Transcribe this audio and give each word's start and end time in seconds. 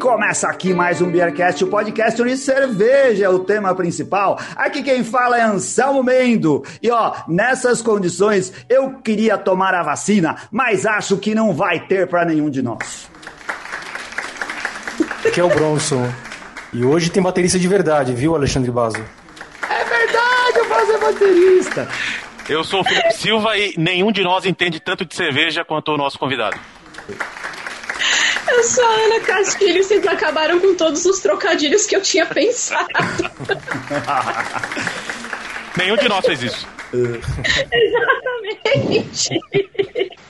começa 0.00 0.48
aqui 0.48 0.72
mais 0.72 1.02
um 1.02 1.10
Beercast, 1.10 1.62
o 1.62 1.66
podcast 1.66 2.20
onde 2.22 2.34
cerveja 2.38 3.26
é 3.26 3.28
o 3.28 3.40
tema 3.40 3.74
principal. 3.74 4.40
Aqui 4.56 4.82
quem 4.82 5.04
fala 5.04 5.38
é 5.38 5.42
Anselmo 5.42 6.02
Mendo. 6.02 6.64
E 6.82 6.90
ó, 6.90 7.14
nessas 7.28 7.82
condições 7.82 8.50
eu 8.66 8.94
queria 9.04 9.36
tomar 9.36 9.74
a 9.74 9.82
vacina, 9.82 10.36
mas 10.50 10.86
acho 10.86 11.18
que 11.18 11.34
não 11.34 11.52
vai 11.52 11.80
ter 11.80 12.08
para 12.08 12.24
nenhum 12.24 12.48
de 12.48 12.62
nós. 12.62 13.10
Aqui 15.24 15.38
é 15.38 15.44
o 15.44 15.48
Bronson. 15.48 16.10
E 16.72 16.82
hoje 16.82 17.10
tem 17.10 17.22
baterista 17.22 17.58
de 17.58 17.68
verdade, 17.68 18.14
viu, 18.14 18.34
Alexandre 18.34 18.70
Basso? 18.70 19.04
É 19.68 19.84
verdade, 19.84 20.60
o 20.60 20.68
Basso 20.68 20.92
é 20.92 20.98
baterista. 20.98 21.88
Eu 22.48 22.64
sou 22.64 22.80
o 22.80 22.84
Felipe 22.84 23.12
Silva 23.12 23.54
e 23.58 23.74
nenhum 23.76 24.10
de 24.10 24.22
nós 24.22 24.46
entende 24.46 24.80
tanto 24.80 25.04
de 25.04 25.14
cerveja 25.14 25.62
quanto 25.62 25.92
o 25.92 25.98
nosso 25.98 26.18
convidado. 26.18 26.58
Eu 28.52 28.64
sou 28.64 28.84
a 28.84 28.88
Ana 28.88 29.20
Castilho 29.20 29.78
e 29.78 29.82
vocês 29.82 30.06
acabaram 30.06 30.60
com 30.60 30.74
todos 30.74 31.04
os 31.04 31.20
trocadilhos 31.20 31.86
que 31.86 31.94
eu 31.94 32.02
tinha 32.02 32.26
pensado. 32.26 32.88
nenhum 35.76 35.96
de 35.96 36.08
nós 36.08 36.24
fez 36.24 36.42
isso. 36.42 36.66
Exatamente. 37.72 39.38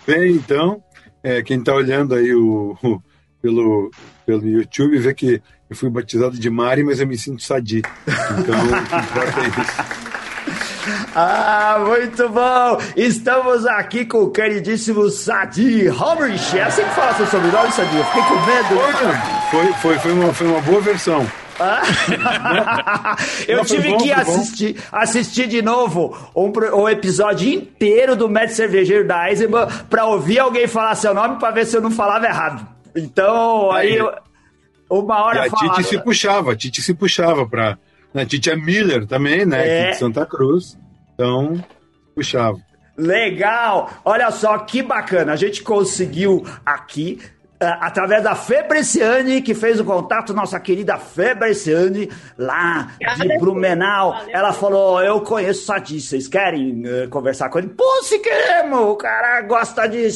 Bem, 0.07 0.33
então, 0.33 0.83
é, 1.23 1.43
quem 1.43 1.59
está 1.59 1.75
olhando 1.75 2.15
aí 2.15 2.35
o, 2.35 2.77
o, 2.83 3.03
pelo, 3.41 3.91
pelo 4.27 4.47
YouTube 4.47 4.99
vê 4.99 5.15
que 5.15 5.43
eu 5.69 5.77
fui 5.77 5.89
batizado 5.89 6.39
de 6.39 6.51
Mari, 6.51 6.85
mas 6.85 7.01
eu 7.01 7.07
me 7.07 7.17
sinto 7.17 7.43
Sadi. 7.43 7.79
Então, 7.79 8.65
o 8.65 8.87
que 8.87 8.97
importa 8.97 9.41
é 9.41 9.49
isso. 9.63 10.10
Ah, 11.15 11.83
muito 11.85 12.29
bom! 12.29 12.79
Estamos 12.97 13.67
aqui 13.67 14.05
com 14.05 14.23
o 14.23 14.31
queridíssimo 14.31 15.09
Sadi 15.11 15.89
Homerich. 15.89 16.59
É 16.59 16.63
assim 16.65 16.83
que 16.83 16.91
fala 16.91 17.15
seu 17.15 17.27
sobrenome, 17.27 17.73
Sadi? 17.73 17.97
Eu 17.97 18.05
fiquei 18.05 18.23
com 18.23 18.47
medo. 18.47 18.81
Foi, 19.51 19.73
foi, 19.75 19.99
foi, 19.99 20.13
uma, 20.13 20.33
foi 20.33 20.47
uma 20.47 20.61
boa 20.61 20.81
versão. 20.81 21.27
Ah? 21.59 21.83
eu 23.47 23.59
Não, 23.59 23.65
tive 23.65 23.91
bom, 23.91 23.99
que 23.99 24.11
assistir, 24.11 24.77
assistir 24.91 25.47
de 25.47 25.61
novo 25.61 26.17
um, 26.35 26.51
um 26.75 26.89
episódio 26.89 27.53
inteiro 27.53 28.17
do 28.17 28.31
Médico 28.31 28.55
Cervejeiro 28.55 29.07
da 29.07 29.29
Eisenbahn 29.29 29.69
pra 29.91 30.07
ouvir 30.07 30.39
alguém 30.39 30.67
falar 30.67 30.95
seu 30.95 31.13
nome 31.13 31.39
pra 31.39 31.51
ver 31.51 31.67
se 31.67 31.77
eu 31.77 31.83
não 31.83 31.91
falava 31.91 32.25
errado. 32.25 32.67
Então, 32.97 33.71
aí, 33.73 34.01
aí 34.01 34.09
uma 34.89 35.23
hora 35.23 35.45
e 35.45 35.49
a 35.49 35.51
Titi 35.51 35.85
se 35.85 35.99
puxava, 36.03 36.53
a 36.53 36.57
Titi 36.57 36.81
se 36.81 36.95
puxava 36.95 37.47
pra 37.47 37.77
a 38.15 38.27
Titia 38.27 38.57
Miller 38.57 39.07
também, 39.07 39.47
né? 39.47 39.67
É. 39.67 39.91
de 39.91 39.99
Santa 39.99 40.27
Cruz. 40.27 40.79
Então, 41.15 41.63
puxava. 42.15 42.59
Legal! 42.97 43.91
Olha 44.05 44.31
só 44.31 44.59
que 44.59 44.83
bacana. 44.83 45.33
A 45.33 45.37
gente 45.37 45.63
conseguiu 45.63 46.45
aqui 46.65 47.19
Uh, 47.63 47.77
através 47.79 48.23
da 48.23 48.35
Febreciane, 48.35 49.43
que 49.43 49.53
fez 49.53 49.79
o 49.79 49.85
contato, 49.85 50.33
nossa 50.33 50.59
querida 50.59 50.97
Febreciane, 50.97 52.11
lá 52.39 52.93
de 53.19 53.39
Blumenau. 53.39 54.19
Ela 54.31 54.55
falou: 54.55 55.03
Eu 55.03 55.21
conheço 55.21 55.67
Sadi, 55.67 56.01
vocês 56.01 56.27
querem 56.27 56.83
uh, 56.87 57.11
conversar 57.11 57.51
com 57.51 57.59
ele? 57.59 57.69
Pô, 57.69 58.03
se 58.03 58.19
queremos! 58.21 58.81
O 58.81 58.97
cara 58.97 59.43
gosta 59.43 59.87
de, 59.87 60.09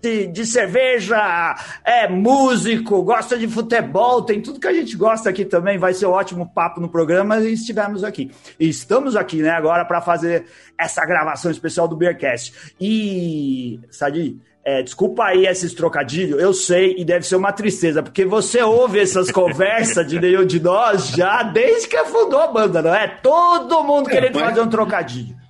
de, 0.00 0.26
de, 0.26 0.46
cerveja, 0.46 1.54
é 1.84 2.08
músico, 2.08 3.02
gosta 3.02 3.36
de 3.36 3.48
futebol, 3.48 4.22
tem 4.22 4.40
tudo 4.40 4.60
que 4.60 4.66
a 4.66 4.72
gente 4.72 4.96
gosta 4.96 5.30
aqui 5.30 5.44
também. 5.44 5.78
Vai 5.78 5.94
ser 5.94 6.06
um 6.06 6.10
ótimo 6.10 6.50
papo 6.52 6.80
no 6.80 6.88
programa 6.88 7.38
e 7.38 7.52
estivemos 7.52 8.04
aqui. 8.04 8.30
E 8.58 8.68
estamos 8.68 9.16
aqui, 9.16 9.42
né, 9.42 9.50
agora 9.50 9.84
para 9.84 10.00
fazer 10.00 10.46
essa 10.78 11.04
gravação 11.04 11.50
especial 11.50 11.86
do 11.86 11.96
Beercast. 11.96 12.74
E, 12.80 13.80
Sadi, 13.90 14.40
é, 14.64 14.82
desculpa 14.82 15.24
aí 15.24 15.46
esses 15.46 15.74
trocadilhos, 15.74 16.40
eu 16.40 16.54
sei, 16.54 16.94
e 16.96 17.04
deve 17.04 17.26
ser 17.26 17.36
uma 17.36 17.52
tristeza, 17.52 18.02
porque 18.02 18.24
você 18.24 18.62
ouve 18.62 18.98
essas 18.98 19.28
conversas 19.32 20.06
de 20.06 20.18
nenhum 20.18 20.44
de 20.44 20.58
nós 20.58 21.08
já 21.08 21.42
desde 21.42 21.86
que 21.86 22.02
fundou 22.04 22.40
a 22.40 22.46
banda, 22.46 22.80
não 22.80 22.94
é? 22.94 23.06
Todo 23.06 23.84
mundo 23.84 24.08
é, 24.08 24.12
querendo 24.12 24.36
mas, 24.36 24.48
fazer 24.48 24.60
um 24.62 24.68
trocadilho. 24.68 25.43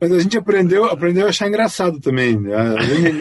Mas 0.00 0.12
a 0.12 0.18
gente 0.18 0.38
aprendeu, 0.38 0.86
aprendeu 0.86 1.26
a 1.26 1.28
achar 1.28 1.46
engraçado 1.46 2.00
também. 2.00 2.38
Né? 2.38 2.52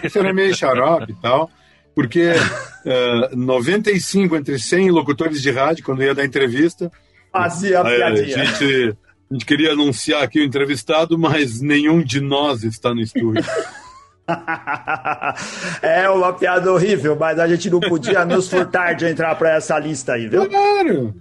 Isso 0.03 0.17
era 0.17 0.33
meio 0.33 0.55
xarope 0.55 1.11
e 1.11 1.21
tal, 1.21 1.51
porque 1.93 2.31
uh, 2.31 3.35
95 3.35 4.35
entre 4.35 4.57
100 4.57 4.91
locutores 4.91 5.41
de 5.41 5.51
rádio, 5.51 5.83
quando 5.83 6.01
ia 6.01 6.15
dar 6.15 6.23
entrevista, 6.23 6.89
fazia 7.31 7.81
a 7.81 7.83
piadinha. 7.83 8.41
A 8.41 8.45
gente, 8.45 8.97
a 9.29 9.33
gente 9.33 9.45
queria 9.45 9.73
anunciar 9.73 10.23
aqui 10.23 10.39
o 10.39 10.45
entrevistado, 10.45 11.17
mas 11.17 11.59
nenhum 11.59 12.01
de 12.01 12.21
nós 12.21 12.63
está 12.63 12.93
no 12.93 13.01
estúdio. 13.01 13.43
é 15.81 16.09
uma 16.09 16.31
piada 16.31 16.71
horrível, 16.71 17.17
mas 17.19 17.39
a 17.39 17.47
gente 17.47 17.69
não 17.69 17.79
podia 17.79 18.23
nos 18.23 18.47
furtar 18.47 18.93
de 18.93 19.05
entrar 19.05 19.35
para 19.35 19.55
essa 19.55 19.77
lista 19.77 20.13
aí, 20.13 20.27
viu? 20.27 20.47
Claro! 20.47 21.13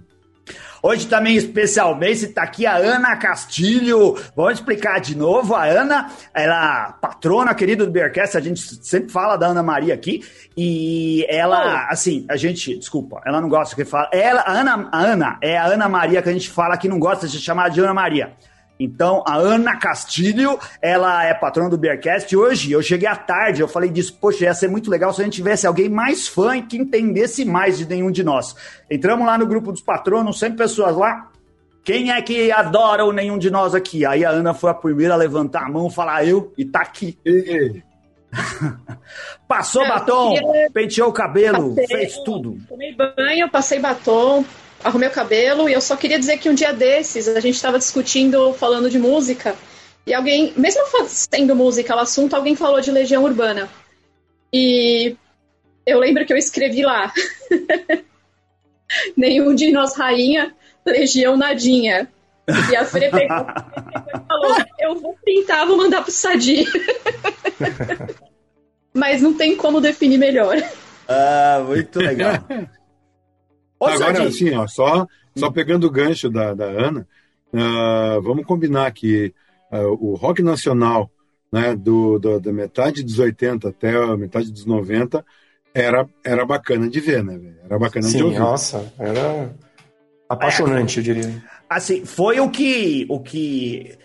Hoje 0.81 1.07
também, 1.07 1.35
especialmente, 1.35 2.25
está 2.25 2.43
aqui 2.43 2.65
a 2.65 2.75
Ana 2.77 3.17
Castilho. 3.17 4.15
Vamos 4.35 4.53
explicar 4.53 4.99
de 4.99 5.15
novo. 5.15 5.53
A 5.53 5.65
Ana, 5.65 6.09
ela 6.33 6.89
é 6.89 7.01
patrona 7.01 7.53
querida 7.53 7.85
do 7.85 7.91
Bearcast, 7.91 8.37
a 8.37 8.41
gente 8.41 8.61
sempre 8.85 9.11
fala 9.11 9.35
da 9.35 9.47
Ana 9.47 9.61
Maria 9.61 9.93
aqui. 9.93 10.23
E 10.55 11.25
ela, 11.29 11.87
oh. 11.87 11.93
assim, 11.93 12.25
a 12.29 12.37
gente, 12.37 12.77
desculpa, 12.77 13.21
ela 13.25 13.41
não 13.41 13.49
gosta 13.49 13.75
que 13.75 13.83
fala. 13.83 14.09
Ela, 14.13 14.41
a 14.41 14.51
Ana, 14.51 14.89
a 14.91 14.99
Ana 14.99 15.37
é 15.41 15.57
a 15.57 15.65
Ana 15.65 15.89
Maria 15.89 16.21
que 16.21 16.29
a 16.29 16.33
gente 16.33 16.49
fala 16.49 16.77
que 16.77 16.87
não 16.87 16.99
gosta 16.99 17.27
de 17.27 17.39
chamar 17.39 17.69
de 17.69 17.81
Ana 17.81 17.93
Maria. 17.93 18.33
Então, 18.79 19.21
a 19.27 19.35
Ana 19.35 19.77
Castilho, 19.77 20.57
ela 20.81 21.25
é 21.25 21.33
patrona 21.33 21.69
do 21.69 21.77
Bearcast. 21.77 22.33
Hoje, 22.33 22.71
eu 22.71 22.81
cheguei 22.81 23.09
à 23.09 23.15
tarde, 23.15 23.59
eu 23.59 23.67
falei 23.67 23.89
disso, 23.89 24.17
poxa, 24.19 24.45
ia 24.45 24.53
ser 24.53 24.69
muito 24.69 24.89
legal 24.89 25.13
se 25.13 25.19
a 25.19 25.25
gente 25.25 25.33
tivesse 25.33 25.67
alguém 25.67 25.89
mais 25.89 26.29
fã 26.29 26.55
e 26.55 26.61
que 26.61 26.77
entendesse 26.77 27.43
mais 27.43 27.77
de 27.77 27.85
nenhum 27.85 28.09
de 28.09 28.23
nós. 28.23 28.55
Entramos 28.89 29.27
lá 29.27 29.37
no 29.37 29.45
grupo 29.45 29.73
dos 29.73 29.81
patronos, 29.81 30.39
100 30.39 30.55
pessoas 30.55 30.95
lá. 30.95 31.29
Quem 31.83 32.11
é 32.11 32.21
que 32.21 32.51
adora 32.53 33.03
o 33.03 33.11
nenhum 33.11 33.37
de 33.37 33.51
nós 33.51 33.75
aqui? 33.75 34.05
Aí 34.05 34.23
a 34.23 34.29
Ana 34.29 34.53
foi 34.53 34.69
a 34.69 34.73
primeira 34.73 35.13
a 35.13 35.17
levantar 35.17 35.65
a 35.65 35.69
mão, 35.69 35.89
falar 35.89 36.25
eu, 36.25 36.53
e 36.57 36.63
tá 36.63 36.79
aqui. 36.79 37.17
Passou 39.47 39.85
batom, 39.87 40.35
penteou 40.71 41.09
o 41.09 41.13
cabelo, 41.13 41.75
passei, 41.75 41.97
fez 41.97 42.17
tudo. 42.19 42.57
Tomei 42.69 42.95
banho, 42.95 43.49
passei 43.49 43.79
batom, 43.79 44.45
arrumei 44.83 45.09
o 45.09 45.11
cabelo 45.11 45.69
e 45.69 45.73
eu 45.73 45.81
só 45.81 45.95
queria 45.95 46.19
dizer 46.19 46.37
que 46.37 46.49
um 46.49 46.53
dia 46.53 46.73
desses 46.73 47.27
a 47.27 47.39
gente 47.39 47.55
estava 47.55 47.77
discutindo, 47.77 48.53
falando 48.53 48.89
de 48.89 48.99
música, 48.99 49.55
e 50.05 50.13
alguém, 50.13 50.53
mesmo 50.57 50.81
sendo 51.07 51.55
música 51.55 51.95
o 51.95 51.99
assunto, 51.99 52.35
alguém 52.35 52.55
falou 52.55 52.81
de 52.81 52.91
Legião 52.91 53.23
Urbana. 53.23 53.69
E 54.51 55.15
eu 55.85 55.99
lembro 55.99 56.25
que 56.25 56.33
eu 56.33 56.37
escrevi 56.37 56.81
lá. 56.81 57.13
Nenhum 59.15 59.53
de 59.53 59.71
nós 59.71 59.95
rainha, 59.95 60.55
Legião 60.83 61.37
nadinha. 61.37 62.07
E 62.71 62.75
a 62.75 62.83
Fre 62.83 63.11
falou: 63.11 64.57
Eu 64.79 64.95
vou 64.99 65.15
pintar, 65.23 65.67
vou 65.67 65.77
mandar 65.77 66.01
pro 66.01 66.11
Sadi. 66.11 66.65
Mas 68.91 69.21
não 69.21 69.35
tem 69.35 69.55
como 69.55 69.79
definir 69.79 70.17
melhor. 70.17 70.57
Ah, 71.07 71.63
muito 71.67 71.99
legal. 71.99 72.33
Agora, 73.79 74.31
sim, 74.31 74.53
ó, 74.55 74.67
só, 74.67 75.07
só 75.35 75.49
pegando 75.49 75.87
o 75.87 75.91
gancho 75.91 76.29
da, 76.29 76.53
da 76.53 76.65
Ana, 76.65 77.07
uh, 77.53 78.21
vamos 78.21 78.45
combinar 78.45 78.91
que 78.91 79.33
uh, 79.71 79.97
o 79.99 80.15
rock 80.15 80.41
nacional, 80.41 81.09
né, 81.51 81.75
do, 81.75 82.19
do, 82.19 82.39
da 82.39 82.51
metade 82.51 83.03
dos 83.03 83.19
80 83.19 83.69
até 83.69 83.95
a 83.95 84.17
metade 84.17 84.51
dos 84.51 84.65
90, 84.65 85.25
era, 85.73 86.07
era 86.23 86.45
bacana 86.45 86.89
de 86.89 86.99
ver, 86.99 87.23
né? 87.23 87.39
Era 87.63 87.79
bacana 87.79 88.07
sim, 88.07 88.17
de 88.17 88.23
ouvir. 88.23 88.39
Nossa, 88.39 88.91
era 88.97 89.55
apaixonante, 90.27 90.97
é, 90.97 90.99
eu 90.99 91.03
diria. 91.03 91.43
Assim, 91.69 92.05
foi 92.05 92.39
o 92.39 92.49
que, 92.49 93.05
o 93.09 93.19
que 93.19 93.97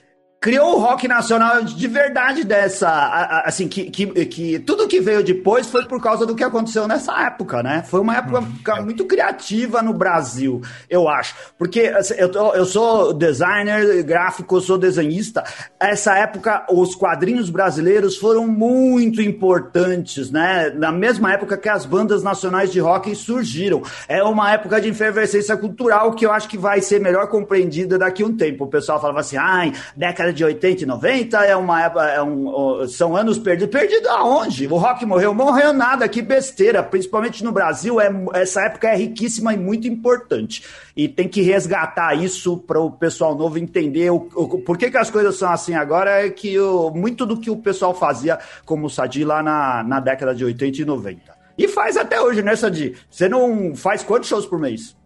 criou 0.45 0.77
o 0.77 0.79
rock 0.79 1.09
nacional 1.09 1.63
de 1.63 1.89
verdade 1.89 2.45
dessa. 2.45 3.43
Assim, 3.47 3.67
que, 3.67 3.85
que, 3.85 4.27
que, 4.27 4.59
tudo 4.59 4.87
que 4.87 5.01
veio 5.01 5.25
depois 5.25 5.67
foi 5.69 5.87
por 5.87 6.03
causa 6.03 6.27
do 6.27 6.35
que 6.35 6.45
aconteceu 6.45 6.87
nessa 6.87 7.19
época, 7.23 7.63
né? 7.63 7.83
Foi 7.89 7.99
uma 7.99 8.15
época 8.15 8.45
uhum. 8.77 8.85
muito 8.85 9.07
criativa 9.07 9.81
no 9.81 9.95
Brasil, 9.95 10.61
eu 10.91 11.09
acho. 11.09 11.35
Porque 11.57 11.85
assim, 11.87 12.13
eu, 12.19 12.31
eu 12.31 12.67
sou 12.67 13.15
designer 13.15 14.03
gráfico, 14.03 14.57
eu 14.57 14.61
sou 14.61 14.77
desenhista. 14.77 15.43
Essa 15.81 16.15
época, 16.19 16.67
os 16.69 16.95
quadrinhos 16.95 17.49
brasileiros 17.49 18.19
foram 18.19 18.47
muito 18.47 19.23
importantes, 19.23 20.31
né? 20.31 20.69
Na 20.77 20.93
mesma 20.93 21.33
época 21.33 21.57
que 21.57 21.71
as 21.71 21.87
bandas 21.87 22.23
nacionais 22.23 22.71
de 22.71 22.81
rock 22.81 23.15
surgiram. 23.15 23.81
É 24.07 24.23
uma 24.23 24.53
época 24.53 24.79
de 24.79 24.91
efervescência 24.91 25.57
cultural 25.57 26.13
que 26.13 26.27
eu 26.27 26.33
acho 26.33 26.51
que 26.51 26.59
vai 26.59 26.83
ser 26.83 27.01
melhor 27.01 27.29
compreendida 27.29 27.99
daqui 27.99 28.23
a 28.23 28.27
um 28.27 28.37
tempo. 28.37 28.65
O 28.65 28.69
pessoal 28.69 29.01
falava 29.01 29.21
assim, 29.21 29.39
ai, 29.39 29.73
década 29.97 30.34
de 30.35 30.45
80 30.45 30.83
e 30.83 30.87
90, 30.87 31.39
é 31.45 31.57
uma, 31.57 31.81
é 31.81 32.23
um, 32.23 32.87
são 32.89 33.17
anos 33.17 33.39
perdidos. 33.39 33.73
Perdido 33.73 34.09
aonde? 34.09 34.67
O 34.67 34.77
rock 34.77 35.07
morreu? 35.07 35.33
Morreu 35.33 35.73
nada, 35.73 36.09
que 36.09 36.21
besteira. 36.21 36.83
Principalmente 36.83 37.43
no 37.45 37.53
Brasil, 37.53 38.01
é, 38.01 38.11
essa 38.35 38.63
época 38.63 38.89
é 38.89 38.97
riquíssima 38.97 39.55
e 39.55 39.57
muito 39.57 39.87
importante. 39.89 40.65
E 40.97 41.09
tem 41.09 41.29
que 41.29 41.41
resgatar 41.41 42.15
isso 42.15 42.59
para 42.59 42.81
o 42.81 42.91
pessoal 42.91 43.35
novo 43.35 43.59
entender 43.59 44.11
o, 44.11 44.29
o, 44.35 44.59
por 44.59 44.77
que, 44.77 44.91
que 44.91 44.99
as 44.99 45.11
coisas 45.11 45.37
são 45.37 45.51
assim 45.51 45.75
agora. 45.75 46.27
É 46.27 46.31
que 46.31 46.59
o, 46.59 46.91
muito 46.91 47.25
do 47.25 47.39
que 47.39 47.51
o 47.51 47.57
pessoal 47.57 47.95
fazia 47.95 48.39
como 48.67 48.91
Sadi 48.91 49.25
lá 49.25 49.43
na, 49.43 49.83
na 49.83 50.01
década 50.01 50.35
de 50.35 50.45
80 50.45 50.83
e 50.83 50.85
90. 50.85 51.35
E 51.57 51.69
faz 51.69 51.97
até 51.97 52.21
hoje, 52.21 52.43
né, 52.43 52.57
Sadi? 52.57 52.95
Você 53.09 53.29
não 53.29 53.75
faz 53.75 54.03
quantos 54.03 54.29
shows 54.29 54.45
por 54.45 54.59
mês? 54.59 54.97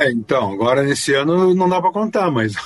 É, 0.00 0.10
então, 0.10 0.50
agora 0.50 0.82
nesse 0.82 1.12
ano 1.12 1.54
não 1.54 1.68
dá 1.68 1.78
para 1.78 1.92
contar, 1.92 2.30
mas 2.30 2.54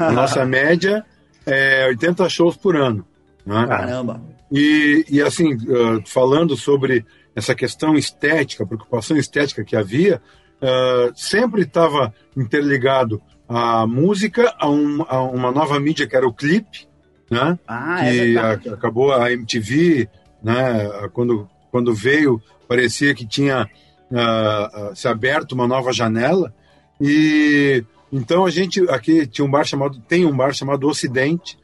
a, 0.00 0.10
nossa 0.10 0.44
média 0.44 1.04
é 1.46 1.86
80 1.88 2.28
shows 2.28 2.56
por 2.56 2.76
ano. 2.76 3.06
Né? 3.44 3.66
Caramba! 3.66 4.22
E, 4.50 5.04
e 5.08 5.22
assim, 5.22 5.54
uh, 5.54 6.02
falando 6.06 6.56
sobre 6.56 7.04
essa 7.34 7.54
questão 7.54 7.96
estética, 7.96 8.66
preocupação 8.66 9.16
estética 9.16 9.64
que 9.64 9.74
havia, 9.74 10.20
uh, 10.60 11.12
sempre 11.14 11.62
estava 11.62 12.14
interligado 12.36 13.20
a 13.48 13.86
música 13.86 14.54
a, 14.58 14.68
um, 14.68 15.02
a, 15.08 15.22
uma 15.22 15.50
nova 15.50 15.80
mídia 15.80 16.06
que 16.06 16.16
era 16.16 16.26
o 16.26 16.32
clipe, 16.32 16.86
né? 17.30 17.58
Ah, 17.66 18.00
que 18.00 18.36
é 18.36 18.38
a, 18.38 18.52
acabou 18.74 19.12
a 19.12 19.32
MTV, 19.32 20.08
né? 20.42 21.08
Quando, 21.12 21.48
quando 21.70 21.94
veio, 21.94 22.40
parecia 22.68 23.14
que 23.14 23.26
tinha 23.26 23.68
uh, 24.10 24.94
se 24.94 25.08
aberto 25.08 25.52
uma 25.52 25.66
nova 25.66 25.92
janela 25.92 26.54
e 27.00 27.84
então 28.12 28.44
a 28.44 28.50
gente 28.50 28.80
aqui 28.90 29.26
tinha 29.26 29.44
um 29.44 29.50
bar 29.50 29.64
chamado 29.64 29.98
tem 30.06 30.26
um 30.26 30.36
bar 30.36 30.52
chamado 30.52 30.86
Ocidente, 30.86 31.58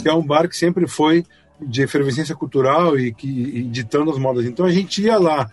que 0.00 0.08
é 0.08 0.12
um 0.12 0.26
bar 0.26 0.48
que 0.48 0.56
sempre 0.56 0.88
foi 0.88 1.24
de 1.60 1.82
efervescência 1.82 2.34
cultural 2.34 2.98
e 2.98 3.12
que 3.12 3.62
ditando 3.62 4.10
as 4.10 4.18
modas. 4.18 4.44
Então 4.44 4.66
a 4.66 4.72
gente 4.72 5.02
ia 5.02 5.16
lá 5.16 5.48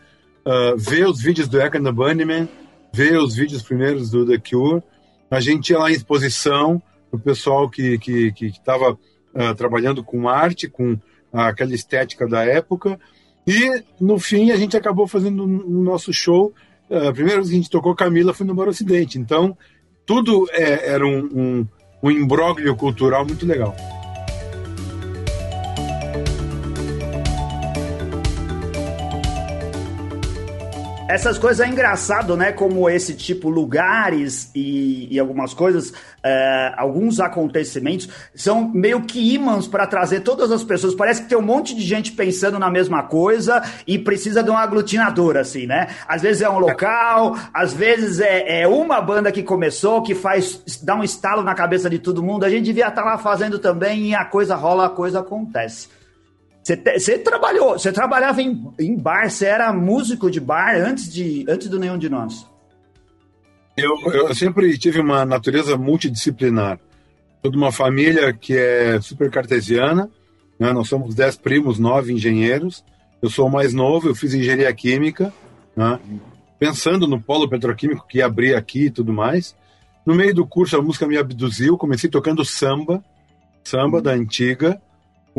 uh, 0.45 0.77
ver 0.77 1.07
os 1.07 1.21
vídeos 1.21 1.47
do 1.47 1.61
and 1.61 1.83
the 1.83 1.91
Bunnymen, 1.91 2.49
ver 2.91 3.17
os 3.19 3.35
vídeos 3.35 3.61
primeiros 3.61 4.09
do 4.09 4.25
The 4.25 4.39
Cure. 4.39 4.81
A 5.29 5.39
gente 5.39 5.69
ia 5.69 5.77
lá 5.77 5.91
em 5.91 5.93
exposição, 5.93 6.81
o 7.11 7.19
pessoal 7.19 7.69
que 7.69 7.99
que 7.99 8.31
que 8.31 8.47
estava 8.47 8.93
uh, 8.93 9.55
trabalhando 9.55 10.03
com 10.03 10.27
arte, 10.27 10.67
com 10.67 10.93
uh, 10.93 10.99
aquela 11.31 11.75
estética 11.75 12.27
da 12.27 12.43
época. 12.43 12.99
E 13.45 13.83
no 13.99 14.17
fim 14.17 14.51
a 14.51 14.57
gente 14.57 14.75
acabou 14.75 15.07
fazendo 15.07 15.43
o 15.43 15.83
nosso 15.83 16.11
show 16.11 16.53
vez 17.13 17.33
que 17.33 17.39
a 17.39 17.43
gente 17.43 17.69
tocou 17.69 17.95
Camila 17.95 18.33
foi 18.33 18.47
no 18.47 18.55
Bar 18.55 18.67
Ocidente. 18.67 19.19
Então, 19.19 19.55
tudo 20.09 20.49
é, 20.53 20.89
era 20.89 21.05
um, 21.05 21.19
um, 21.19 21.67
um 22.01 22.09
imbróglio 22.09 22.75
cultural 22.75 23.23
muito 23.23 23.45
legal. 23.45 23.75
Essas 31.09 31.39
coisas 31.39 31.59
é 31.59 31.67
engraçado, 31.67 32.37
né? 32.37 32.51
Como 32.51 32.87
esse 32.87 33.15
tipo, 33.15 33.49
lugares 33.49 34.51
e, 34.53 35.07
e 35.09 35.17
algumas 35.17 35.55
coisas, 35.55 35.91
é, 36.21 36.71
alguns 36.77 37.19
acontecimentos 37.19 38.07
são 38.35 38.69
meio 38.69 39.01
que 39.01 39.33
ímãs 39.33 39.67
para 39.67 39.87
trazer 39.87 40.19
todas 40.19 40.51
as 40.51 40.63
pessoas. 40.63 40.93
Parece 40.93 41.23
que 41.23 41.27
tem 41.27 41.35
um 41.35 41.41
monte 41.41 41.73
de 41.73 41.81
gente 41.81 42.11
pensando 42.11 42.59
na 42.59 42.69
mesma 42.69 43.01
coisa 43.01 43.59
e 43.87 43.97
precisa 43.97 44.43
de 44.43 44.51
um 44.51 44.55
aglutinador, 44.55 45.35
assim, 45.35 45.65
né? 45.65 45.87
Às 46.07 46.21
vezes 46.21 46.43
é 46.43 46.49
um 46.49 46.59
local, 46.59 47.35
às 47.51 47.73
vezes 47.73 48.19
é, 48.19 48.61
é 48.61 48.67
uma 48.67 49.01
banda 49.01 49.31
que 49.31 49.41
começou, 49.41 50.03
que 50.03 50.13
faz, 50.13 50.61
dá 50.83 50.93
um 50.93 51.03
estalo 51.03 51.41
na 51.41 51.55
cabeça 51.55 51.89
de 51.89 51.97
todo 51.97 52.21
mundo. 52.21 52.43
A 52.43 52.51
gente 52.51 52.65
devia 52.65 52.87
estar 52.87 53.01
tá 53.01 53.09
lá 53.09 53.17
fazendo 53.17 53.57
também 53.57 54.09
e 54.09 54.13
a 54.13 54.25
coisa 54.25 54.55
rola, 54.55 54.85
a 54.85 54.89
coisa 54.89 55.21
acontece. 55.21 55.87
Você 56.75 57.17
trabalhou, 57.17 57.79
você 57.79 57.91
trabalhava 57.91 58.41
em, 58.41 58.73
em 58.79 58.95
bar, 58.95 59.29
você 59.29 59.45
era 59.45 59.71
músico 59.73 60.29
de 60.29 60.39
bar 60.39 60.75
antes, 60.75 61.11
de, 61.11 61.45
antes 61.47 61.67
do 61.67 61.79
Nenhum 61.79 61.97
de 61.97 62.09
Nós? 62.09 62.47
Eu, 63.77 63.97
eu 64.11 64.35
sempre 64.35 64.77
tive 64.77 64.99
uma 64.99 65.25
natureza 65.25 65.77
multidisciplinar. 65.77 66.79
Sou 67.41 67.51
de 67.51 67.57
uma 67.57 67.71
família 67.71 68.33
que 68.33 68.57
é 68.57 68.99
super 68.99 69.31
cartesiana, 69.31 70.09
né? 70.59 70.73
nós 70.73 70.89
somos 70.89 71.15
dez 71.15 71.37
primos, 71.37 71.79
nove 71.79 72.11
engenheiros. 72.11 72.83
Eu 73.21 73.29
sou 73.29 73.47
o 73.47 73.51
mais 73.51 73.73
novo, 73.73 74.09
eu 74.09 74.15
fiz 74.15 74.33
engenharia 74.33 74.73
química, 74.73 75.33
né? 75.75 75.99
pensando 76.59 77.07
no 77.07 77.21
polo 77.21 77.49
petroquímico 77.49 78.05
que 78.07 78.17
ia 78.17 78.25
abrir 78.25 78.55
aqui 78.55 78.85
e 78.85 78.91
tudo 78.91 79.13
mais. 79.13 79.55
No 80.05 80.13
meio 80.13 80.35
do 80.35 80.45
curso, 80.45 80.75
a 80.75 80.81
música 80.81 81.07
me 81.07 81.17
abduziu, 81.17 81.77
comecei 81.77 82.09
tocando 82.09 82.43
samba, 82.43 83.03
samba 83.63 84.01
da 84.01 84.11
antiga, 84.11 84.81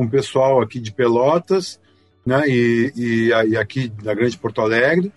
com 0.00 0.06
o 0.06 0.10
pessoal 0.10 0.62
aqui 0.62 0.80
de 0.80 0.90
Pelotas, 0.90 1.78
né, 2.24 2.48
e, 2.48 2.90
e, 2.96 3.28
e 3.28 3.56
aqui 3.56 3.88
da 3.88 4.14
Grande 4.14 4.38
Porto 4.38 4.62
Alegre, 4.62 5.12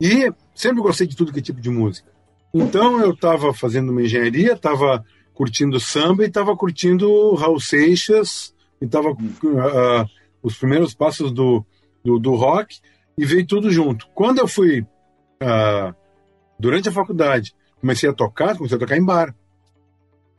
e 0.00 0.32
sempre 0.54 0.80
gostei 0.80 1.06
de 1.06 1.14
tudo 1.14 1.30
que 1.30 1.40
é 1.40 1.42
tipo 1.42 1.60
de 1.60 1.68
música. 1.68 2.08
Então 2.54 3.00
eu 3.00 3.10
estava 3.10 3.52
fazendo 3.52 3.92
uma 3.92 4.02
engenharia, 4.02 4.54
estava 4.54 5.04
curtindo 5.34 5.78
samba 5.78 6.24
e 6.24 6.28
estava 6.28 6.56
curtindo 6.56 7.34
Raul 7.34 7.60
Seixas, 7.60 8.54
e 8.80 8.86
estava 8.86 9.10
uh, 9.10 9.60
ah, 9.60 10.06
os 10.42 10.56
primeiros 10.56 10.94
passos 10.94 11.30
do, 11.30 11.62
do, 12.02 12.18
do, 12.18 12.34
rock, 12.34 12.78
e 13.18 13.26
veio 13.26 13.46
tudo 13.46 13.70
junto. 13.70 14.06
Quando 14.14 14.38
eu 14.38 14.48
fui, 14.48 14.80
uh, 14.80 15.94
durante 16.58 16.88
a 16.88 16.92
faculdade, 16.92 17.54
comecei 17.78 18.08
a 18.08 18.14
tocar, 18.14 18.56
comecei 18.56 18.76
a 18.78 18.80
tocar 18.80 18.96
em 18.96 19.04
bar. 19.04 19.34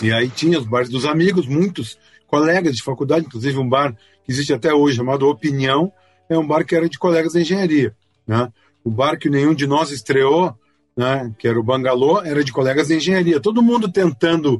E 0.01 0.12
aí 0.12 0.27
tinha 0.27 0.57
os 0.57 0.65
bares 0.65 0.89
dos 0.89 1.06
amigos, 1.06 1.45
muitos 1.45 2.00
colegas 2.29 2.75
de 2.75 2.83
faculdade, 2.83 3.25
inclusive 3.25 3.57
um 3.57 3.67
bar 3.67 3.93
que 4.23 4.31
existe 4.31 4.53
até 4.53 4.73
hoje, 4.73 4.97
chamado 4.97 5.27
Opinião, 5.27 5.91
é 6.29 6.37
um 6.37 6.45
bar 6.45 6.63
que 6.63 6.75
era 6.75 6.87
de 6.87 6.99
colegas 6.99 7.33
da 7.33 7.41
engenharia. 7.41 7.95
Né? 8.27 8.51
O 8.83 8.91
bar 8.91 9.17
que 9.17 9.29
nenhum 9.29 9.53
de 9.53 9.65
nós 9.65 9.91
estreou, 9.91 10.55
né, 10.95 11.33
que 11.39 11.47
era 11.47 11.59
o 11.59 11.63
Bangalô, 11.63 12.21
era 12.21 12.43
de 12.43 12.51
colegas 12.51 12.89
da 12.89 12.95
engenharia. 12.95 13.39
Todo 13.39 13.63
mundo 13.63 13.91
tentando 13.91 14.55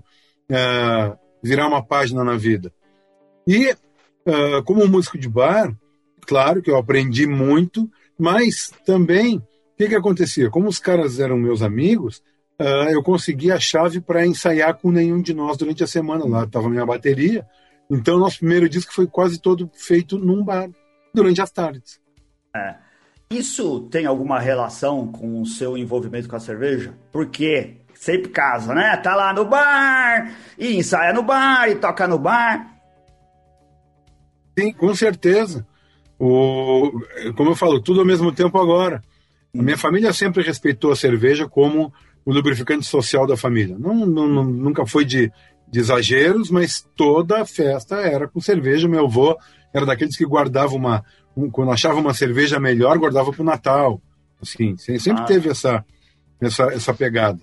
uh, 0.50 1.18
virar 1.44 1.68
uma 1.68 1.86
página 1.86 2.24
na 2.24 2.36
vida. 2.36 2.74
E, 3.48 3.72
uh, 3.72 4.64
como 4.66 4.88
músico 4.88 5.18
de 5.18 5.30
bar, 5.30 5.72
claro 6.22 6.62
que 6.62 6.72
eu 6.72 6.78
aprendi 6.78 7.28
muito, 7.28 7.90
mas 8.18 8.72
também, 8.86 9.38
o 9.38 9.44
que, 9.78 9.90
que 9.90 9.96
acontecia? 9.96 10.50
Como 10.50 10.68
os 10.68 10.80
caras 10.80 11.20
eram 11.20 11.38
meus 11.38 11.62
amigos, 11.62 12.24
uh, 12.60 12.90
eu 12.90 13.02
consegui 13.02 13.52
a 13.52 13.60
chave 13.60 14.02
para 14.02 14.26
ensaiar 14.26 14.76
com 14.76 14.92
nenhum 14.92 15.22
de 15.22 15.34
nós 15.34 15.58
durante 15.58 15.84
a 15.84 15.88
semana. 15.88 16.26
Lá 16.26 16.44
estava 16.44 16.70
minha 16.70 16.86
bateria. 16.86 17.46
Então, 17.90 18.20
nosso 18.20 18.40
primeiro 18.40 18.70
disco 18.70 18.94
foi 18.94 19.08
quase 19.08 19.42
todo 19.42 19.70
feito 19.74 20.18
num 20.18 20.44
bar, 20.44 20.70
durante 21.14 21.42
as 21.42 21.52
tardes. 21.52 22.00
É. 22.56 22.76
Isso 23.32 23.82
tem 23.92 24.06
alguma 24.06 24.40
relação 24.40 25.08
com 25.08 25.42
o 25.42 25.46
seu 25.46 25.78
envolvimento 25.78 26.28
com 26.28 26.36
a 26.36 26.40
cerveja? 26.40 26.94
Porque 27.12 27.78
sempre 27.94 28.30
casa, 28.30 28.74
né? 28.74 28.96
Tá 28.98 29.16
lá 29.16 29.34
no 29.34 29.46
bar, 29.46 30.36
e 30.58 30.76
ensaia 30.76 31.14
no 31.14 31.22
bar, 31.22 31.70
e 31.70 31.76
toca 31.76 32.08
no 32.08 32.18
bar. 32.18 32.76
Sim, 34.58 34.74
com 34.74 34.94
certeza. 34.96 35.66
O, 36.18 36.92
como 37.36 37.52
eu 37.52 37.56
falo, 37.56 37.82
tudo 37.82 38.00
ao 38.00 38.06
mesmo 38.06 38.32
tempo 38.32 38.60
agora. 38.60 39.02
A 39.56 39.62
minha 39.62 39.78
família 39.78 40.12
sempre 40.14 40.44
respeitou 40.44 40.92
a 40.92 40.96
cerveja 40.96 41.48
como 41.48 41.94
o 42.26 42.32
lubrificante 42.34 42.86
social 42.86 43.26
da 43.26 43.38
família. 43.38 43.78
Não, 43.78 44.06
não, 44.06 44.44
nunca 44.44 44.86
foi 44.86 45.06
de, 45.06 45.32
de 45.68 45.80
exageros, 45.80 46.50
mas 46.50 46.88
toda 46.96 47.42
a 47.42 47.46
festa 47.46 47.96
era 47.96 48.28
com 48.28 48.40
cerveja. 48.40 48.88
Meu 48.88 49.06
avô 49.06 49.38
era 49.74 49.86
daqueles 49.86 50.16
que 50.16 50.26
guardava 50.26 50.74
uma, 50.76 51.04
um, 51.36 51.50
quando 51.50 51.72
achava 51.72 52.00
uma 52.00 52.14
cerveja 52.14 52.60
melhor, 52.60 52.98
guardava 52.98 53.32
para 53.32 53.42
o 53.42 53.46
Natal. 53.46 54.02
Assim, 54.42 54.78
sempre 54.78 55.24
ah. 55.24 55.26
teve 55.26 55.50
essa, 55.50 55.84
essa, 56.40 56.64
essa 56.66 56.94
pegada. 56.94 57.40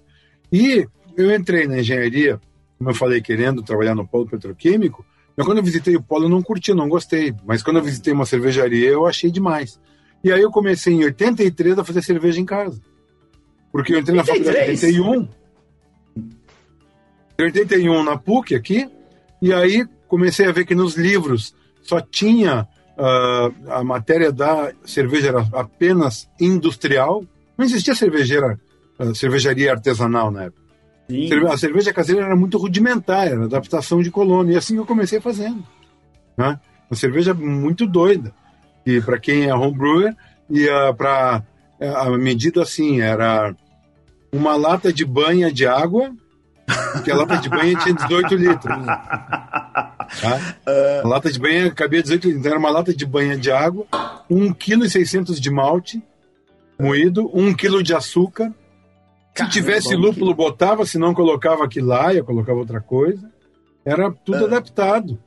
E 0.52 0.86
eu 1.16 1.34
entrei 1.34 1.66
na 1.66 1.80
engenharia, 1.80 2.40
como 2.78 2.90
eu 2.90 2.94
falei, 2.94 3.20
querendo 3.20 3.62
trabalhar 3.62 3.94
no 3.94 4.06
polo 4.06 4.26
petroquímico. 4.26 5.04
Mas 5.36 5.44
quando 5.44 5.58
eu 5.58 5.64
visitei 5.64 5.96
o 5.96 6.02
polo, 6.02 6.24
eu 6.24 6.28
não 6.30 6.42
curti, 6.42 6.72
não 6.72 6.88
gostei. 6.88 7.34
Mas 7.44 7.62
quando 7.62 7.78
eu 7.78 7.82
visitei 7.82 8.12
uma 8.12 8.24
cervejaria, 8.24 8.88
eu 8.88 9.06
achei 9.06 9.30
demais. 9.30 9.78
E 10.24 10.32
aí 10.32 10.40
eu 10.40 10.50
comecei 10.50 10.94
em 10.94 11.04
83 11.04 11.78
a 11.78 11.84
fazer 11.84 12.02
cerveja 12.02 12.40
em 12.40 12.44
casa. 12.44 12.80
Porque 13.76 13.92
eu 13.92 13.98
entrei 13.98 14.16
na 14.16 14.24
faculdade 14.24 14.56
em 14.56 14.70
81. 14.70 15.28
Em 17.38 17.42
81 17.42 18.02
na 18.02 18.16
PUC 18.16 18.54
aqui, 18.54 18.90
e 19.42 19.52
aí 19.52 19.86
comecei 20.08 20.46
a 20.46 20.52
ver 20.52 20.64
que 20.64 20.74
nos 20.74 20.96
livros 20.96 21.54
só 21.82 22.00
tinha 22.00 22.66
uh, 22.96 23.70
a 23.70 23.84
matéria 23.84 24.32
da 24.32 24.72
cerveja 24.86 25.28
era 25.28 25.46
apenas 25.52 26.26
industrial. 26.40 27.22
Não 27.58 27.66
existia 27.66 27.94
cervejeira, 27.94 28.58
uh, 28.98 29.14
cervejaria 29.14 29.72
artesanal 29.72 30.30
na 30.30 30.44
época. 30.44 30.62
Sim. 31.10 31.28
A 31.46 31.58
cerveja 31.58 31.92
caseira 31.92 32.24
era 32.24 32.34
muito 32.34 32.56
rudimentar, 32.56 33.26
era 33.26 33.44
adaptação 33.44 34.00
de 34.00 34.10
colônia. 34.10 34.54
E 34.54 34.56
assim 34.56 34.78
eu 34.78 34.86
comecei 34.86 35.20
fazendo. 35.20 35.62
Né? 36.34 36.58
Uma 36.90 36.96
cerveja 36.96 37.34
muito 37.34 37.86
doida. 37.86 38.32
E 38.86 39.02
para 39.02 39.18
quem 39.18 39.44
é 39.44 39.54
homebrewer, 39.54 40.16
ia 40.48 40.94
para 40.94 41.42
a 41.78 42.08
medida 42.16 42.62
assim, 42.62 43.02
era 43.02 43.54
uma 44.36 44.56
lata 44.56 44.92
de 44.92 45.04
banha 45.04 45.50
de 45.52 45.66
água, 45.66 46.12
que 47.04 47.10
a 47.10 47.16
lata 47.16 47.36
de 47.36 47.48
banha 47.48 47.78
tinha 47.78 47.94
18 47.94 48.34
litros. 48.34 48.86
Tá? 48.86 50.56
A 51.02 51.08
lata 51.08 51.30
de 51.30 51.38
banha 51.38 51.70
cabia 51.70 52.02
18 52.02 52.24
litros. 52.24 52.40
Então 52.40 52.50
era 52.52 52.60
uma 52.60 52.70
lata 52.70 52.94
de 52.94 53.06
banha 53.06 53.36
de 53.36 53.50
água, 53.50 53.86
1,6 54.30 55.24
kg 55.24 55.40
de 55.40 55.50
malte 55.50 56.02
moído, 56.78 57.30
1 57.32 57.54
kg 57.54 57.82
de 57.82 57.94
açúcar. 57.94 58.52
Se 59.34 59.48
tivesse 59.48 59.94
lúpulo, 59.94 60.34
botava, 60.34 60.86
se 60.86 60.98
não 60.98 61.12
colocava 61.12 61.64
aquilo 61.64 61.88
lá, 61.88 62.12
ia 62.12 62.24
colocava 62.24 62.58
outra 62.58 62.80
coisa. 62.80 63.30
Era 63.84 64.10
tudo 64.10 64.46
adaptado. 64.46 65.18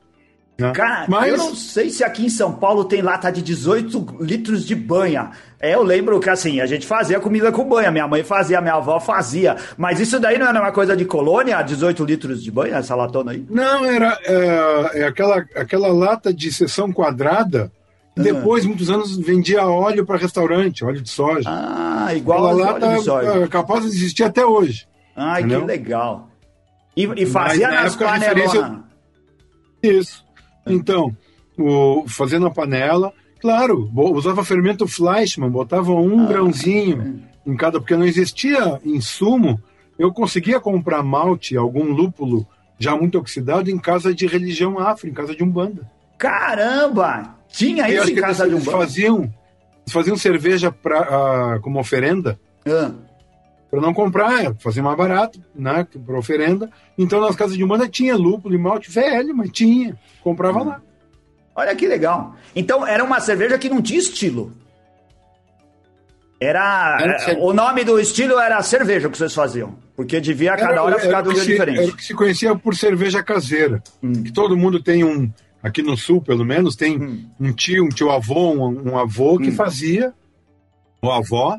Né? 0.60 0.72
Cara, 0.72 1.06
Mas... 1.08 1.28
eu 1.28 1.38
não 1.38 1.54
sei 1.54 1.90
se 1.90 2.04
aqui 2.04 2.26
em 2.26 2.28
São 2.28 2.52
Paulo 2.52 2.84
tem 2.84 3.00
lata 3.00 3.32
de 3.32 3.40
18 3.40 4.18
litros 4.20 4.66
de 4.66 4.74
banha. 4.74 5.30
É, 5.58 5.74
eu 5.74 5.82
lembro 5.82 6.20
que 6.20 6.28
assim, 6.28 6.60
a 6.60 6.66
gente 6.66 6.86
fazia 6.86 7.18
comida 7.18 7.50
com 7.50 7.68
banha, 7.68 7.90
minha 7.90 8.06
mãe 8.06 8.22
fazia, 8.22 8.60
minha 8.60 8.74
avó 8.74 9.00
fazia. 9.00 9.56
Mas 9.76 10.00
isso 10.00 10.20
daí 10.20 10.38
não 10.38 10.46
era 10.46 10.60
uma 10.60 10.72
coisa 10.72 10.96
de 10.96 11.04
colônia, 11.04 11.62
18 11.62 12.04
litros 12.04 12.42
de 12.42 12.50
banha, 12.50 12.76
essa 12.76 12.94
latona 12.94 13.32
aí? 13.32 13.44
Não, 13.48 13.84
era 13.84 14.18
é, 14.24 15.00
é 15.00 15.04
aquela, 15.04 15.44
aquela 15.56 15.88
lata 15.88 16.32
de 16.32 16.52
seção 16.52 16.92
quadrada. 16.92 17.72
Ah. 18.18 18.22
Depois, 18.22 18.66
muitos 18.66 18.90
anos, 18.90 19.16
vendia 19.16 19.64
óleo 19.66 20.04
para 20.04 20.18
restaurante, 20.18 20.84
óleo 20.84 21.00
de 21.00 21.10
soja. 21.10 21.48
Ah, 21.48 22.14
igual 22.14 22.46
a 22.46 22.52
lata 22.52 22.86
óleo 22.86 22.98
de 22.98 23.04
soja. 23.04 23.44
É 23.44 23.48
capaz 23.48 23.82
de 23.82 23.88
existir 23.88 24.24
até 24.24 24.44
hoje. 24.44 24.86
Ai, 25.16 25.40
entendeu? 25.40 25.60
que 25.60 25.66
legal. 25.66 26.28
E, 26.96 27.04
e 27.22 27.26
fazia 27.26 27.68
Mas, 27.68 27.82
nas 27.82 27.96
panelonas. 27.96 28.80
Isso. 29.82 30.24
Então, 30.66 31.16
o, 31.58 32.04
fazendo 32.08 32.46
a 32.46 32.50
panela, 32.50 33.12
claro, 33.40 33.90
usava 33.94 34.44
fermento 34.44 34.86
Fleischmann, 34.86 35.50
botava 35.50 35.92
um 35.92 36.24
ah, 36.24 36.26
grãozinho 36.26 37.24
é. 37.46 37.50
em 37.50 37.56
cada, 37.56 37.80
porque 37.80 37.96
não 37.96 38.04
existia 38.04 38.80
insumo. 38.84 39.60
Eu 39.98 40.12
conseguia 40.12 40.60
comprar 40.60 41.02
malte, 41.02 41.56
algum 41.56 41.84
lúpulo 41.84 42.46
já 42.78 42.96
muito 42.96 43.18
oxidado 43.18 43.70
em 43.70 43.78
casa 43.78 44.14
de 44.14 44.26
religião 44.26 44.78
afro, 44.78 45.08
em 45.08 45.12
casa 45.12 45.34
de 45.34 45.44
umbanda. 45.44 45.90
Caramba! 46.16 47.36
Tinha 47.48 47.88
isso 47.90 48.10
em 48.10 48.14
casa 48.14 48.48
de 48.48 48.54
umbanda? 48.54 48.78
Faziam, 48.78 49.18
eles 49.22 49.92
faziam 49.92 50.16
cerveja 50.16 50.72
pra, 50.72 51.56
uh, 51.56 51.60
como 51.60 51.78
oferenda. 51.78 52.38
Ah 52.66 53.09
para 53.70 53.80
não 53.80 53.94
comprar, 53.94 54.54
fazer 54.56 54.82
mais 54.82 54.96
barato, 54.96 55.40
né, 55.54 55.86
para 56.04 56.18
oferenda. 56.18 56.70
Então 56.98 57.20
nas 57.20 57.36
casas 57.36 57.56
de 57.56 57.62
Umbanda 57.62 57.88
tinha 57.88 58.16
lúpulo 58.16 58.54
e 58.54 58.58
malte 58.58 58.90
velho, 58.90 59.34
mas 59.34 59.50
tinha, 59.50 59.96
comprava 60.22 60.62
lá. 60.62 60.82
Olha 61.54 61.74
que 61.76 61.86
legal. 61.86 62.34
Então 62.54 62.86
era 62.86 63.04
uma 63.04 63.20
cerveja 63.20 63.58
que 63.58 63.68
não 63.68 63.80
tinha 63.80 63.98
estilo. 63.98 64.52
Era, 66.40 66.98
era 67.00 67.38
o 67.38 67.52
nome 67.52 67.84
do 67.84 68.00
estilo 68.00 68.38
era 68.38 68.62
cerveja 68.62 69.10
que 69.10 69.18
vocês 69.18 69.34
faziam, 69.34 69.76
porque 69.94 70.18
devia 70.20 70.56
cada 70.56 70.72
era, 70.72 70.82
hora 70.82 70.98
ficar 70.98 71.20
de 71.20 71.28
um 71.28 71.34
diferente. 71.34 71.78
Era 71.80 71.88
o 71.88 71.96
que 71.96 72.04
se 72.04 72.14
conhecia 72.14 72.56
por 72.56 72.74
cerveja 72.74 73.22
caseira, 73.22 73.82
hum. 74.02 74.22
que 74.22 74.32
todo 74.32 74.56
mundo 74.56 74.82
tem 74.82 75.04
um 75.04 75.30
aqui 75.62 75.82
no 75.82 75.98
sul, 75.98 76.22
pelo 76.22 76.42
menos, 76.42 76.74
tem 76.74 76.98
hum. 76.98 77.30
um 77.38 77.52
tio, 77.52 77.84
um 77.84 77.90
tio 77.90 78.10
avô, 78.10 78.52
um, 78.52 78.92
um 78.92 78.98
avô 78.98 79.38
que 79.38 79.50
hum. 79.50 79.54
fazia, 79.54 80.14
ou 81.02 81.12
avó, 81.12 81.58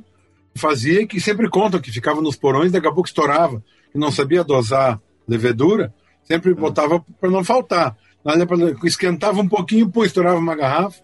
fazia 0.55 1.05
que 1.08 1.20
sempre 1.20 1.50
contam 1.50 1.79
que 1.79 1.91
ficava 1.91 2.22
nos 2.22 2.36
porões, 2.36 2.72
daqui 2.72 2.88
a 2.88 2.91
pouco 2.91 3.08
estourava, 3.08 3.63
e 3.93 3.98
não 3.98 4.12
sabia 4.12 4.43
dosar 4.43 5.00
levedura, 5.27 5.93
sempre 6.24 6.53
botava 6.53 7.03
para 7.20 7.29
não 7.29 7.43
faltar. 7.43 7.96
Esquentava 8.84 9.41
um 9.41 9.48
pouquinho, 9.48 9.89
pô, 9.89 10.03
estourava 10.03 10.38
uma 10.38 10.55
garrafa. 10.55 11.01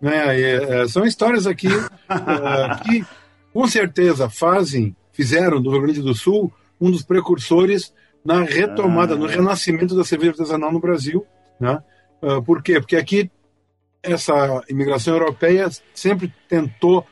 Né? 0.00 0.40
E, 0.40 0.42
é, 0.42 0.88
são 0.88 1.04
histórias 1.04 1.46
aqui 1.46 1.68
é, 1.68 2.82
que, 2.84 3.04
com 3.52 3.66
certeza, 3.66 4.28
fazem, 4.28 4.96
fizeram 5.12 5.60
do 5.60 5.70
Rio 5.70 5.82
Grande 5.82 6.02
do 6.02 6.14
Sul 6.14 6.52
um 6.80 6.90
dos 6.90 7.02
precursores 7.02 7.92
na 8.24 8.42
retomada, 8.42 9.14
ah. 9.14 9.16
no 9.16 9.26
renascimento 9.26 9.94
da 9.94 10.04
cerveja 10.04 10.32
artesanal 10.32 10.72
no 10.72 10.80
Brasil. 10.80 11.26
Né? 11.58 11.82
Uh, 12.22 12.42
por 12.42 12.62
quê? 12.62 12.80
Porque 12.80 12.96
aqui 12.96 13.30
essa 14.02 14.62
imigração 14.68 15.14
europeia 15.14 15.68
sempre 15.94 16.32
tentou 16.48 17.06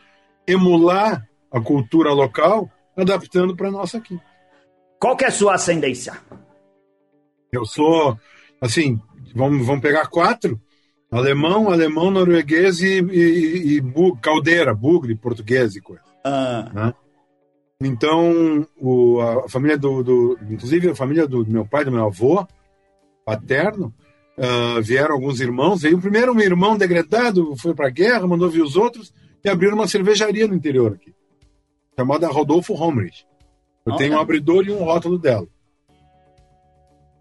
emular 0.47 1.28
a 1.51 1.61
cultura 1.61 2.13
local, 2.13 2.71
adaptando 2.97 3.57
para 3.57 3.71
nossa 3.71 3.99
aqui. 3.99 4.19
Qual 5.01 5.17
que 5.17 5.25
é 5.25 5.29
a 5.29 5.33
sua 5.33 5.55
ascendência? 5.55 6.19
Eu 7.53 7.65
sou, 7.65 8.19
assim, 8.61 9.01
vamos, 9.35 9.67
vamos 9.67 9.83
pegar 9.83 10.07
quatro: 10.07 10.61
alemão, 11.11 11.71
alemão, 11.71 12.11
norueguês 12.11 12.81
e, 12.81 13.01
e, 13.01 13.77
e 13.77 13.81
bu, 13.81 14.17
caldeira, 14.17 14.75
bugre, 14.75 15.15
português 15.15 15.77
e 15.77 15.81
coisa. 15.81 16.03
Ah. 16.25 16.71
Né? 16.75 16.95
Então, 17.81 18.67
o, 18.77 19.21
a 19.21 19.49
família 19.49 19.79
do, 19.79 20.03
do, 20.03 20.39
Inclusive, 20.51 20.91
a 20.91 20.97
família 20.97 21.29
do 21.29 21.47
meu 21.47 21.65
pai, 21.65 21.85
do 21.85 21.93
meu 21.93 22.05
avô 22.05 22.45
paterno, 23.25 23.95
uh, 24.37 24.83
vieram 24.83 25.15
alguns 25.15 25.39
irmãos. 25.39 25.83
Veio 25.83 26.01
primeiro 26.01 26.33
um 26.33 26.41
irmão 26.41 26.77
degradado, 26.77 27.55
foi 27.57 27.75
para 27.75 27.87
a 27.87 27.91
guerra, 27.91 28.27
mandou 28.27 28.51
vir 28.51 28.63
os 28.63 28.75
outros 28.75 29.15
e 29.45 29.49
abriram 29.49 29.77
uma 29.77 29.87
cervejaria 29.87 30.49
no 30.49 30.55
interior 30.55 30.95
aqui 30.95 31.15
chamada 31.99 32.29
Rodolfo 32.29 32.75
Homrich. 32.75 33.27
Eu 33.85 33.97
tenho 33.97 34.15
um 34.15 34.21
abridor 34.21 34.65
e 34.65 34.71
um 34.71 34.85
rótulo 34.85 35.19
dela. 35.19 35.49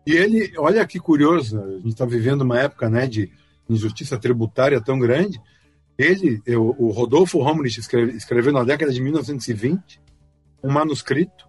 E 0.05 0.11
ele, 0.11 0.53
olha 0.57 0.85
que 0.85 0.99
curioso, 0.99 1.59
a 1.59 1.71
gente 1.77 1.87
está 1.87 2.05
vivendo 2.05 2.41
uma 2.41 2.59
época 2.59 2.87
né, 2.87 3.07
de 3.07 3.31
injustiça 3.67 4.19
tributária 4.19 4.79
tão 4.79 4.99
grande. 4.99 5.41
Ele, 5.97 6.39
eu, 6.45 6.75
o 6.77 6.91
Rodolfo 6.91 7.39
Homrich 7.39 7.79
escreve, 7.79 8.11
escreveu 8.11 8.53
na 8.53 8.63
década 8.63 8.93
de 8.93 9.01
1920 9.01 9.99
um 10.63 10.71
manuscrito 10.71 11.47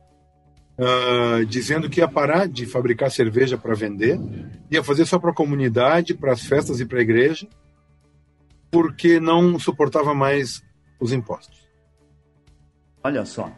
uh, 0.79 1.45
dizendo 1.45 1.91
que 1.91 2.01
ia 2.01 2.09
parar 2.09 2.49
de 2.49 2.65
fabricar 2.65 3.11
cerveja 3.11 3.59
para 3.59 3.75
vender, 3.75 4.19
ia 4.71 4.83
fazer 4.83 5.05
só 5.05 5.19
para 5.19 5.33
a 5.33 5.35
comunidade, 5.35 6.15
para 6.15 6.33
as 6.33 6.43
festas 6.43 6.81
e 6.81 6.87
para 6.87 6.99
a 6.99 7.03
igreja, 7.03 7.47
porque 8.71 9.21
não 9.21 9.59
suportava 9.59 10.15
mais 10.15 10.63
os 10.99 11.13
impostos. 11.13 11.68
Olha 13.03 13.25
só. 13.25 13.51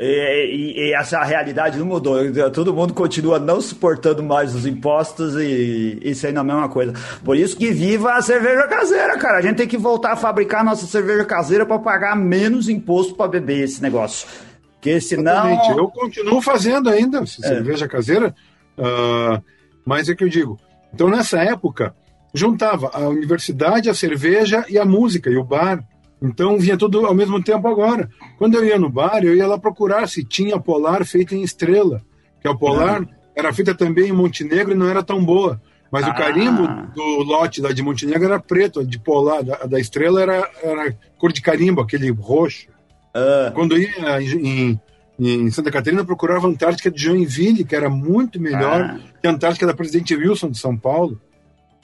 E, 0.00 0.04
e, 0.06 0.80
e, 0.80 0.94
essa 0.94 1.24
realidade 1.24 1.76
não 1.76 1.84
mudou. 1.84 2.18
Todo 2.52 2.72
mundo 2.72 2.94
continua 2.94 3.40
não 3.40 3.60
suportando 3.60 4.22
mais 4.22 4.54
os 4.54 4.64
impostos 4.64 5.34
e 5.34 6.00
não 6.32 6.36
é 6.36 6.38
a 6.38 6.44
mesma 6.44 6.68
coisa. 6.68 6.92
Por 7.24 7.36
isso 7.36 7.56
que 7.56 7.72
viva 7.72 8.14
a 8.14 8.22
cerveja 8.22 8.68
caseira, 8.68 9.18
cara. 9.18 9.38
A 9.38 9.42
gente 9.42 9.56
tem 9.56 9.66
que 9.66 9.76
voltar 9.76 10.12
a 10.12 10.16
fabricar 10.16 10.64
nossa 10.64 10.86
cerveja 10.86 11.24
caseira 11.24 11.66
para 11.66 11.80
pagar 11.80 12.14
menos 12.14 12.68
imposto 12.68 13.16
para 13.16 13.26
beber 13.26 13.64
esse 13.64 13.82
negócio. 13.82 14.28
Porque 14.74 15.00
senão. 15.00 15.50
Exatamente. 15.50 15.78
Eu 15.78 15.88
continuo 15.88 16.40
fazendo 16.40 16.88
ainda 16.88 17.18
é. 17.18 17.26
cerveja 17.26 17.88
caseira, 17.88 18.32
uh, 18.78 19.42
mas 19.84 20.08
é 20.08 20.14
que 20.14 20.22
eu 20.22 20.28
digo. 20.28 20.60
Então, 20.94 21.10
nessa 21.10 21.42
época, 21.42 21.92
juntava 22.32 22.88
a 22.94 23.00
universidade, 23.08 23.90
a 23.90 23.94
cerveja 23.94 24.64
e 24.68 24.78
a 24.78 24.84
música 24.84 25.28
e 25.28 25.36
o 25.36 25.42
bar. 25.42 25.82
Então 26.20 26.58
vinha 26.58 26.76
tudo 26.76 27.06
ao 27.06 27.14
mesmo 27.14 27.42
tempo 27.42 27.68
agora. 27.68 28.08
Quando 28.36 28.56
eu 28.56 28.64
ia 28.64 28.78
no 28.78 28.90
bar, 28.90 29.24
eu 29.24 29.34
ia 29.34 29.46
lá 29.46 29.58
procurar 29.58 30.08
se 30.08 30.24
tinha 30.24 30.58
polar 30.58 31.04
feita 31.04 31.34
em 31.34 31.42
estrela. 31.42 32.02
Que 32.40 32.48
a 32.48 32.54
polar 32.54 33.02
ah. 33.02 33.08
era 33.34 33.52
feita 33.52 33.74
também 33.74 34.08
em 34.08 34.12
Montenegro 34.12 34.72
e 34.72 34.76
não 34.76 34.88
era 34.88 35.02
tão 35.02 35.24
boa. 35.24 35.60
Mas 35.90 36.04
ah. 36.04 36.10
o 36.10 36.14
carimbo 36.14 36.66
do 36.94 37.22
lote 37.22 37.62
da 37.62 37.72
de 37.72 37.82
Montenegro 37.82 38.24
era 38.24 38.40
preto, 38.40 38.84
de 38.84 38.98
polar, 38.98 39.42
da, 39.42 39.56
da 39.64 39.80
estrela 39.80 40.20
era, 40.20 40.50
era 40.62 40.96
cor 41.16 41.32
de 41.32 41.40
carimbo, 41.40 41.80
aquele 41.80 42.10
roxo. 42.10 42.68
Ah. 43.14 43.52
Quando 43.54 43.76
eu 43.76 43.82
ia 43.82 44.22
em, 44.22 44.80
em 45.18 45.50
Santa 45.50 45.70
Catarina, 45.70 46.02
eu 46.02 46.06
procurava 46.06 46.46
a 46.46 46.50
Antártica 46.50 46.90
de 46.90 47.00
Joinville, 47.00 47.64
que 47.64 47.76
era 47.76 47.88
muito 47.88 48.40
melhor 48.40 48.82
ah. 48.82 49.00
que 49.20 49.26
a 49.26 49.30
Antártica 49.30 49.66
da 49.66 49.74
Presidente 49.74 50.14
Wilson 50.14 50.50
de 50.50 50.58
São 50.58 50.76
Paulo. 50.76 51.20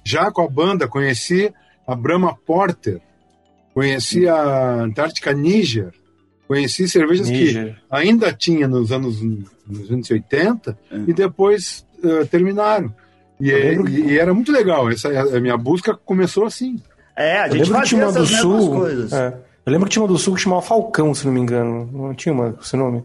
Já 0.04 0.30
com 0.30 0.42
a 0.42 0.48
banda, 0.48 0.86
conheci 0.86 1.52
a 1.86 1.94
Brahma 1.94 2.36
Porter, 2.46 3.00
Conheci 3.74 4.28
a 4.28 4.82
Antártica 4.82 5.32
Níger. 5.32 5.92
Conheci 6.46 6.88
cervejas 6.88 7.28
Níger. 7.28 7.74
que 7.74 7.76
ainda 7.90 8.32
tinha 8.32 8.68
nos 8.68 8.92
anos, 8.92 9.20
nos 9.66 9.90
anos 9.90 10.10
80 10.10 10.78
é. 10.90 10.96
e 11.08 11.12
depois 11.12 11.84
uh, 12.02 12.24
terminaram. 12.26 12.94
E, 13.40 13.50
é, 13.50 13.74
e, 13.74 14.12
e, 14.12 14.18
era 14.18 14.32
muito 14.32 14.52
legal. 14.52 14.88
Essa, 14.88 15.08
a 15.08 15.40
minha 15.40 15.56
busca 15.56 15.94
começou 15.94 16.44
assim. 16.44 16.80
É, 17.16 17.38
a 17.38 17.48
gente 17.48 17.68
fazia 17.70 17.84
tinha 17.84 18.06
uma 18.06 18.12
do 18.12 18.26
Sul. 18.26 18.88
É, 18.88 19.34
eu 19.66 19.72
lembro 19.72 19.86
que 19.86 19.92
tinha 19.92 20.02
uma 20.02 20.08
do 20.08 20.18
Sul 20.18 20.34
que 20.34 20.40
chamava 20.40 20.62
Falcão, 20.62 21.12
se 21.12 21.26
não 21.26 21.32
me 21.32 21.40
engano. 21.40 21.88
Não 21.92 22.14
tinha 22.14 22.32
uma, 22.32 22.56
esse 22.60 22.76
nome? 22.76 23.02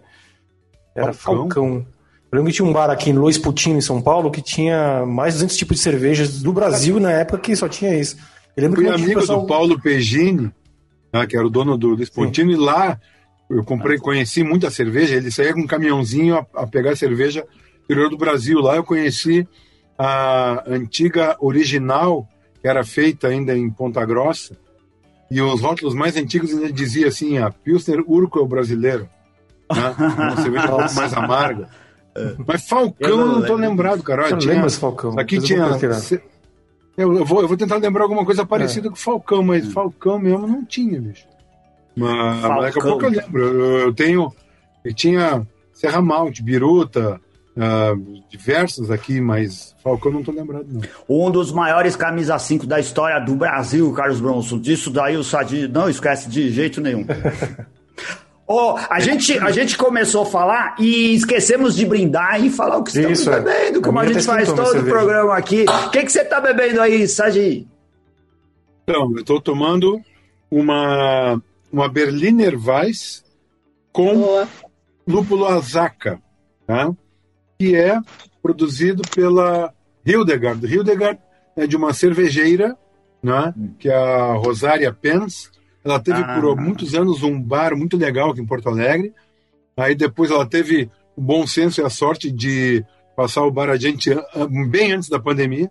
Era 0.95 1.13
Falcão. 1.13 1.43
Falcão. 1.43 1.85
Eu 2.31 2.37
lembro 2.37 2.51
que 2.51 2.57
tinha 2.57 2.67
um 2.67 2.73
bar 2.73 2.91
aqui 2.91 3.09
em 3.09 3.13
Luiz 3.13 3.39
Putinho, 3.39 3.77
em 3.77 3.81
São 3.81 3.99
Paulo, 4.01 4.29
que 4.29 4.41
tinha 4.41 5.03
mais 5.05 5.33
de 5.33 5.39
200 5.39 5.57
tipos 5.57 5.77
de 5.77 5.83
cervejas 5.83 6.41
do 6.41 6.53
Brasil 6.53 6.99
na 6.99 7.11
época 7.11 7.39
que 7.39 7.55
só 7.55 7.67
tinha 7.67 7.97
isso. 7.97 8.17
Eu 8.55 8.63
lembro 8.63 8.81
Fui 8.81 8.85
que 8.85 8.93
amigo 8.93 9.19
pessoal... 9.19 9.41
do 9.41 9.47
Paulo 9.47 9.81
Pegini, 9.81 10.51
né, 11.11 11.25
que 11.25 11.35
era 11.35 11.45
o 11.45 11.49
dono 11.49 11.77
do, 11.77 11.95
do 11.95 12.03
Spontino, 12.03 12.51
e 12.51 12.55
lá 12.55 12.99
eu 13.49 13.63
comprei, 13.63 13.97
conheci 13.97 14.43
muita 14.43 14.69
cerveja. 14.69 15.15
Ele 15.15 15.31
saía 15.31 15.53
com 15.53 15.61
um 15.61 15.67
caminhãozinho 15.67 16.37
a, 16.37 16.45
a 16.61 16.67
pegar 16.67 16.95
cerveja 16.95 17.45
interior 17.83 18.09
do 18.09 18.17
Brasil. 18.17 18.59
Lá 18.59 18.75
eu 18.75 18.83
conheci 18.83 19.47
a 19.97 20.63
antiga 20.67 21.35
original, 21.39 22.27
que 22.61 22.67
era 22.67 22.83
feita 22.83 23.27
ainda 23.27 23.57
em 23.57 23.69
Ponta 23.69 24.05
Grossa. 24.05 24.55
E 25.31 25.41
os 25.41 25.61
rótulos 25.61 25.93
mais 25.93 26.15
antigos 26.15 26.51
ainda 26.51 26.71
dizia 26.71 27.07
assim: 27.07 27.37
a 27.37 27.49
Pilsner 27.49 28.03
Urco 28.07 28.39
é 28.39 28.41
o 28.41 28.47
brasileiro. 28.47 29.09
Né? 29.75 29.95
Uma 29.97 30.35
cerveja 30.41 30.75
um 30.75 30.95
mais 30.95 31.13
amarga. 31.13 31.69
É. 32.15 32.35
Mas 32.45 32.67
Falcão 32.67 33.09
eu 33.09 33.17
não, 33.17 33.39
não 33.39 33.45
tô 33.45 33.55
lembrado, 33.55 34.01
cara. 34.03 34.25
Olha, 34.25 34.37
tinha, 34.37 34.53
lembro 34.53 34.71
Falcão. 34.71 35.19
Aqui 35.19 35.39
tinha 35.39 35.65
eu, 36.99 37.17
eu, 37.17 37.25
vou, 37.25 37.41
eu 37.41 37.47
vou 37.47 37.55
tentar 37.55 37.77
lembrar 37.77 38.03
alguma 38.03 38.25
coisa 38.25 38.45
parecida 38.45 38.87
é. 38.87 38.89
com 38.89 38.95
Falcão, 38.95 39.41
mas 39.41 39.65
hum. 39.65 39.71
Falcão 39.71 40.19
mesmo 40.19 40.45
não 40.45 40.65
tinha, 40.65 40.99
bicho. 40.99 41.25
Mas 41.95 42.41
daqui 42.41 42.79
a 42.79 42.81
pouco 42.83 43.05
eu 43.05 43.09
lembro. 43.09 43.41
Eu, 43.41 43.79
eu 43.79 43.93
tenho. 43.93 44.33
Eu 44.83 44.93
tinha 44.93 45.47
Serra 45.73 46.01
Malte, 46.01 46.43
Biruta, 46.43 47.19
uh, 47.55 48.23
diversos 48.29 48.91
aqui, 48.91 49.21
mas 49.21 49.75
Falcão 49.81 50.11
não 50.11 50.19
estou 50.19 50.33
lembrado, 50.33 50.67
não. 50.69 50.81
Um 51.07 51.31
dos 51.31 51.51
maiores 51.51 51.95
camisa 51.95 52.37
5 52.37 52.65
da 52.65 52.79
história 52.79 53.19
do 53.19 53.35
Brasil, 53.35 53.91
Carlos 53.93 54.19
Bronson. 54.19 54.59
Disso 54.59 54.89
daí 54.89 55.15
o 55.15 55.23
Sadi 55.23 55.67
não 55.67 55.89
esquece 55.89 56.29
de 56.29 56.49
jeito 56.49 56.81
nenhum. 56.81 57.05
Oh, 58.51 58.75
a, 58.89 58.99
gente, 58.99 59.37
a 59.37 59.51
gente 59.51 59.77
começou 59.77 60.23
a 60.23 60.25
falar 60.25 60.75
e 60.79 61.13
esquecemos 61.13 61.75
de 61.75 61.85
brindar 61.85 62.43
e 62.43 62.49
falar 62.49 62.77
o 62.77 62.83
que 62.83 62.89
estamos 62.89 63.19
Isso, 63.19 63.29
é. 63.31 63.39
bebendo, 63.39 63.79
como 63.79 63.99
a, 63.99 64.01
a 64.01 64.07
gente 64.07 64.23
faz 64.25 64.51
todo 64.51 64.79
o 64.79 64.85
programa 64.85 65.37
aqui. 65.37 65.65
O 65.85 65.89
que, 65.91 66.01
que 66.01 66.11
você 66.11 66.21
está 66.21 66.41
bebendo 66.41 66.81
aí, 66.81 67.07
Sadi? 67.07 67.67
Então, 68.81 69.11
eu 69.11 69.19
estou 69.19 69.39
tomando 69.39 70.01
uma, 70.49 71.39
uma 71.71 71.87
Berliner 71.87 72.57
Weiss 72.59 73.23
com 73.93 74.17
Boa. 74.17 74.47
lúpulo 75.07 75.45
Azaka, 75.45 76.19
tá? 76.65 76.91
que 77.59 77.75
é 77.75 77.99
produzido 78.41 79.03
pela 79.13 79.71
Hildegard. 80.03 80.65
Hildegard 80.65 81.19
é 81.55 81.67
de 81.67 81.77
uma 81.77 81.93
cervejeira, 81.93 82.75
né? 83.21 83.53
que 83.77 83.89
é 83.89 83.95
a 83.95 84.33
Rosária 84.33 84.91
Pens. 84.91 85.51
Ela 85.83 85.99
teve 85.99 86.21
ah. 86.21 86.39
por 86.39 86.55
muitos 86.55 86.93
anos 86.93 87.23
um 87.23 87.41
bar 87.41 87.75
muito 87.75 87.97
legal 87.97 88.31
aqui 88.31 88.41
em 88.41 88.45
Porto 88.45 88.69
Alegre. 88.69 89.13
Aí 89.77 89.95
depois 89.95 90.31
ela 90.31 90.45
teve 90.45 90.89
o 91.15 91.21
bom 91.21 91.47
senso 91.47 91.81
e 91.81 91.83
a 91.83 91.89
sorte 91.89 92.31
de 92.31 92.83
passar 93.15 93.43
o 93.43 93.51
bar 93.51 93.69
adiante 93.69 94.09
bem 94.69 94.93
antes 94.93 95.09
da 95.09 95.19
pandemia. 95.19 95.69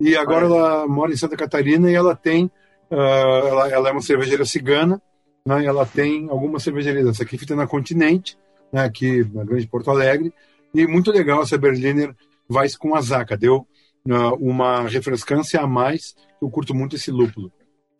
E 0.00 0.16
agora 0.16 0.46
ah. 0.46 0.48
ela 0.48 0.88
mora 0.88 1.12
em 1.12 1.16
Santa 1.16 1.36
Catarina 1.36 1.90
e 1.90 1.94
ela 1.94 2.14
tem, 2.14 2.46
uh, 2.90 2.94
ela, 2.94 3.68
ela, 3.68 3.88
é 3.88 3.92
uma 3.92 4.00
cervejeira 4.00 4.44
cigana, 4.44 5.00
né? 5.44 5.64
ela 5.64 5.84
tem 5.84 6.28
algumas 6.30 6.62
cervejarias. 6.62 7.08
Essa 7.08 7.24
aqui 7.24 7.36
fica 7.36 7.56
na 7.56 7.66
Continente, 7.66 8.38
né? 8.72 8.84
aqui 8.84 9.24
na 9.32 9.44
Grande 9.44 9.66
Porto 9.66 9.90
Alegre. 9.90 10.32
E 10.74 10.86
muito 10.86 11.10
legal 11.10 11.42
essa 11.42 11.58
Berliner 11.58 12.14
Weiss 12.50 12.76
com 12.76 12.94
Azaka. 12.94 13.36
Deu 13.36 13.66
uh, 14.06 14.34
uma 14.40 14.82
refrescância 14.82 15.60
a 15.60 15.66
mais. 15.66 16.14
Eu 16.40 16.48
curto 16.50 16.74
muito 16.74 16.96
esse 16.96 17.10
lúpulo. 17.10 17.50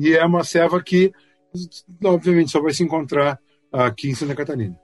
E 0.00 0.14
é 0.14 0.24
uma 0.24 0.44
ceva 0.44 0.80
que, 0.80 1.12
obviamente, 2.04 2.50
só 2.50 2.60
vai 2.60 2.72
se 2.72 2.82
encontrar 2.82 3.38
aqui 3.72 4.10
em 4.10 4.14
Santa 4.14 4.34
Catarina. 4.34 4.78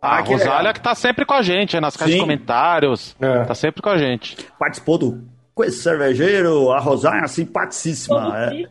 Ah, 0.00 0.18
a 0.18 0.20
Rosália 0.20 0.72
que 0.72 0.80
tá 0.80 0.94
sempre 0.94 1.24
com 1.24 1.34
a 1.34 1.42
gente, 1.42 1.78
nas 1.80 1.96
caixas 1.96 2.14
de 2.14 2.20
comentários. 2.20 3.16
É. 3.20 3.44
Tá 3.44 3.54
sempre 3.54 3.82
com 3.82 3.88
a 3.88 3.98
gente. 3.98 4.36
Participou 4.58 4.96
do 4.96 5.28
Coisa 5.54 5.76
Cervejeiro, 5.76 6.70
a 6.70 6.78
Rosália 6.78 7.24
é 7.24 7.28
simpaticíssima. 7.28 8.32
É. 8.38 8.62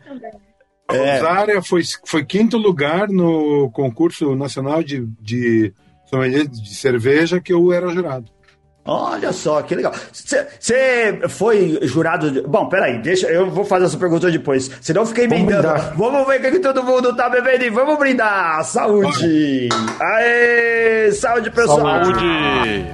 A 0.88 0.94
Rosária 0.94 1.62
foi, 1.62 1.82
foi 2.06 2.24
quinto 2.24 2.56
lugar 2.56 3.08
no 3.08 3.70
concurso 3.72 4.34
nacional 4.34 4.82
de, 4.82 5.06
de, 5.20 5.74
de 6.50 6.74
cerveja 6.74 7.40
que 7.40 7.52
eu 7.52 7.70
era 7.72 7.90
jurado. 7.90 8.30
Olha 8.90 9.34
só, 9.34 9.60
que 9.60 9.74
legal. 9.74 9.92
Você 10.10 11.20
foi 11.28 11.78
jurado. 11.82 12.30
De... 12.30 12.40
Bom, 12.40 12.70
peraí, 12.70 13.02
deixa. 13.02 13.26
Eu 13.26 13.50
vou 13.50 13.62
fazer 13.62 13.84
essa 13.84 13.98
pergunta 13.98 14.30
depois. 14.30 14.70
Senão 14.80 15.02
eu 15.02 15.06
fiquei 15.06 15.24
emendando. 15.24 15.68
Vamos 15.94 16.26
ver 16.26 16.38
o 16.38 16.42
que, 16.42 16.52
que 16.52 16.58
todo 16.60 16.82
mundo 16.82 17.14
tá 17.14 17.28
bebendo 17.28 17.64
e 17.64 17.68
vamos 17.68 17.98
brindar. 17.98 18.64
Saúde! 18.64 19.68
Aê! 20.00 21.12
Saúde, 21.12 21.50
pessoal! 21.50 22.02
Saúde! 22.02 22.86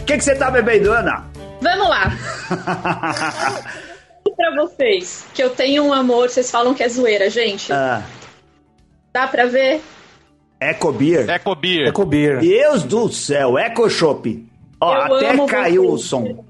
O 0.00 0.04
que 0.06 0.20
você 0.20 0.34
tá 0.34 0.50
bebendo, 0.50 0.92
Ana? 0.92 1.24
Vamos 1.62 1.88
lá. 1.88 2.10
para 4.36 4.54
vocês 4.56 5.24
que 5.32 5.42
eu 5.42 5.50
tenho 5.50 5.84
um 5.84 5.92
amor, 5.92 6.28
vocês 6.30 6.50
falam 6.50 6.74
que 6.74 6.82
é 6.82 6.88
zoeira, 6.88 7.30
gente. 7.30 7.72
Ah. 7.72 8.02
Dá 9.16 9.26
pra 9.26 9.46
ver? 9.46 9.80
Eco 10.60 10.92
Beer. 10.92 11.30
Eco 11.30 11.54
Beer. 11.54 11.88
Eco 11.88 12.04
Beer. 12.04 12.38
Deus 12.38 12.82
do 12.82 13.10
céu, 13.10 13.56
Eco 13.56 13.88
Shop. 13.88 14.46
Ó, 14.78 14.94
Eu 14.94 15.16
até 15.16 15.46
caiu 15.46 15.90
o 15.90 15.96
som. 15.96 16.44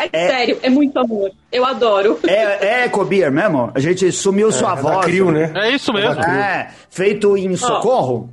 É, 0.01 0.09
é, 0.13 0.27
sério, 0.29 0.59
é 0.61 0.69
muito 0.69 0.97
amor. 0.97 1.29
Eu 1.51 1.65
adoro. 1.65 2.17
É, 2.25 2.65
é 2.65 2.85
Eco 2.85 3.03
Beer 3.03 3.29
mesmo? 3.29 3.69
A 3.75 3.79
gente 3.81 4.09
sumiu 4.13 4.47
é, 4.47 4.51
sua 4.53 4.71
é 4.71 4.81
voz. 4.81 5.05
Crio, 5.05 5.29
né? 5.29 5.51
É 5.55 5.71
isso 5.71 5.91
mesmo. 5.91 6.21
É, 6.21 6.71
feito 6.89 7.35
em 7.35 7.53
Socorro? 7.57 8.29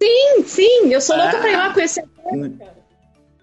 Sim, 0.00 0.44
sim. 0.44 0.92
Eu 0.92 1.00
sou 1.00 1.16
louca 1.16 1.38
pra 1.38 1.50
ir 1.50 1.56
lá 1.56 1.72
conhecer. 1.72 2.04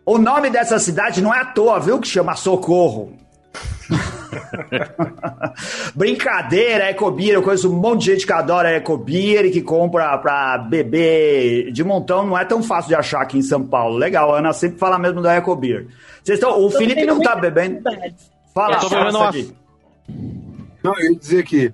O 0.05 0.19
nome 0.19 0.51
dessa 0.51 0.77
cidade 0.77 1.19
não 1.19 1.33
é 1.33 1.39
à 1.39 1.45
toa, 1.45 1.79
viu? 1.79 1.99
Que 1.99 2.07
chama 2.07 2.35
Socorro. 2.35 3.17
Brincadeira, 5.95 6.89
Ecobeer. 6.89 7.33
Eu 7.33 7.41
conheço 7.41 7.71
um 7.71 7.75
monte 7.75 8.01
de 8.01 8.11
gente 8.11 8.25
que 8.25 8.33
adora 8.33 8.75
Ecobeer 8.75 9.45
e 9.45 9.51
que 9.51 9.61
compra 9.61 10.17
pra 10.17 10.57
beber 10.57 11.71
de 11.71 11.83
montão. 11.83 12.25
Não 12.25 12.37
é 12.37 12.45
tão 12.45 12.61
fácil 12.63 12.89
de 12.89 12.95
achar 12.95 13.21
aqui 13.21 13.37
em 13.37 13.43
São 13.43 13.65
Paulo. 13.65 13.97
Legal, 13.97 14.33
a 14.33 14.39
Ana 14.39 14.53
sempre 14.53 14.77
fala 14.77 14.97
mesmo 14.99 15.21
da 15.21 15.37
Ecobeer. 15.37 15.87
Vocês 16.23 16.37
estão, 16.37 16.63
o 16.63 16.69
Felipe 16.69 17.05
não 17.05 17.19
tá 17.19 17.35
bebendo. 17.35 17.81
Fala, 18.53 18.75
eu 18.75 18.79
tô 18.79 18.89
bebendo 18.89 19.17
uma... 19.17 19.31
Não, 20.83 20.93
eu 20.97 21.11
ia 21.11 21.19
dizer 21.19 21.43
que 21.43 21.73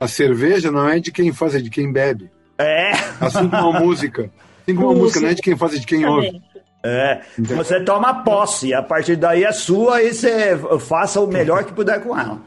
a 0.00 0.08
cerveja 0.08 0.70
não 0.70 0.88
é 0.88 0.98
de 0.98 1.12
quem 1.12 1.32
faz, 1.32 1.54
é 1.54 1.58
de 1.58 1.70
quem 1.70 1.92
bebe. 1.92 2.30
É. 2.58 2.92
Assim 3.20 3.48
como 3.48 3.76
a 3.76 3.80
música. 3.80 4.30
Assim 4.62 4.76
como 4.76 4.90
a 4.90 4.94
música 4.94 5.20
não 5.20 5.28
é 5.28 5.34
de 5.34 5.42
quem 5.42 5.56
faz, 5.56 5.74
é 5.74 5.78
de 5.78 5.86
quem 5.86 6.06
ouve. 6.06 6.42
É, 6.82 7.20
você 7.38 7.82
toma 7.82 8.22
posse, 8.22 8.72
a 8.72 8.82
partir 8.82 9.16
daí 9.16 9.44
é 9.44 9.52
sua 9.52 10.02
e 10.02 10.14
você 10.14 10.56
faça 10.78 11.20
o 11.20 11.26
melhor 11.26 11.64
que 11.64 11.72
puder 11.72 12.00
com 12.02 12.18
ela. 12.18 12.38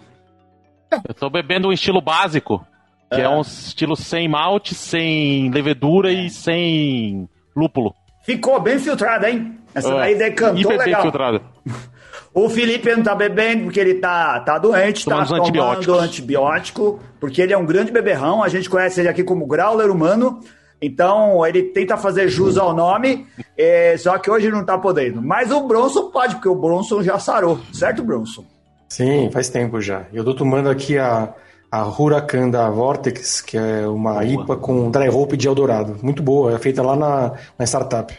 Eu 1.07 1.13
tô 1.13 1.29
bebendo 1.29 1.67
um 1.67 1.73
estilo 1.73 2.01
básico, 2.01 2.65
que 3.11 3.19
é, 3.19 3.23
é 3.23 3.29
um 3.29 3.41
estilo 3.41 3.95
sem 3.95 4.27
malte, 4.27 4.73
sem 4.73 5.49
levedura 5.51 6.11
e 6.11 6.29
sem 6.29 7.29
lúpulo. 7.55 7.93
Ficou 8.23 8.59
bem 8.59 8.79
filtrado, 8.79 9.25
hein? 9.25 9.57
Essa 9.73 9.93
é, 9.93 9.97
daí 9.97 10.17
decantou 10.17 10.71
legal. 10.71 10.85
Bem 10.85 11.01
filtrado. 11.01 11.41
O 12.33 12.47
Felipe 12.47 12.89
não 12.95 13.03
tá 13.03 13.13
bebendo 13.13 13.65
porque 13.65 13.79
ele 13.79 13.95
tá, 13.95 14.39
tá 14.39 14.57
doente, 14.57 15.05
tá 15.05 15.25
tomando 15.25 15.99
antibiótico, 15.99 16.97
porque 17.19 17.41
ele 17.41 17.51
é 17.51 17.57
um 17.57 17.65
grande 17.65 17.91
beberrão, 17.91 18.41
a 18.41 18.47
gente 18.47 18.69
conhece 18.69 19.01
ele 19.01 19.09
aqui 19.09 19.21
como 19.21 19.45
Grauler 19.45 19.91
humano, 19.91 20.39
então, 20.81 21.45
ele 21.45 21.63
tenta 21.63 21.95
fazer 21.95 22.27
jus 22.27 22.57
ao 22.57 22.73
nome, 22.73 23.27
é, 23.55 23.95
só 23.97 24.17
que 24.17 24.31
hoje 24.31 24.49
não 24.49 24.65
tá 24.65 24.77
podendo. 24.77 25.21
Mas 25.21 25.51
o 25.51 25.67
Bronson 25.67 26.09
pode, 26.09 26.35
porque 26.35 26.49
o 26.49 26.55
Bronson 26.55 27.03
já 27.03 27.19
sarou, 27.19 27.59
certo, 27.71 28.03
Bronson? 28.03 28.43
Sim, 28.89 29.29
faz 29.31 29.47
tempo 29.47 29.79
já. 29.79 30.05
Eu 30.11 30.23
tô 30.25 30.33
tomando 30.33 30.69
aqui 30.69 30.97
a, 30.97 31.33
a 31.71 31.87
Huracan 31.87 32.49
da 32.49 32.69
Vortex, 32.69 33.41
que 33.41 33.57
é 33.57 33.87
uma 33.87 34.13
boa. 34.13 34.25
IPA 34.25 34.57
com 34.57 34.89
dry 34.89 35.07
hop 35.07 35.33
de 35.33 35.47
Eldorado. 35.47 35.97
Muito 36.01 36.23
boa, 36.23 36.55
é 36.55 36.57
feita 36.57 36.81
lá 36.81 36.95
na, 36.95 37.33
na 37.57 37.65
startup. 37.65 38.13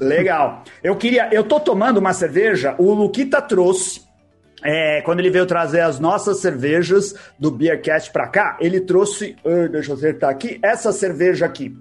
Legal. 0.00 0.62
Eu 0.82 0.96
queria, 0.96 1.28
eu 1.32 1.44
tô 1.44 1.58
tomando 1.58 1.96
uma 1.96 2.12
cerveja, 2.12 2.74
o 2.78 2.92
Luquita 2.92 3.40
trouxe 3.40 4.05
é, 4.62 5.02
quando 5.02 5.20
ele 5.20 5.30
veio 5.30 5.46
trazer 5.46 5.80
as 5.80 6.00
nossas 6.00 6.40
cervejas 6.40 7.14
do 7.38 7.50
Beercast 7.50 8.10
para 8.10 8.28
cá, 8.28 8.56
ele 8.60 8.80
trouxe, 8.80 9.36
uh, 9.44 9.68
deixa 9.68 9.92
eu 9.92 9.96
acertar 9.96 10.30
aqui, 10.30 10.58
essa 10.62 10.92
cerveja 10.92 11.46
aqui. 11.46 11.76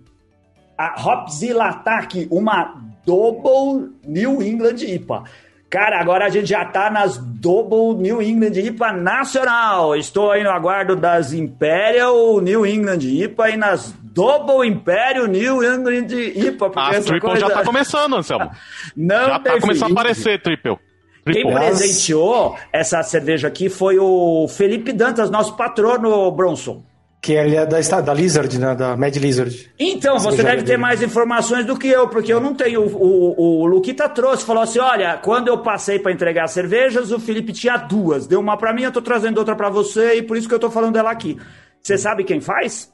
A 0.78 1.02
Hopzilla 1.02 1.70
Attack, 1.70 2.28
uma 2.30 2.76
Double 3.06 3.94
New 4.06 4.42
England 4.42 4.84
IPA. 4.84 5.24
Cara, 5.70 6.00
agora 6.00 6.26
a 6.26 6.30
gente 6.30 6.48
já 6.48 6.64
tá 6.66 6.90
nas 6.90 7.18
Double 7.18 8.02
New 8.02 8.22
England 8.22 8.60
IPA 8.60 8.94
nacional. 8.94 9.96
Estou 9.96 10.32
aí 10.32 10.44
no 10.44 10.50
aguardo 10.50 10.96
das 10.96 11.34
Imperial 11.34 12.40
New 12.40 12.66
England 12.66 13.00
IPA 13.02 13.50
e 13.50 13.58
nas 13.58 13.94
Double 14.04 14.68
Império 14.68 15.28
New 15.28 15.64
England 15.64 16.08
IPA. 16.14 16.72
A 16.76 17.02
Triple 17.02 17.20
coisa... 17.20 17.40
já 17.40 17.50
tá 17.50 17.64
começando, 17.64 18.16
Anselmo. 18.16 18.52
Não 18.96 19.28
já 19.28 19.40
tá 19.40 19.60
começando 19.60 19.90
a 19.90 19.94
aparecer, 19.94 20.42
Triple. 20.42 20.78
Quem 21.26 21.52
presenteou 21.52 22.56
essa 22.72 23.02
cerveja 23.02 23.48
aqui 23.48 23.68
foi 23.68 23.98
o 23.98 24.48
Felipe 24.48 24.94
Dantas, 24.94 25.32
nosso 25.32 25.58
patrono, 25.58 26.32
Bronson. 26.32 26.84
Que 27.20 27.34
ele 27.34 27.56
é 27.56 27.66
da, 27.66 27.80
da 28.02 28.14
Lizard, 28.14 28.60
né? 28.60 28.76
Da 28.76 28.96
Mad 28.96 29.16
Lizard. 29.16 29.72
Então, 29.80 30.20
você 30.20 30.44
deve 30.44 30.62
ter 30.62 30.78
mais 30.78 31.02
informações 31.02 31.66
do 31.66 31.76
que 31.76 31.88
eu, 31.88 32.08
porque 32.08 32.32
eu 32.32 32.40
não 32.40 32.54
tenho. 32.54 32.82
O, 32.82 33.34
o, 33.36 33.62
o 33.62 33.66
Luquita 33.66 34.08
trouxe, 34.08 34.46
falou 34.46 34.62
assim: 34.62 34.78
olha, 34.78 35.18
quando 35.18 35.48
eu 35.48 35.58
passei 35.58 35.98
para 35.98 36.12
entregar 36.12 36.46
cervejas, 36.46 37.12
o 37.12 37.20
Felipe 37.20 37.52
tinha 37.52 37.78
duas. 37.78 38.28
Deu 38.28 38.40
uma 38.40 38.56
para 38.56 38.72
mim, 38.72 38.84
eu 38.84 38.92
tô 38.92 39.02
trazendo 39.02 39.40
outra 39.40 39.56
para 39.56 39.72
você, 39.72 40.18
e 40.18 40.22
por 40.22 40.38
isso 40.38 40.48
que 40.48 40.54
eu 40.54 40.60
tô 40.60 40.70
falando 40.70 40.94
dela 40.94 41.10
aqui. 41.10 41.36
Você 41.82 41.98
sabe 41.98 42.24
quem 42.24 42.40
faz? 42.40 42.94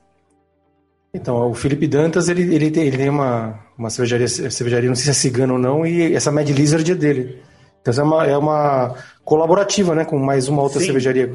Então, 1.13 1.49
o 1.49 1.53
Felipe 1.53 1.85
Dantas, 1.85 2.29
ele, 2.29 2.55
ele, 2.55 2.71
tem, 2.71 2.87
ele 2.87 2.97
tem 2.97 3.09
uma, 3.09 3.59
uma 3.77 3.89
cervejaria, 3.89 4.29
cervejaria, 4.29 4.87
não 4.87 4.95
sei 4.95 5.05
se 5.05 5.09
é 5.09 5.13
cigano 5.13 5.55
ou 5.55 5.59
não, 5.59 5.85
e 5.85 6.15
essa 6.15 6.31
Mad 6.31 6.47
Lizard 6.47 6.89
é 6.89 6.95
dele. 6.95 7.50
Então 7.81 7.93
é 7.93 8.03
uma, 8.03 8.27
é 8.27 8.37
uma 8.37 8.95
colaborativa, 9.25 9.95
né? 9.95 10.05
Com 10.05 10.19
mais 10.19 10.47
uma 10.47 10.61
outra 10.61 10.79
Sim. 10.79 10.85
cervejaria. 10.85 11.29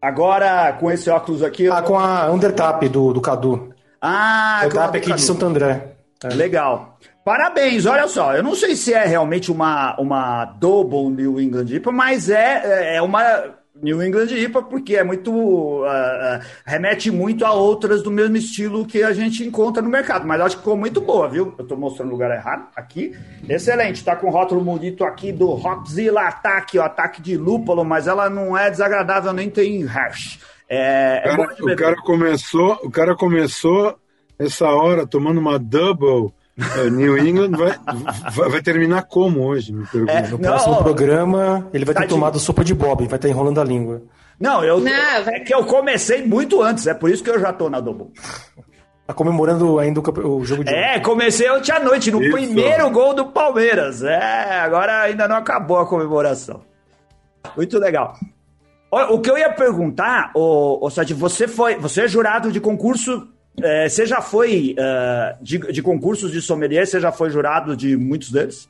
Agora, 0.00 0.72
com 0.74 0.90
esse 0.90 1.10
óculos 1.10 1.42
aqui. 1.42 1.68
Ah, 1.68 1.82
com 1.82 1.98
a 1.98 2.30
Undertap 2.30 2.88
do, 2.88 3.12
do 3.12 3.20
Cadu. 3.20 3.74
Ah, 4.00 4.62
Undertap 4.64 4.96
aqui 4.96 5.12
de 5.12 5.20
Santo 5.20 5.44
André. 5.44 5.94
É. 6.24 6.28
Legal. 6.28 6.98
Parabéns, 7.24 7.84
olha 7.84 8.08
só. 8.08 8.34
Eu 8.34 8.42
não 8.42 8.54
sei 8.54 8.74
se 8.74 8.94
é 8.94 9.04
realmente 9.04 9.50
uma, 9.52 9.98
uma 10.00 10.44
Double 10.44 11.10
New 11.10 11.40
England 11.40 11.66
IPA, 11.66 11.92
mas 11.92 12.30
é, 12.30 12.96
é 12.96 13.02
uma 13.02 13.59
New 13.82 14.02
England 14.02 14.30
IPA, 14.30 14.62
porque 14.62 14.96
é 14.96 15.04
muito. 15.04 15.32
Uh, 15.32 15.84
uh, 15.84 16.40
remete 16.64 17.10
muito 17.10 17.44
a 17.44 17.52
outras 17.52 18.02
do 18.02 18.10
mesmo 18.10 18.36
estilo 18.36 18.86
que 18.86 19.02
a 19.02 19.12
gente 19.12 19.42
encontra 19.44 19.82
no 19.82 19.88
mercado. 19.88 20.26
Mas 20.26 20.40
acho 20.40 20.56
que 20.56 20.62
ficou 20.62 20.76
muito 20.76 21.00
boa, 21.00 21.28
viu? 21.28 21.54
Eu 21.58 21.66
tô 21.66 21.76
mostrando 21.76 22.08
o 22.08 22.12
lugar 22.12 22.30
errado 22.30 22.68
aqui. 22.76 23.16
Excelente, 23.48 24.04
tá 24.04 24.14
com 24.16 24.28
o 24.28 24.30
rótulo 24.30 24.60
bonito 24.62 25.04
aqui 25.04 25.32
do 25.32 25.46
Rockzilla 25.50 26.22
Ataque, 26.22 26.78
o 26.78 26.82
ataque 26.82 27.22
de 27.22 27.36
lúpulo, 27.36 27.84
mas 27.84 28.06
ela 28.06 28.28
não 28.28 28.56
é 28.56 28.70
desagradável, 28.70 29.32
nem 29.32 29.48
tem 29.48 29.84
hash. 29.84 30.38
É, 30.68 31.22
o, 31.32 31.36
cara, 31.36 31.56
é 31.58 31.72
o 31.72 31.76
cara 31.76 31.96
começou, 31.96 32.80
o 32.84 32.90
cara 32.90 33.16
começou 33.16 33.98
essa 34.38 34.68
hora 34.68 35.06
tomando 35.06 35.38
uma 35.38 35.58
double 35.58 36.32
é, 36.32 36.39
New 36.90 37.18
England 37.18 37.50
vai, 37.56 37.78
vai, 38.32 38.48
vai, 38.48 38.62
terminar 38.62 39.02
como 39.04 39.40
hoje? 39.42 39.72
Me 39.72 39.86
pergunto. 39.86 40.12
É, 40.12 40.28
no 40.28 40.38
próximo 40.38 40.74
não, 40.74 40.82
programa, 40.82 41.68
ele 41.72 41.84
vai 41.84 41.94
ter 41.94 42.06
tomado 42.06 42.38
sopa 42.38 42.64
de 42.64 42.74
Bob, 42.74 43.06
vai 43.06 43.16
estar 43.16 43.28
enrolando 43.28 43.60
a 43.60 43.64
língua. 43.64 44.02
Não, 44.38 44.64
eu, 44.64 44.80
não, 44.80 44.90
é 44.90 45.40
que 45.40 45.52
eu 45.54 45.64
comecei 45.64 46.26
muito 46.26 46.62
antes, 46.62 46.86
é 46.86 46.94
por 46.94 47.10
isso 47.10 47.22
que 47.22 47.30
eu 47.30 47.38
já 47.38 47.52
tô 47.52 47.68
na 47.68 47.80
Double. 47.80 48.08
Tá 49.06 49.14
comemorando 49.14 49.78
ainda 49.78 50.00
o, 50.00 50.36
o 50.38 50.44
jogo 50.44 50.64
de. 50.64 50.72
É, 50.72 51.00
comecei 51.00 51.50
ontem 51.50 51.72
à 51.72 51.80
noite, 51.80 52.10
no 52.10 52.22
isso. 52.22 52.32
primeiro 52.32 52.88
gol 52.90 53.12
do 53.12 53.26
Palmeiras. 53.26 54.02
É, 54.02 54.60
agora 54.60 55.02
ainda 55.02 55.26
não 55.26 55.36
acabou 55.36 55.78
a 55.78 55.86
comemoração. 55.86 56.60
Muito 57.56 57.78
legal. 57.78 58.14
O 59.10 59.20
que 59.20 59.30
eu 59.30 59.38
ia 59.38 59.52
perguntar, 59.52 60.30
ô 60.34 60.88
Sadi, 60.90 61.14
você 61.14 61.48
foi. 61.48 61.76
Você 61.76 62.02
é 62.02 62.08
jurado 62.08 62.52
de 62.52 62.60
concurso 62.60 63.28
é, 63.62 63.88
você 63.88 64.06
já 64.06 64.20
foi 64.20 64.74
uh, 64.78 65.42
de, 65.42 65.58
de, 65.58 65.82
concursos 65.82 66.32
de 66.32 66.40
sommelier? 66.40 66.86
Você 66.86 67.00
já 67.00 67.12
foi 67.12 67.30
jurado 67.30 67.76
de 67.76 67.96
muitos 67.96 68.30
deles? 68.30 68.68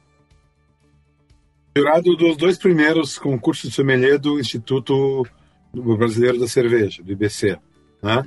Jurado 1.77 2.17
dos 2.17 2.37
dois 2.37 2.59
primeiros 2.59 3.19
concursos 3.19 3.71
de 3.71 3.77
sommelier 3.77 4.19
do 4.19 4.41
Instituto 4.41 5.27
Brasileiro 5.73 6.39
da 6.39 6.49
Cerveja, 6.49 7.03
do 7.03 7.13
IBC. 7.13 7.57
Né? 8.03 8.23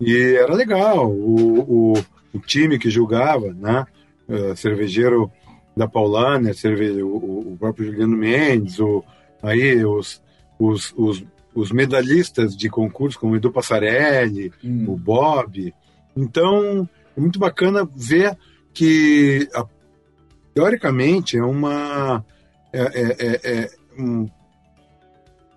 E 0.00 0.36
era 0.36 0.54
legal. 0.54 1.10
O, 1.10 1.92
o, 1.92 2.04
o, 2.32 2.38
time 2.38 2.78
que 2.78 2.90
julgava, 2.90 3.52
né? 3.52 3.86
Uh, 4.28 4.56
cervejeiro 4.56 5.30
da 5.76 5.88
Paulana, 5.88 6.54
cerveja, 6.54 7.04
o, 7.04 7.52
o, 7.52 7.56
próprio 7.58 7.86
Juliano 7.86 8.16
Mendes, 8.16 8.78
o, 8.78 9.04
aí 9.42 9.84
os, 9.84 10.22
os, 10.58 10.94
os, 10.96 11.24
os 11.54 11.72
medalhistas 11.72 12.56
de 12.56 12.70
concurso, 12.70 13.18
como 13.18 13.34
o 13.34 13.36
Edu 13.36 13.50
Passarelli, 13.50 14.52
hum. 14.62 14.86
o 14.88 14.96
Bob, 14.96 15.74
então, 16.16 16.88
é 17.16 17.20
muito 17.20 17.38
bacana 17.38 17.88
ver 17.94 18.36
que, 18.72 19.48
a, 19.54 19.66
teoricamente, 20.54 21.36
é 21.36 21.44
uma, 21.44 22.24
é, 22.72 22.82
é, 22.82 23.16
é, 23.18 23.62
é 23.62 23.70
um, 23.98 24.28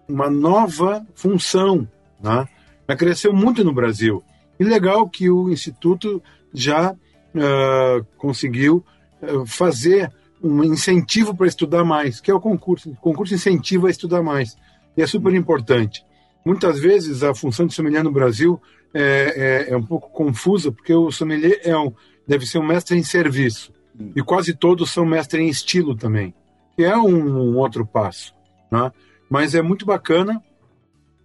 uma 0.07 0.29
nova 0.29 1.05
função, 1.15 1.87
né? 2.21 2.47
Mas 2.87 2.97
cresceu 2.97 3.33
muito 3.33 3.63
no 3.63 3.73
Brasil. 3.73 4.23
E 4.59 4.63
legal 4.63 5.07
que 5.09 5.29
o 5.29 5.49
Instituto 5.49 6.21
já 6.53 6.91
uh, 6.91 8.05
conseguiu 8.17 8.83
uh, 9.21 9.45
fazer 9.45 10.11
um 10.41 10.63
incentivo 10.63 11.35
para 11.35 11.47
estudar 11.47 11.83
mais, 11.83 12.21
que 12.21 12.31
é 12.31 12.33
o 12.33 12.39
concurso. 12.39 12.89
O 12.91 12.95
concurso 12.95 13.33
incentiva 13.33 13.87
a 13.87 13.91
estudar 13.91 14.23
mais. 14.23 14.55
E 14.95 15.01
é 15.01 15.07
super 15.07 15.33
importante. 15.33 16.05
Muitas 16.45 16.79
vezes 16.79 17.23
a 17.23 17.35
função 17.35 17.67
de 17.67 17.73
sommelier 17.73 18.03
no 18.03 18.11
Brasil 18.11 18.61
é, 18.93 19.65
é, 19.69 19.73
é 19.73 19.77
um 19.77 19.83
pouco 19.83 20.09
confusa, 20.09 20.71
porque 20.71 20.93
o 20.93 21.11
sommelier 21.11 21.59
é 21.63 21.77
um, 21.77 21.93
deve 22.27 22.45
ser 22.45 22.59
um 22.59 22.65
mestre 22.65 22.97
em 22.97 23.03
serviço. 23.03 23.71
E 24.15 24.21
quase 24.21 24.53
todos 24.53 24.91
são 24.91 25.05
mestre 25.05 25.41
em 25.41 25.49
estilo 25.49 25.95
também, 25.95 26.33
que 26.75 26.83
é 26.83 26.95
um, 26.95 27.51
um 27.51 27.57
outro 27.57 27.85
passo. 27.85 28.33
Né? 28.71 28.91
Mas 29.29 29.55
é 29.55 29.61
muito 29.61 29.85
bacana 29.85 30.41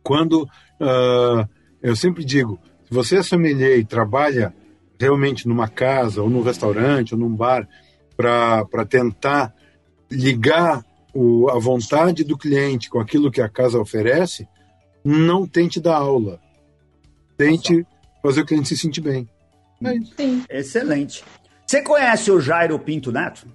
quando, 0.02 0.42
uh, 0.42 1.48
eu 1.82 1.94
sempre 1.94 2.24
digo, 2.24 2.58
se 2.84 2.94
você 2.94 3.18
é 3.18 3.22
sommelier 3.22 3.78
e 3.78 3.84
trabalha 3.84 4.54
realmente 4.98 5.46
numa 5.46 5.68
casa, 5.68 6.22
ou 6.22 6.30
num 6.30 6.42
restaurante, 6.42 7.14
ou 7.14 7.20
num 7.20 7.34
bar, 7.34 7.68
para 8.16 8.86
tentar 8.88 9.52
ligar 10.10 10.84
o, 11.14 11.48
a 11.50 11.58
vontade 11.58 12.24
do 12.24 12.38
cliente 12.38 12.88
com 12.88 13.00
aquilo 13.00 13.30
que 13.30 13.40
a 13.40 13.48
casa 13.48 13.80
oferece, 13.80 14.46
não 15.04 15.46
tente 15.46 15.80
dar 15.80 15.96
aula 15.96 16.40
tente 17.44 17.86
fazer 18.22 18.40
o 18.42 18.46
cliente 18.46 18.68
se 18.68 18.76
sentir 18.76 19.00
bem. 19.00 19.28
É 19.84 19.94
isso. 19.94 20.12
Sim. 20.16 20.44
Excelente. 20.48 21.24
Você 21.66 21.82
conhece 21.82 22.30
o 22.30 22.40
Jairo 22.40 22.78
Pinto 22.78 23.10
Neto? 23.10 23.46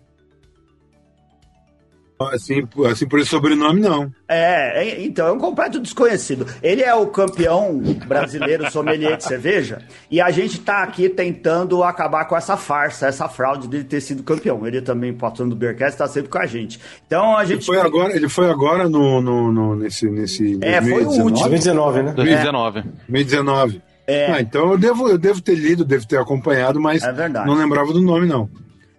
Assim, 2.20 2.68
assim 2.90 3.08
por 3.08 3.20
esse 3.20 3.30
sobrenome, 3.30 3.80
não. 3.80 4.12
É, 4.28 4.84
é, 4.84 5.04
então, 5.04 5.28
é 5.28 5.32
um 5.32 5.38
completo 5.38 5.80
desconhecido. 5.80 6.48
Ele 6.64 6.82
é 6.82 6.94
o 6.94 7.08
campeão 7.08 7.80
brasileiro 8.08 8.70
sommelier 8.72 9.18
de 9.18 9.24
cerveja 9.24 9.84
e 10.10 10.20
a 10.20 10.32
gente 10.32 10.58
está 10.58 10.82
aqui 10.82 11.10
tentando 11.10 11.84
acabar 11.84 12.26
com 12.26 12.36
essa 12.36 12.58
farsa, 12.58 13.08
essa 13.08 13.30
fraude 13.30 13.68
dele 13.68 13.84
ter 13.84 14.02
sido 14.02 14.24
campeão. 14.24 14.66
Ele 14.66 14.82
também, 14.82 15.14
patrão 15.14 15.48
do 15.48 15.56
Beercast, 15.56 15.94
está 15.94 16.08
sempre 16.08 16.30
com 16.30 16.40
a 16.40 16.46
gente. 16.48 16.80
Então, 17.06 17.38
a 17.38 17.46
gente... 17.46 17.58
Ele 17.58 17.66
foi 17.66 17.80
agora, 17.80 18.16
ele 18.16 18.30
foi 18.30 18.50
agora 18.50 18.90
no, 18.90 19.22
no, 19.22 19.52
no 19.52 19.76
nesse, 19.76 20.10
nesse... 20.10 20.58
É, 20.62 20.82
2019? 20.82 20.90
foi 20.90 21.04
o 21.04 21.24
último. 21.24 21.50
2019, 21.50 22.04
né? 22.04 22.14
2019. 22.14 22.82
2019. 23.08 23.82
É. 24.08 24.32
Ah, 24.32 24.42
então 24.42 24.72
eu 24.72 24.78
devo, 24.78 25.10
eu 25.10 25.18
devo 25.18 25.42
ter 25.42 25.56
lido, 25.56 25.84
devo 25.84 26.08
ter 26.08 26.18
acompanhado, 26.18 26.80
mas 26.80 27.04
é 27.04 27.30
não 27.30 27.56
lembrava 27.56 27.92
do 27.92 28.02
nome, 28.02 28.26
não. 28.26 28.50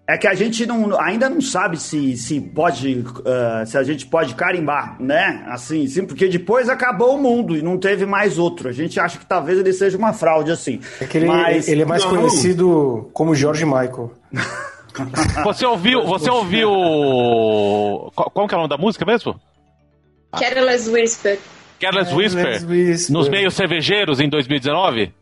É 0.09 0.17
que 0.17 0.27
a 0.27 0.33
gente 0.33 0.65
não, 0.65 0.99
ainda 0.99 1.29
não 1.29 1.39
sabe 1.39 1.79
se, 1.79 2.17
se 2.17 2.41
pode, 2.41 3.01
uh, 3.01 3.67
se 3.67 3.77
a 3.77 3.83
gente 3.83 4.07
pode 4.07 4.35
carimbar, 4.35 4.97
né? 4.99 5.45
Assim, 5.49 5.87
sim, 5.87 6.07
porque 6.07 6.29
depois 6.29 6.71
acabou 6.71 7.15
o 7.15 7.23
mundo 7.23 7.55
e 7.55 7.61
não 7.61 7.77
teve 7.77 8.07
mais 8.07 8.39
outro. 8.39 8.71
A 8.71 8.73
gente 8.73 8.99
acha 8.99 9.19
que 9.19 9.27
talvez 9.27 9.59
ele 9.59 9.71
seja 9.71 9.99
uma 9.99 10.15
fraude, 10.15 10.51
assim. 10.51 10.81
É 10.99 11.05
que 11.05 11.19
ele, 11.19 11.27
Mas, 11.27 11.69
ele 11.69 11.83
é 11.83 11.85
mais 11.85 12.03
não. 12.05 12.11
conhecido 12.11 13.11
como 13.13 13.35
George 13.35 13.67
Michael. 13.67 14.11
Você 15.45 15.65
ouviu, 15.65 16.05
você 16.05 16.29
ouviu. 16.29 16.69
Qual, 18.17 18.49
que 18.49 18.55
é 18.55 18.57
o 18.57 18.61
nome 18.63 18.69
da 18.69 18.77
música 18.77 19.05
mesmo? 19.05 19.39
Careless 20.33 20.91
Whisper. 20.91 21.39
Careless 21.81 22.13
Whisper, 22.15 22.67
Whisper, 22.67 23.13
nos 23.13 23.29
meios 23.29 23.55
cervejeiros 23.55 24.21
em 24.21 24.29
2019? 24.29 25.13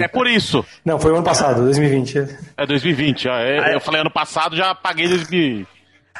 é 0.00 0.08
por 0.08 0.26
isso. 0.26 0.64
Não, 0.84 0.98
foi 0.98 1.12
o 1.12 1.16
ano 1.16 1.24
passado, 1.24 1.62
2020. 1.62 2.26
É 2.56 2.66
2020. 2.66 3.28
É, 3.28 3.74
eu 3.74 3.80
falei 3.80 4.00
ano 4.00 4.10
passado, 4.10 4.56
já 4.56 4.74
paguei 4.74 5.08
2020 5.08 5.76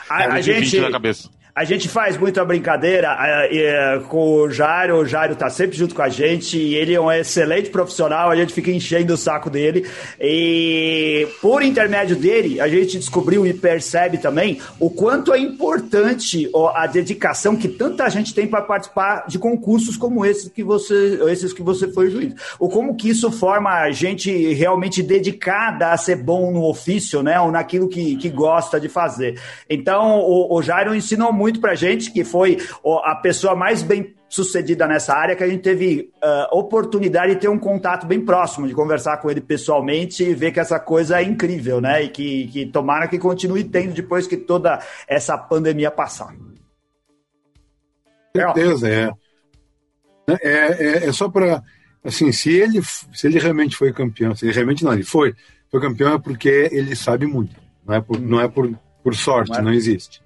a, 0.08 0.34
a 0.34 0.40
gente, 0.40 0.78
na 0.80 0.90
cabeça. 0.90 1.30
A 1.56 1.64
gente 1.64 1.88
faz 1.88 2.18
muita 2.18 2.44
brincadeira 2.44 3.16
é, 3.18 3.98
com 4.08 4.42
o 4.42 4.50
Jairo, 4.50 4.98
o 4.98 5.06
Jairo 5.06 5.34
tá 5.34 5.48
sempre 5.48 5.74
junto 5.74 5.94
com 5.94 6.02
a 6.02 6.08
gente 6.10 6.58
e 6.58 6.74
ele 6.74 6.92
é 6.92 7.00
um 7.00 7.10
excelente 7.10 7.70
profissional, 7.70 8.28
a 8.28 8.36
gente 8.36 8.52
fica 8.52 8.70
enchendo 8.70 9.14
o 9.14 9.16
saco 9.16 9.48
dele 9.48 9.86
e 10.20 11.26
por 11.40 11.62
intermédio 11.62 12.14
dele 12.14 12.60
a 12.60 12.68
gente 12.68 12.98
descobriu 12.98 13.46
e 13.46 13.54
percebe 13.54 14.18
também 14.18 14.60
o 14.78 14.90
quanto 14.90 15.32
é 15.32 15.38
importante 15.38 16.46
a 16.74 16.86
dedicação 16.86 17.56
que 17.56 17.68
tanta 17.68 18.06
gente 18.10 18.34
tem 18.34 18.46
para 18.46 18.60
participar 18.60 19.24
de 19.26 19.38
concursos 19.38 19.96
como 19.96 20.26
esses 20.26 20.50
que 20.50 20.62
você, 20.62 21.18
esses 21.30 21.54
que 21.54 21.62
você 21.62 21.90
foi 21.90 22.10
juiz. 22.10 22.34
O 22.60 22.68
como 22.68 22.94
que 22.94 23.08
isso 23.08 23.32
forma 23.32 23.70
a 23.70 23.90
gente 23.92 24.52
realmente 24.52 25.02
dedicada 25.02 25.90
a 25.90 25.96
ser 25.96 26.16
bom 26.16 26.52
no 26.52 26.68
ofício, 26.68 27.22
né, 27.22 27.40
ou 27.40 27.50
naquilo 27.50 27.88
que, 27.88 28.14
que 28.16 28.28
gosta 28.28 28.78
de 28.78 28.90
fazer. 28.90 29.40
Então 29.70 30.20
o, 30.20 30.54
o 30.54 30.60
Jairo 30.60 30.94
ensinou 30.94 31.32
muito 31.32 31.45
muito 31.46 31.60
pra 31.60 31.76
gente, 31.76 32.10
que 32.10 32.24
foi 32.24 32.58
a 33.04 33.14
pessoa 33.14 33.54
mais 33.54 33.80
bem 33.80 34.16
sucedida 34.28 34.88
nessa 34.88 35.14
área, 35.14 35.36
que 35.36 35.44
a 35.44 35.48
gente 35.48 35.62
teve 35.62 36.10
uh, 36.16 36.58
oportunidade 36.58 37.34
de 37.34 37.40
ter 37.40 37.48
um 37.48 37.58
contato 37.58 38.04
bem 38.04 38.20
próximo, 38.20 38.66
de 38.66 38.74
conversar 38.74 39.18
com 39.18 39.30
ele 39.30 39.40
pessoalmente 39.40 40.24
e 40.24 40.34
ver 40.34 40.50
que 40.50 40.58
essa 40.58 40.80
coisa 40.80 41.20
é 41.20 41.22
incrível, 41.22 41.80
né? 41.80 42.02
E 42.02 42.08
que, 42.08 42.48
que 42.48 42.66
tomara 42.66 43.06
que 43.06 43.16
continue 43.16 43.62
tendo 43.62 43.94
depois 43.94 44.26
que 44.26 44.36
toda 44.36 44.80
essa 45.06 45.38
pandemia 45.38 45.88
passar. 45.88 46.34
Certeza, 48.36 48.88
é. 48.88 49.10
É, 50.28 50.34
é, 50.42 51.06
é 51.06 51.12
só 51.12 51.28
para 51.28 51.62
assim, 52.04 52.32
se 52.32 52.50
ele, 52.50 52.82
se 52.82 53.28
ele 53.28 53.38
realmente 53.38 53.76
foi 53.76 53.92
campeão, 53.92 54.34
se 54.34 54.46
ele 54.46 54.52
realmente 54.52 54.84
não, 54.84 54.92
ele 54.92 55.04
foi, 55.04 55.32
foi 55.70 55.80
campeão 55.80 56.14
é 56.14 56.18
porque 56.18 56.68
ele 56.72 56.96
sabe 56.96 57.24
muito, 57.24 57.54
não 57.86 57.94
é 57.94 58.00
por, 58.00 58.20
não 58.20 58.40
é 58.40 58.48
por, 58.48 58.68
por 59.04 59.14
sorte, 59.14 59.52
não, 59.52 59.58
é? 59.58 59.62
não 59.62 59.72
existe. 59.72 60.25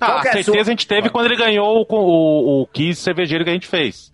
Ah, 0.00 0.20
a 0.20 0.22
certeza 0.22 0.52
sua... 0.52 0.60
a 0.60 0.64
gente 0.64 0.86
teve 0.86 1.10
quando 1.10 1.26
ele 1.26 1.36
ganhou 1.36 1.86
o, 1.88 1.94
o, 1.94 2.62
o 2.62 2.66
Kiss 2.66 3.00
cervejeiro 3.00 3.44
que 3.44 3.50
a 3.50 3.54
gente 3.54 3.66
fez. 3.66 4.12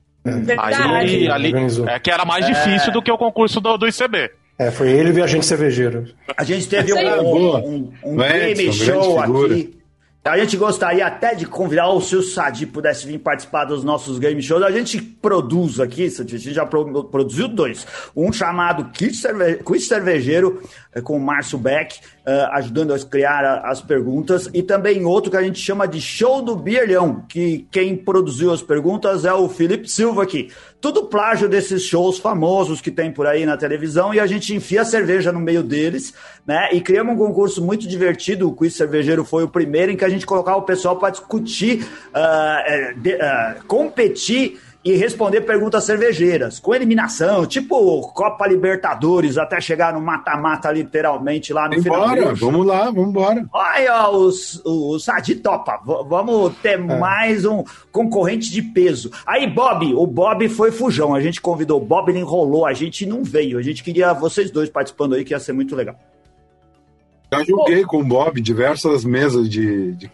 Aí, 0.59 1.29
ali, 1.29 1.53
é 1.89 1.99
que 2.01 2.11
era 2.11 2.25
mais 2.25 2.45
é... 2.45 2.53
difícil 2.53 2.93
do 2.93 3.01
que 3.01 3.11
o 3.11 3.19
concurso 3.19 3.61
do, 3.61 3.77
do 3.77 3.87
ICB. 3.89 4.31
É, 4.59 4.71
foi 4.71 4.91
ele 4.91 5.09
e 5.09 5.13
o 5.13 5.15
viajante 5.15 5.45
cervejeiro. 5.45 6.07
A 6.37 6.43
gente 6.43 6.67
teve 6.67 6.93
um, 6.93 6.99
um, 6.99 7.57
um, 7.57 7.93
um 8.05 8.17
game 8.17 8.73
show 8.73 9.21
aqui 9.21 9.77
A 10.25 10.39
gente 10.39 10.57
gostaria 10.57 11.07
até 11.07 11.35
de 11.35 11.45
convidar 11.45 11.91
o 11.91 12.01
seu 12.01 12.23
Sadi 12.23 12.65
pudesse 12.65 13.07
vir 13.07 13.19
participar 13.19 13.67
dos 13.67 13.85
nossos 13.85 14.19
game 14.19 14.43
shows. 14.43 14.63
A 14.63 14.71
gente 14.71 15.01
produz 15.01 15.79
aqui, 15.79 16.07
a 16.07 16.09
gente 16.25 16.55
já 16.55 16.65
produziu 16.65 17.49
dois. 17.49 17.87
Um 18.17 18.33
chamado 18.33 18.91
Quiz, 18.93 19.21
Cerve 19.21 19.61
Cervejeiro, 19.79 20.63
com 21.03 21.17
o 21.17 21.21
Márcio 21.21 21.59
Beck, 21.59 21.99
uh, 22.27 22.53
ajudando 22.53 22.93
a 22.93 22.99
criar 22.99 23.63
as 23.65 23.81
perguntas. 23.81 24.49
E 24.53 24.63
também 24.63 25.05
outro 25.05 25.31
que 25.31 25.37
a 25.37 25.43
gente 25.43 25.59
chama 25.59 25.87
de 25.87 26.01
Show 26.01 26.43
do 26.43 26.57
Bielhão, 26.57 27.25
que 27.29 27.67
quem 27.71 27.97
produziu 27.97 28.53
as 28.53 28.63
perguntas 28.63 29.25
é 29.25 29.33
o 29.33 29.49
Felipe 29.49 29.89
Silva 29.89 30.23
aqui. 30.23 30.51
Tudo 30.81 31.07
plágio 31.07 31.49
desses 31.49 31.83
shows 31.83 32.19
famosos 32.19 32.81
que 32.81 32.91
tem 32.91 33.11
por 33.11 33.27
aí 33.27 33.47
na 33.47 33.57
televisão 33.57 34.15
e 34.15 34.21
a 34.21 34.27
gente 34.27 34.55
enfia 34.55 34.85
cerveja 34.85 35.33
no 35.33 35.41
meio 35.41 35.63
deles, 35.63 36.15
né? 36.47 36.69
E 36.73 36.81
criamos 36.81 37.15
um 37.15 37.19
concurso 37.19 37.65
muito 37.65 37.89
divertido. 37.89 38.49
O 38.49 38.55
Quiz 38.55 38.75
Cervejeiro 38.75 39.25
foi 39.25 39.43
o 39.43 39.49
primeiro 39.49 39.91
em 39.91 39.97
que 39.97 40.05
a 40.05 40.09
gente 40.09 40.27
colocava 40.27 40.59
o 40.59 40.63
pessoal 40.63 40.97
para 40.97 41.11
discutir, 41.11 41.87
uh, 42.15 43.01
de, 43.01 43.15
uh, 43.15 43.65
competir 43.67 44.61
e 44.87 44.95
responder 44.95 45.41
perguntas 45.41 45.83
cervejeiras, 45.83 46.61
com 46.61 46.73
eliminação, 46.73 47.45
tipo 47.45 48.03
Copa 48.13 48.47
Libertadores, 48.47 49.37
até 49.37 49.61
chegar 49.61 49.93
no 49.93 50.01
mata-mata, 50.01 50.71
literalmente, 50.71 51.53
lá 51.53 51.69
no 51.69 51.83
final. 51.83 52.09
Bora, 52.09 52.35
vamos 52.35 52.65
lá, 52.65 52.85
vamos 52.85 53.09
embora. 53.09 53.45
Olha, 53.53 54.09
o, 54.11 54.31
o, 54.65 54.95
o 54.95 55.01
Sadi 55.01 55.35
topa. 55.35 55.83
V 55.85 56.05
vamos 56.09 56.55
ter 56.59 56.75
é. 56.75 56.77
mais 56.77 57.45
um 57.45 57.65
concorrente 57.91 58.49
de 58.49 58.63
peso. 58.63 59.11
Aí, 59.27 59.49
Bob, 59.49 59.93
o 59.93 60.07
Bob 60.07 60.49
foi 60.49 60.71
fujão. 60.71 61.17
A 61.17 61.21
gente 61.21 61.41
convidou 61.41 61.83
o 61.83 61.85
Bob, 61.85 62.09
ele 62.09 62.21
enrolou, 62.21 62.65
a 62.65 62.73
gente 62.73 63.05
não 63.05 63.25
veio. 63.25 63.59
A 63.59 63.63
gente 63.63 63.83
queria 63.83 64.13
vocês 64.13 64.53
dois 64.53 64.71
participando 64.71 65.17
aí, 65.17 65.25
que 65.25 65.35
ia 65.35 65.41
ser 65.41 65.53
muito 65.53 65.75
legal. 65.75 65.99
Já 67.33 67.43
joguei 67.43 67.83
com 67.83 68.03
o 68.03 68.05
Bob 68.05 68.41
diversas 68.41 69.05
mesas 69.05 69.49
de, 69.49 69.95
de, 69.95 70.09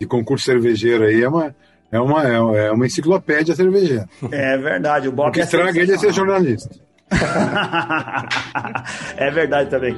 de 0.00 0.06
concurso 0.06 0.46
cervejeiro 0.46 1.04
aí, 1.04 1.22
é 1.22 1.28
uma 1.28 1.54
é 1.90 2.00
uma, 2.00 2.26
é, 2.26 2.66
é 2.66 2.70
uma 2.70 2.86
enciclopédia 2.86 3.54
cervejeira. 3.54 4.08
É 4.30 4.56
verdade, 4.56 5.08
o 5.08 5.12
Bob 5.12 5.28
o 5.28 5.32
que 5.32 5.40
é 5.40 5.44
estraga 5.44 5.80
ele 5.80 5.92
é 5.92 5.98
ser 5.98 6.12
jornalista. 6.12 6.74
é 9.16 9.30
verdade 9.30 9.70
também. 9.70 9.96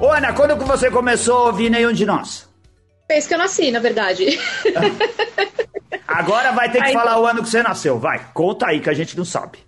Ô, 0.00 0.10
Ana, 0.10 0.32
quando 0.34 0.58
que 0.58 0.64
você 0.64 0.90
começou 0.90 1.38
a 1.38 1.44
ouvir 1.46 1.70
nenhum 1.70 1.92
de 1.92 2.04
nós? 2.04 2.46
Fez 3.08 3.26
que 3.26 3.34
eu 3.34 3.38
nasci, 3.38 3.70
na 3.70 3.80
verdade. 3.80 4.38
Agora 6.06 6.52
vai 6.52 6.70
ter 6.70 6.78
que 6.78 6.88
aí, 6.88 6.92
falar 6.92 7.18
o 7.18 7.26
ano 7.26 7.42
que 7.42 7.48
você 7.48 7.62
nasceu. 7.62 7.98
Vai, 7.98 8.20
conta 8.34 8.66
aí 8.66 8.80
que 8.80 8.90
a 8.90 8.92
gente 8.92 9.16
não 9.16 9.24
sabe. 9.24 9.58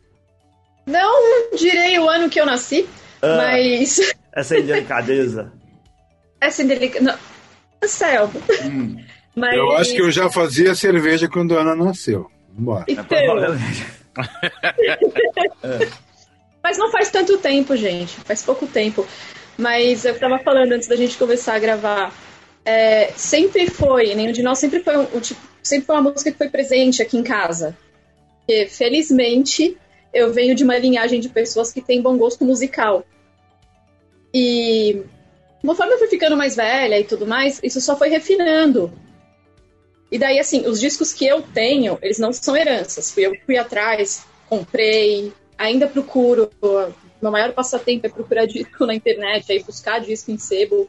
Não 0.86 1.50
direi 1.56 1.98
o 1.98 2.08
ano 2.08 2.28
que 2.28 2.40
eu 2.40 2.46
nasci, 2.46 2.88
ah. 3.22 3.36
mas. 3.36 4.14
Essa 4.38 4.56
indelicadeza. 4.56 5.52
Essa 6.40 6.62
indelicadeza. 6.62 7.18
Céu. 7.86 8.30
Hum. 8.64 8.96
Mas... 9.34 9.56
Eu 9.56 9.72
acho 9.72 9.92
que 9.94 10.02
eu 10.02 10.10
já 10.10 10.30
fazia 10.30 10.74
cerveja 10.74 11.28
quando 11.28 11.56
a 11.56 11.60
Ana 11.60 11.74
nasceu. 11.76 12.30
Vambora. 12.52 12.84
Então... 12.88 13.16
É. 15.64 15.88
Mas 16.62 16.76
não 16.76 16.90
faz 16.90 17.10
tanto 17.10 17.38
tempo, 17.38 17.76
gente. 17.76 18.14
Faz 18.20 18.42
pouco 18.42 18.66
tempo. 18.66 19.06
Mas 19.56 20.04
eu 20.04 20.14
estava 20.14 20.38
falando 20.38 20.72
antes 20.72 20.88
da 20.88 20.96
gente 20.96 21.16
começar 21.16 21.54
a 21.54 21.58
gravar. 21.58 22.12
É, 22.64 23.12
sempre 23.16 23.68
foi, 23.68 24.14
nenhum 24.14 24.32
de 24.32 24.42
nós 24.42 24.58
sempre 24.58 24.80
foi 24.80 24.96
um, 24.96 25.06
um, 25.16 25.20
tipo, 25.20 25.40
sempre 25.62 25.86
foi 25.86 25.96
uma 25.96 26.10
música 26.10 26.30
que 26.30 26.38
foi 26.38 26.48
presente 26.48 27.00
aqui 27.00 27.16
em 27.16 27.22
casa. 27.22 27.76
Porque, 28.38 28.66
felizmente, 28.66 29.76
eu 30.12 30.32
venho 30.32 30.54
de 30.54 30.64
uma 30.64 30.76
linhagem 30.78 31.20
de 31.20 31.28
pessoas 31.28 31.72
que 31.72 31.80
têm 31.80 32.02
bom 32.02 32.16
gosto 32.16 32.44
musical. 32.44 33.04
E 34.32 35.02
conforme 35.64 35.94
eu 35.94 35.98
fui 35.98 36.08
ficando 36.08 36.36
mais 36.36 36.56
velha 36.56 36.98
e 36.98 37.04
tudo 37.04 37.26
mais, 37.26 37.60
isso 37.62 37.80
só 37.80 37.96
foi 37.96 38.08
refinando. 38.08 38.92
E 40.10 40.18
daí, 40.18 40.38
assim, 40.38 40.66
os 40.66 40.80
discos 40.80 41.12
que 41.12 41.26
eu 41.26 41.42
tenho, 41.42 41.98
eles 42.00 42.18
não 42.18 42.32
são 42.32 42.56
heranças. 42.56 43.10
Fui 43.12 43.26
eu 43.26 43.36
fui 43.44 43.58
atrás, 43.58 44.24
comprei, 44.48 45.32
ainda 45.56 45.86
procuro. 45.86 46.50
Meu 47.20 47.30
maior 47.30 47.52
passatempo 47.52 48.06
é 48.06 48.10
procurar 48.10 48.46
disco 48.46 48.86
na 48.86 48.94
internet, 48.94 49.50
aí 49.50 49.62
buscar 49.62 50.00
disco 50.00 50.30
em 50.30 50.38
sebo. 50.38 50.88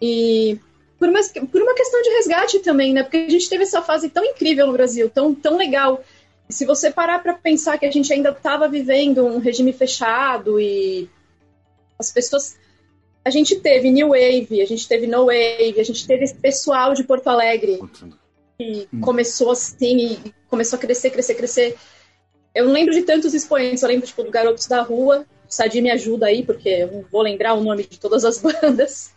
E 0.00 0.58
por 0.98 1.08
uma, 1.08 1.20
por 1.50 1.62
uma 1.62 1.74
questão 1.74 2.02
de 2.02 2.10
resgate 2.10 2.58
também, 2.58 2.92
né? 2.92 3.02
Porque 3.02 3.16
a 3.16 3.30
gente 3.30 3.48
teve 3.48 3.62
essa 3.62 3.80
fase 3.80 4.10
tão 4.10 4.24
incrível 4.24 4.66
no 4.66 4.72
Brasil, 4.74 5.08
tão, 5.08 5.34
tão 5.34 5.56
legal. 5.56 6.04
E 6.48 6.52
se 6.52 6.66
você 6.66 6.90
parar 6.90 7.22
para 7.22 7.34
pensar 7.34 7.78
que 7.78 7.86
a 7.86 7.90
gente 7.90 8.12
ainda 8.12 8.30
estava 8.30 8.68
vivendo 8.68 9.24
um 9.24 9.38
regime 9.38 9.72
fechado 9.72 10.60
e 10.60 11.08
as 11.98 12.10
pessoas 12.10 12.58
a 13.24 13.30
gente 13.30 13.56
teve 13.56 13.90
New 13.90 14.08
Wave, 14.08 14.60
a 14.60 14.66
gente 14.66 14.88
teve 14.88 15.06
No 15.06 15.26
Wave, 15.26 15.78
a 15.78 15.84
gente 15.84 16.06
teve 16.06 16.24
esse 16.24 16.34
pessoal 16.34 16.94
de 16.94 17.04
Porto 17.04 17.28
Alegre 17.28 17.78
que 18.58 18.88
hum. 18.92 19.00
começou 19.00 19.50
assim 19.50 20.18
e 20.24 20.34
começou 20.48 20.76
a 20.76 20.80
crescer, 20.80 21.10
crescer, 21.10 21.34
crescer. 21.34 21.76
Eu 22.54 22.66
não 22.66 22.72
lembro 22.72 22.92
de 22.92 23.02
tantos 23.02 23.32
expoentes, 23.32 23.82
eu 23.82 23.88
lembro 23.88 24.06
tipo, 24.06 24.22
do 24.22 24.30
Garotos 24.30 24.66
da 24.66 24.82
Rua. 24.82 25.24
O 25.48 25.52
Sadi 25.52 25.80
me 25.80 25.90
ajuda 25.90 26.26
aí, 26.26 26.44
porque 26.44 26.68
eu 26.68 26.92
não 26.92 27.04
vou 27.10 27.22
lembrar 27.22 27.54
o 27.54 27.62
nome 27.62 27.84
de 27.84 27.98
todas 27.98 28.24
as 28.24 28.38
bandas. 28.42 29.12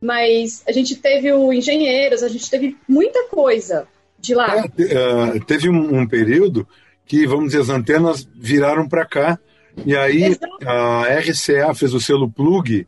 Mas 0.00 0.62
a 0.66 0.72
gente 0.72 0.96
teve 0.96 1.32
o 1.32 1.52
Engenheiros, 1.52 2.22
a 2.22 2.28
gente 2.28 2.48
teve 2.50 2.76
muita 2.86 3.28
coisa 3.28 3.88
de 4.18 4.34
lá. 4.34 4.56
É, 4.58 5.36
uh, 5.36 5.44
teve 5.44 5.68
um, 5.68 6.00
um, 6.00 6.06
período 6.06 6.68
que, 7.06 7.26
vamos 7.26 7.46
dizer, 7.46 7.60
as 7.60 7.68
antenas 7.70 8.28
viraram 8.34 8.88
para 8.88 9.06
cá. 9.06 9.38
E 9.84 9.96
aí 9.96 10.24
Exato. 10.24 10.68
a 10.68 11.04
RCA 11.18 11.74
fez 11.74 11.94
o 11.94 12.00
selo 12.00 12.30
Plug 12.30 12.86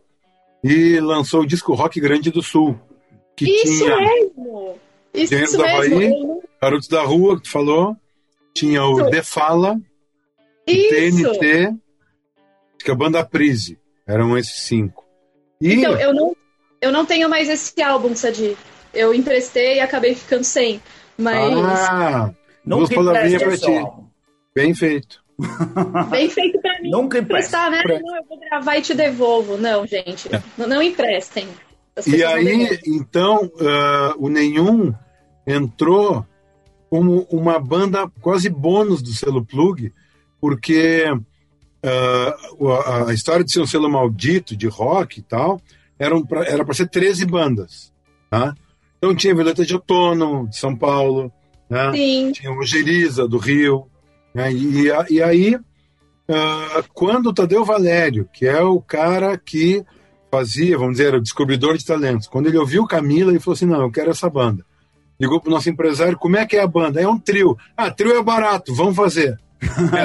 e 0.67 1.01
lançou 1.01 1.43
o 1.43 1.47
disco 1.47 1.75
Rock 1.75 2.01
Grande 2.01 2.31
do 2.31 2.43
Sul. 2.43 2.79
Que 3.37 3.45
Isso 3.45 3.85
tinha 3.85 3.97
mesmo! 3.97 4.79
Isso 5.15 5.35
mesmo. 5.35 5.59
da 5.59 5.65
Bahia, 5.65 6.11
Garotos 6.61 6.89
da 6.89 7.03
Rua, 7.03 7.37
que 7.37 7.43
tu 7.45 7.51
falou. 7.51 7.97
Tinha 8.55 8.83
o 8.85 9.01
Isso. 9.01 9.11
The 9.11 9.23
Fala, 9.23 9.81
Isso. 10.67 11.33
TNT, 11.33 11.75
que 12.79 12.91
é 12.91 12.93
a 12.93 12.97
banda 12.97 13.25
Prise. 13.25 13.79
Eram 14.07 14.37
esses 14.37 14.61
cinco. 14.61 15.05
E... 15.61 15.75
Então, 15.75 15.99
eu 15.99 16.15
não, 16.15 16.37
eu 16.81 16.93
não 16.93 17.05
tenho 17.07 17.29
mais 17.29 17.49
esse 17.49 17.81
álbum, 17.83 18.15
Sadi. 18.15 18.57
Eu 18.93 19.15
emprestei 19.15 19.77
e 19.77 19.81
acabei 19.81 20.15
ficando 20.15 20.45
sem. 20.45 20.81
Mas. 21.19 21.53
Ah, 21.59 22.33
duas 22.65 22.89
palavrinhas 22.89 23.43
pra 23.43 23.57
ti. 23.57 23.87
Bem 24.55 24.75
feito. 24.75 25.23
Bem 26.11 26.31
feito 26.31 26.61
pra 26.61 26.81
mim. 26.81 26.91
Nunca 26.91 27.19
emprestar, 27.19 27.71
né? 27.71 27.83
Não, 27.85 28.17
eu 28.17 28.25
vou 28.29 28.39
gravar 28.39 28.77
e 28.79 28.83
te 28.83 28.95
devolvo. 28.95 29.57
Não, 29.57 29.87
gente. 29.87 30.35
É. 30.35 30.43
Não, 30.57 30.67
não, 30.67 30.83
emprestem. 30.83 31.47
E 32.07 32.23
aí, 32.23 32.79
então, 32.87 33.45
uh, 33.45 34.15
o 34.19 34.29
Nenhum 34.29 34.95
entrou 35.47 36.27
como 36.91 37.27
uma 37.31 37.59
banda 37.59 38.11
quase 38.21 38.49
bônus 38.49 39.03
do 39.03 39.11
selo 39.11 39.45
Plug, 39.45 39.93
porque 40.41 41.05
uh, 41.11 42.69
a, 42.69 43.11
a, 43.11 43.15
história 43.15 43.45
de 43.45 43.53
ser 43.53 43.61
um 43.61 43.67
selo 43.67 43.89
maldito 43.89 44.57
de 44.57 44.67
rock 44.67 45.21
e 45.21 45.23
tal 45.23 45.61
era 45.99 46.65
para 46.65 46.75
ser 46.75 46.89
13 46.89 47.25
bandas. 47.27 47.93
Tá? 48.31 48.55
Então 48.99 49.15
tinha 49.15 49.35
Violeta 49.35 49.65
de 49.65 49.75
Outono, 49.75 50.49
de 50.49 50.57
São 50.57 50.77
Paulo, 50.77 51.33
né? 51.69 51.93
tinha 52.33 52.53
o 52.53 52.63
Geriza, 52.63 53.27
do 53.27 53.39
Rio, 53.39 53.87
né? 54.37 54.53
E, 54.53 54.89
e 55.09 55.23
aí, 55.23 55.55
uh, 55.55 56.85
quando 56.93 57.29
o 57.29 57.33
Tadeu 57.33 57.65
Valério, 57.65 58.29
que 58.31 58.47
é 58.47 58.61
o 58.63 58.83
cara 58.83 59.39
que 59.39 59.83
fazia, 60.31 60.77
vamos 60.77 60.99
dizer, 60.99 61.15
o 61.15 61.23
descobridor 61.23 61.79
de 61.79 61.87
talentos, 61.87 62.29
quando 62.29 62.47
ele 62.47 62.59
ouviu 62.59 62.87
Camila, 62.87 63.31
ele 63.31 63.41
falou 63.41 63.55
assim: 63.55 63.65
não, 63.65 63.81
eu 63.81 63.91
quero 63.91 64.11
essa 64.11 64.29
banda. 64.29 64.63
Ligou 65.19 65.41
pro 65.41 65.51
nosso 65.51 65.71
empresário: 65.71 66.19
como 66.19 66.37
é 66.37 66.45
que 66.45 66.55
é 66.55 66.61
a 66.61 66.67
banda? 66.67 67.01
É 67.01 67.09
um 67.09 67.19
trio. 67.19 67.57
Ah, 67.75 67.91
trio 67.91 68.15
é 68.15 68.23
barato, 68.23 68.75
vamos 68.75 68.95
fazer. 68.95 69.39
É 69.97 70.01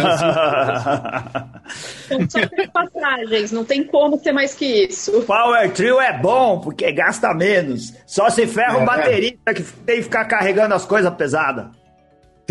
assim. 2.08 2.30
São 2.30 2.30
só 2.30 2.40
passagens, 2.72 3.52
não 3.52 3.66
tem 3.66 3.84
como 3.84 4.18
ser 4.18 4.32
mais 4.32 4.56
que 4.56 4.66
isso. 4.66 5.24
Power 5.24 5.70
Trio 5.72 6.00
é 6.00 6.18
bom, 6.18 6.62
porque 6.62 6.90
gasta 6.94 7.34
menos. 7.34 7.94
Só 8.08 8.30
se 8.30 8.48
ferra 8.48 8.78
o 8.78 8.84
é, 8.84 8.86
baterista 8.86 9.54
que 9.54 9.62
tem 9.62 9.98
que 9.98 10.04
ficar 10.04 10.24
carregando 10.26 10.74
as 10.74 10.86
coisas 10.86 11.14
pesadas. 11.16 11.81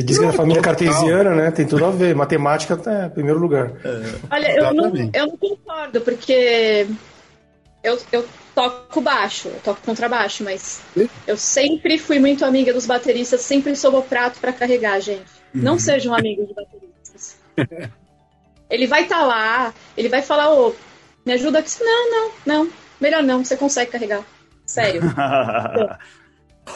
Você 0.01 0.07
disse 0.07 0.21
que 0.21 0.27
é 0.27 0.33
família 0.33 0.63
cartesiana, 0.63 1.35
né? 1.35 1.51
Tem 1.51 1.67
tudo 1.67 1.85
a 1.85 1.91
ver. 1.91 2.15
Matemática 2.15 2.77
tá 2.77 3.07
em 3.07 3.11
primeiro 3.11 3.39
lugar. 3.39 3.73
É. 3.85 4.15
Olha, 4.31 4.57
eu 4.57 4.75
não, 4.75 5.11
eu 5.13 5.27
não 5.27 5.37
concordo, 5.37 6.01
porque 6.01 6.87
eu, 7.83 7.99
eu 8.11 8.27
toco 8.55 9.01
baixo, 9.01 9.49
eu 9.49 9.61
toco 9.63 9.81
contrabaixo, 9.83 10.43
mas 10.43 10.81
eu 11.27 11.37
sempre 11.37 11.99
fui 11.99 12.19
muito 12.19 12.45
amiga 12.45 12.73
dos 12.73 12.87
bateristas, 12.87 13.43
sempre 13.43 13.77
sou 13.77 13.99
o 13.99 14.03
prato 14.03 14.41
para 14.41 14.53
carregar, 14.53 15.01
gente. 15.01 15.31
Não 15.53 15.73
uhum. 15.73 15.79
sejam 15.79 16.15
amigos 16.15 16.49
de 16.49 16.55
bateristas. 16.55 17.37
ele 18.71 18.87
vai 18.87 19.03
estar 19.03 19.19
tá 19.19 19.27
lá, 19.27 19.75
ele 19.97 20.09
vai 20.09 20.23
falar, 20.23 20.51
ô, 20.51 20.75
me 21.27 21.35
ajuda 21.35 21.59
aqui. 21.59 21.71
Não, 21.81 22.11
não, 22.11 22.33
não. 22.47 22.71
Melhor 22.99 23.23
não, 23.23 23.45
você 23.45 23.57
consegue 23.57 23.91
carregar. 23.91 24.25
Sério. 24.65 25.03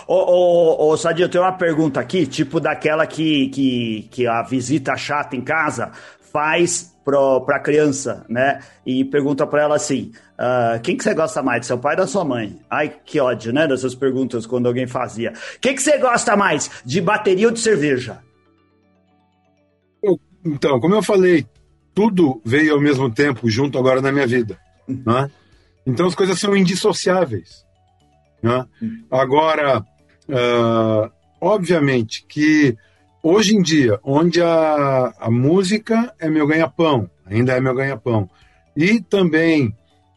Ô, 0.07 0.14
ô, 0.14 0.88
ô, 0.88 0.97
Sadio, 0.97 1.25
eu 1.25 1.29
tenho 1.29 1.44
uma 1.44 1.53
pergunta 1.53 2.01
aqui, 2.01 2.27
tipo 2.27 2.59
daquela 2.59 3.07
que, 3.07 3.49
que, 3.49 4.09
que 4.11 4.27
a 4.27 4.42
visita 4.42 4.97
chata 4.97 5.37
em 5.37 5.40
casa 5.40 5.92
faz 6.33 6.94
para 7.05 7.57
a 7.57 7.61
criança, 7.61 8.25
né? 8.29 8.61
E 8.85 9.05
pergunta 9.05 9.47
para 9.47 9.62
ela 9.62 9.77
assim: 9.77 10.12
uh, 10.38 10.81
quem 10.83 10.97
que 10.97 11.05
você 11.05 11.14
gosta 11.14 11.42
mais, 11.42 11.61
de 11.61 11.66
seu 11.66 11.79
pai 11.79 11.94
ou 11.94 11.99
da 11.99 12.07
sua 12.07 12.25
mãe? 12.25 12.59
Ai, 12.68 12.94
que 13.05 13.20
ódio, 13.20 13.53
né? 13.53 13.68
Dessas 13.68 13.94
perguntas 13.94 14.47
quando 14.47 14.66
alguém 14.66 14.87
fazia. 14.87 15.33
Quem 15.61 15.75
que 15.75 15.83
você 15.83 15.99
gosta 15.99 16.37
mais, 16.37 16.70
de 16.85 17.01
bateria 17.01 17.47
ou 17.47 17.53
de 17.53 17.61
cerveja? 17.61 18.20
Então, 20.44 20.79
como 20.79 20.94
eu 20.94 21.03
falei, 21.03 21.47
tudo 21.94 22.42
veio 22.44 22.75
ao 22.75 22.81
mesmo 22.81 23.11
tempo, 23.11 23.49
junto 23.49 23.79
agora 23.79 24.03
na 24.03 24.12
minha 24.12 24.27
vida. 24.27 24.59
Né? 24.87 25.31
Então 25.87 26.07
as 26.07 26.14
coisas 26.14 26.38
são 26.38 26.57
indissociáveis. 26.57 27.63
Né? 28.44 28.66
Agora, 29.11 29.80
uh, 30.28 31.11
obviamente 31.40 32.26
que 32.28 32.76
hoje 33.22 33.57
em 33.57 33.62
dia, 33.62 33.98
onde 34.04 34.42
a, 34.42 35.14
a 35.18 35.30
música 35.30 36.14
é 36.18 36.28
meu 36.28 36.46
ganha-pão, 36.46 37.11
ainda 37.24 37.54
é 37.54 37.61
meu 37.61 37.74
ganha-pão, 37.74 38.28
e 38.76 39.00
também 39.00 39.68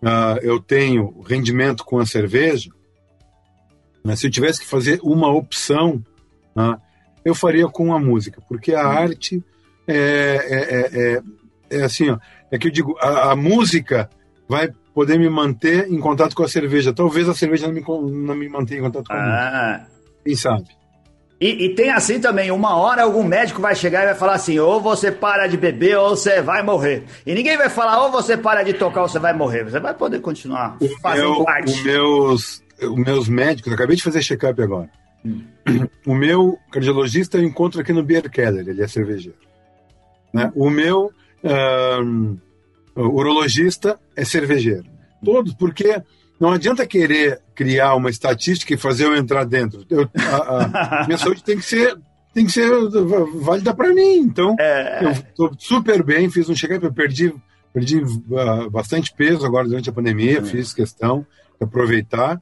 uh, 0.01 0.37
eu 0.41 0.59
tenho 0.59 1.21
rendimento 1.21 1.85
com 1.85 1.99
a 1.99 2.05
cerveja, 2.05 2.69
né? 4.03 4.13
se 4.17 4.27
eu 4.27 4.31
tivesse 4.31 4.59
que 4.59 4.67
fazer 4.67 4.99
uma 5.01 5.31
opção, 5.31 6.03
né? 6.53 6.77
eu 7.23 7.33
faria 7.33 7.69
com 7.69 7.93
a 7.93 7.99
música, 7.99 8.41
porque 8.49 8.73
a 8.73 8.85
arte 8.85 9.41
é, 9.87 9.95
é, 9.95 11.15
é, 11.15 11.21
é, 11.77 11.83
assim, 11.83 12.09
ó, 12.09 12.19
é 12.51 12.57
que 12.57 12.67
eu 12.67 12.71
digo, 12.71 12.97
a, 12.99 13.31
a 13.31 13.35
música 13.37 14.09
vai 14.49 14.69
poder 14.97 15.19
me 15.19 15.29
manter 15.29 15.91
em 15.91 15.99
contato 15.99 16.35
com 16.35 16.41
a 16.41 16.47
cerveja. 16.47 16.91
Talvez 16.91 17.29
a 17.29 17.35
cerveja 17.35 17.67
não 17.67 17.73
me, 17.75 17.83
não 18.25 18.33
me 18.33 18.49
mantenha 18.49 18.79
em 18.79 18.83
contato 18.83 19.05
com 19.05 19.13
a 19.13 19.15
ah. 19.15 19.85
Quem 20.25 20.35
sabe? 20.35 20.65
E, 21.39 21.65
e, 21.65 21.75
tem 21.75 21.91
assim 21.91 22.19
também, 22.19 22.49
uma 22.49 22.75
hora 22.75 23.03
algum 23.03 23.23
médico 23.23 23.61
vai 23.61 23.75
chegar 23.75 24.01
e 24.01 24.05
vai 24.07 24.15
falar 24.15 24.33
assim, 24.33 24.57
ou 24.57 24.81
você 24.81 25.11
para 25.11 25.45
de 25.45 25.55
beber 25.55 25.99
ou 25.99 26.17
você 26.17 26.41
vai 26.41 26.63
morrer. 26.63 27.03
E 27.27 27.35
ninguém 27.35 27.55
vai 27.55 27.69
falar, 27.69 28.03
ou 28.05 28.11
você 28.11 28.35
para 28.35 28.63
de 28.63 28.73
tocar 28.73 29.03
ou 29.03 29.07
você 29.07 29.19
vai 29.19 29.33
morrer. 29.33 29.65
Você 29.65 29.79
vai 29.79 29.93
poder 29.93 30.19
continuar 30.19 30.77
o 30.81 30.89
fazendo 30.99 31.31
meu, 31.31 31.47
arte. 31.47 31.73
Os 31.73 31.83
meus, 31.83 32.63
meus 32.81 33.29
médicos, 33.29 33.71
acabei 33.71 33.95
de 33.95 34.01
fazer 34.01 34.23
check-up 34.23 34.59
agora. 34.59 34.89
Hum. 35.23 35.43
O 36.07 36.15
meu 36.15 36.57
cardiologista 36.71 37.37
eu 37.37 37.43
encontro 37.43 37.81
aqui 37.81 37.93
no 37.93 38.01
Beer 38.01 38.27
Keller, 38.31 38.67
ele 38.67 38.81
é 38.81 38.87
cervejeiro. 38.87 39.37
Né? 40.33 40.51
O 40.55 40.71
meu 40.71 41.11
um, 41.43 42.37
urologista 43.01 43.99
é 44.15 44.25
cervejeiro. 44.25 44.85
Todos, 45.23 45.53
porque 45.53 46.01
não 46.39 46.51
adianta 46.51 46.85
querer 46.85 47.41
criar 47.55 47.95
uma 47.95 48.09
estatística 48.09 48.73
e 48.73 48.77
fazer 48.77 49.05
eu 49.05 49.15
entrar 49.15 49.43
dentro. 49.45 49.85
Eu, 49.89 50.09
a, 50.15 51.03
a 51.03 51.05
minha 51.07 51.17
saúde 51.17 51.43
tem 51.43 51.57
que 51.57 51.65
ser 51.65 51.97
tem 52.33 52.45
que 52.45 52.51
ser 52.51 52.69
válida 53.33 53.73
para 53.73 53.91
mim. 53.91 54.17
Então, 54.17 54.55
é... 54.59 55.03
eu 55.03 55.11
estou 55.11 55.51
super 55.57 56.03
bem, 56.03 56.29
fiz 56.29 56.47
um 56.47 56.55
check-up, 56.55 56.85
eu 56.85 56.93
perdi, 56.93 57.33
perdi 57.73 57.97
uh, 57.97 58.69
bastante 58.69 59.11
peso 59.11 59.43
agora 59.43 59.67
durante 59.67 59.89
a 59.89 59.93
pandemia, 59.93 60.37
é. 60.37 60.43
fiz 60.43 60.71
questão 60.71 61.25
de 61.59 61.65
aproveitar. 61.65 62.39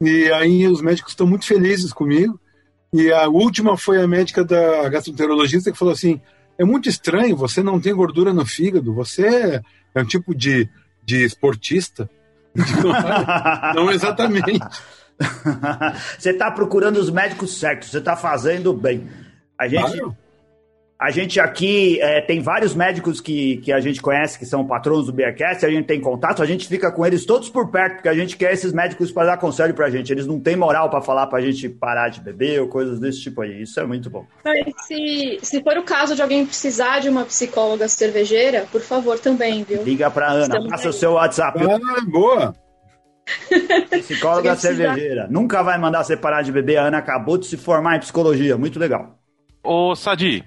E 0.00 0.30
aí 0.30 0.68
os 0.68 0.80
médicos 0.80 1.12
estão 1.12 1.26
muito 1.26 1.46
felizes 1.46 1.92
comigo. 1.92 2.38
E 2.92 3.10
a 3.10 3.26
última 3.26 3.76
foi 3.76 4.00
a 4.00 4.06
médica 4.06 4.44
da 4.44 4.88
gastroenterologista 4.88 5.72
que 5.72 5.78
falou 5.78 5.92
assim: 5.92 6.20
é 6.56 6.64
muito 6.64 6.88
estranho, 6.88 7.36
você 7.36 7.60
não 7.60 7.80
tem 7.80 7.92
gordura 7.92 8.32
no 8.32 8.46
fígado, 8.46 8.94
você 8.94 9.60
é 9.94 10.00
um 10.00 10.04
tipo 10.04 10.34
de, 10.34 10.68
de 11.04 11.24
esportista. 11.24 12.08
não 13.74 13.90
exatamente. 13.92 14.58
você 16.18 16.30
está 16.30 16.50
procurando 16.50 16.96
os 16.96 17.10
médicos 17.10 17.58
certos, 17.58 17.90
você 17.90 17.98
está 17.98 18.16
fazendo 18.16 18.72
bem. 18.72 19.08
A 19.58 19.68
gente, 19.68 19.96
claro. 19.96 20.16
A 20.98 21.10
gente 21.10 21.40
aqui 21.40 22.00
é, 22.00 22.20
tem 22.20 22.40
vários 22.40 22.72
médicos 22.74 23.20
que, 23.20 23.56
que 23.58 23.72
a 23.72 23.80
gente 23.80 24.00
conhece, 24.00 24.38
que 24.38 24.46
são 24.46 24.64
patronos 24.64 25.06
do 25.06 25.12
Beercast, 25.12 25.66
a 25.66 25.68
gente 25.68 25.86
tem 25.86 26.00
contato, 26.00 26.40
a 26.40 26.46
gente 26.46 26.68
fica 26.68 26.90
com 26.90 27.04
eles 27.04 27.26
todos 27.26 27.48
por 27.48 27.68
perto, 27.70 27.94
porque 27.96 28.08
a 28.08 28.14
gente 28.14 28.36
quer 28.36 28.52
esses 28.52 28.72
médicos 28.72 29.10
para 29.10 29.26
dar 29.26 29.36
conselho 29.36 29.74
pra 29.74 29.90
gente. 29.90 30.12
Eles 30.12 30.26
não 30.26 30.38
têm 30.38 30.54
moral 30.56 30.88
para 30.88 31.02
falar 31.02 31.26
pra 31.26 31.40
gente 31.40 31.68
parar 31.68 32.08
de 32.10 32.20
beber 32.20 32.60
ou 32.60 32.68
coisas 32.68 33.00
desse 33.00 33.20
tipo 33.20 33.42
aí. 33.42 33.62
Isso 33.62 33.78
é 33.80 33.84
muito 33.84 34.08
bom. 34.08 34.24
Se, 34.86 35.38
se 35.42 35.62
for 35.62 35.76
o 35.76 35.82
caso 35.82 36.14
de 36.14 36.22
alguém 36.22 36.46
precisar 36.46 37.00
de 37.00 37.08
uma 37.08 37.24
psicóloga 37.24 37.88
cervejeira, 37.88 38.66
por 38.70 38.80
favor, 38.80 39.18
também, 39.18 39.64
viu? 39.64 39.82
Liga 39.82 40.08
pra 40.10 40.30
Ana, 40.30 40.42
Estamos 40.44 40.70
passa 40.70 40.84
aí. 40.84 40.90
o 40.90 40.92
seu 40.92 41.12
WhatsApp. 41.14 41.58
Ah, 41.64 42.00
boa! 42.06 42.54
Psicóloga 43.90 44.54
cervejeira. 44.56 45.26
Nunca 45.28 45.62
vai 45.62 45.76
mandar 45.76 46.04
você 46.04 46.16
parar 46.16 46.42
de 46.42 46.52
beber. 46.52 46.76
A 46.76 46.84
Ana 46.86 46.98
acabou 46.98 47.36
de 47.36 47.46
se 47.46 47.56
formar 47.56 47.96
em 47.96 48.00
psicologia. 48.00 48.56
Muito 48.56 48.78
legal. 48.78 49.18
Ô, 49.62 49.94
Sadi, 49.96 50.44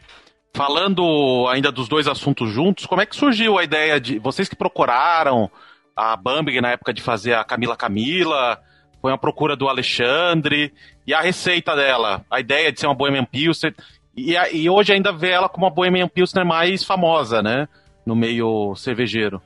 Falando 0.53 1.47
ainda 1.49 1.71
dos 1.71 1.87
dois 1.87 2.07
assuntos 2.07 2.49
juntos, 2.49 2.85
como 2.85 3.01
é 3.01 3.05
que 3.05 3.15
surgiu 3.15 3.57
a 3.57 3.63
ideia 3.63 3.99
de. 3.99 4.17
Vocês 4.19 4.49
que 4.49 4.55
procuraram 4.55 5.51
a 5.95 6.15
Bambi 6.15 6.59
na 6.61 6.71
época 6.71 6.93
de 6.93 7.01
fazer 7.01 7.33
a 7.33 7.43
Camila 7.43 7.75
Camila, 7.75 8.59
foi 9.01 9.11
uma 9.11 9.17
procura 9.17 9.55
do 9.55 9.67
Alexandre, 9.67 10.73
e 11.05 11.13
a 11.13 11.21
receita 11.21 11.75
dela, 11.75 12.25
a 12.29 12.39
ideia 12.39 12.71
de 12.71 12.79
ser 12.79 12.87
uma 12.87 12.95
Bohemian 12.95 13.25
Pilsner, 13.25 13.75
e, 14.15 14.33
e 14.53 14.69
hoje 14.69 14.93
ainda 14.93 15.11
vê 15.11 15.29
ela 15.29 15.47
como 15.47 15.67
a 15.67 15.69
Bohemian 15.69 16.07
Pilsner 16.07 16.45
mais 16.45 16.83
famosa, 16.83 17.41
né? 17.43 17.67
No 18.05 18.15
meio 18.15 18.75
cervejeiro. 18.75 19.41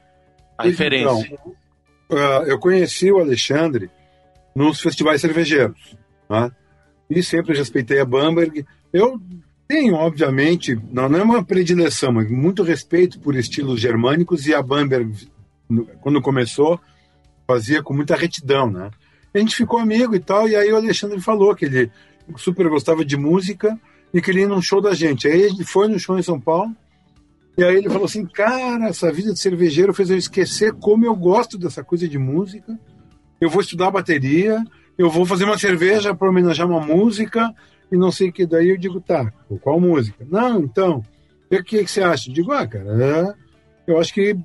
A 0.57 0.63
referência. 0.63 1.33
Então, 1.33 1.55
uh, 2.09 2.43
eu 2.45 2.57
conheci 2.57 3.11
o 3.11 3.19
Alexandre 3.19 3.89
nos 4.55 4.79
festivais 4.79 5.19
cervejeiros, 5.19 5.97
né? 6.29 6.49
E 7.09 7.21
sempre 7.21 7.57
respeitei 7.57 7.99
a 7.99 8.05
Bamberg. 8.05 8.65
Eu 8.93 9.19
tenho, 9.71 9.95
obviamente, 9.95 10.77
não, 10.91 11.07
não 11.07 11.19
é 11.19 11.23
uma 11.23 11.45
predileção, 11.45 12.11
mas 12.11 12.29
muito 12.29 12.61
respeito 12.61 13.17
por 13.21 13.37
estilos 13.37 13.79
germânicos 13.79 14.45
e 14.45 14.53
a 14.53 14.61
Bamberg, 14.61 15.29
quando 16.01 16.21
começou, 16.21 16.77
fazia 17.47 17.81
com 17.81 17.93
muita 17.93 18.17
retidão, 18.17 18.69
né? 18.69 18.91
A 19.33 19.39
gente 19.39 19.55
ficou 19.55 19.79
amigo 19.79 20.13
e 20.13 20.19
tal, 20.19 20.49
e 20.49 20.57
aí 20.57 20.69
o 20.73 20.75
Alexandre 20.75 21.21
falou 21.21 21.55
que 21.55 21.63
ele 21.63 21.89
super 22.35 22.67
gostava 22.67 23.05
de 23.05 23.15
música 23.15 23.79
e 24.13 24.21
queria 24.21 24.43
ir 24.43 24.49
num 24.49 24.61
show 24.61 24.81
da 24.81 24.93
gente. 24.93 25.25
Aí 25.25 25.41
ele 25.43 25.63
foi 25.63 25.87
no 25.87 25.97
show 25.97 26.19
em 26.19 26.21
São 26.21 26.37
Paulo, 26.37 26.75
e 27.57 27.63
aí 27.63 27.77
ele 27.77 27.87
falou 27.87 28.03
assim: 28.03 28.25
Cara, 28.25 28.89
essa 28.89 29.09
vida 29.09 29.31
de 29.31 29.39
cervejeiro 29.39 29.93
fez 29.93 30.09
eu 30.09 30.17
esquecer 30.17 30.73
como 30.73 31.05
eu 31.05 31.15
gosto 31.15 31.57
dessa 31.57 31.81
coisa 31.81 32.09
de 32.09 32.17
música. 32.17 32.77
Eu 33.39 33.49
vou 33.49 33.61
estudar 33.61 33.89
bateria, 33.89 34.61
eu 34.97 35.09
vou 35.09 35.25
fazer 35.25 35.45
uma 35.45 35.57
cerveja 35.57 36.13
para 36.13 36.27
homenagear 36.27 36.69
uma 36.69 36.81
música, 36.81 37.55
e 37.91 37.97
não 37.97 38.11
sei 38.11 38.29
o 38.29 38.33
que. 38.33 38.45
Daí 38.45 38.69
eu 38.69 38.77
digo, 38.77 39.01
tá, 39.01 39.31
qual 39.61 39.79
música? 39.79 40.25
Não, 40.29 40.61
então, 40.61 41.03
o 41.51 41.63
que, 41.63 41.83
que 41.83 41.91
você 41.91 42.01
acha? 42.01 42.29
Eu 42.29 42.33
digo, 42.33 42.51
ah, 42.51 42.65
cara, 42.65 43.03
é, 43.03 43.33
eu 43.91 43.99
acho 43.99 44.13
que, 44.13 44.35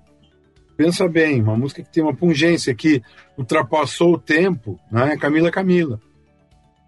pensa 0.76 1.08
bem, 1.08 1.40
uma 1.40 1.56
música 1.56 1.82
que 1.82 1.90
tem 1.90 2.02
uma 2.02 2.14
pungência 2.14 2.74
que 2.74 3.02
ultrapassou 3.38 4.14
o 4.14 4.18
tempo, 4.18 4.78
né? 4.90 5.16
Camila 5.16 5.50
Camila. 5.50 6.00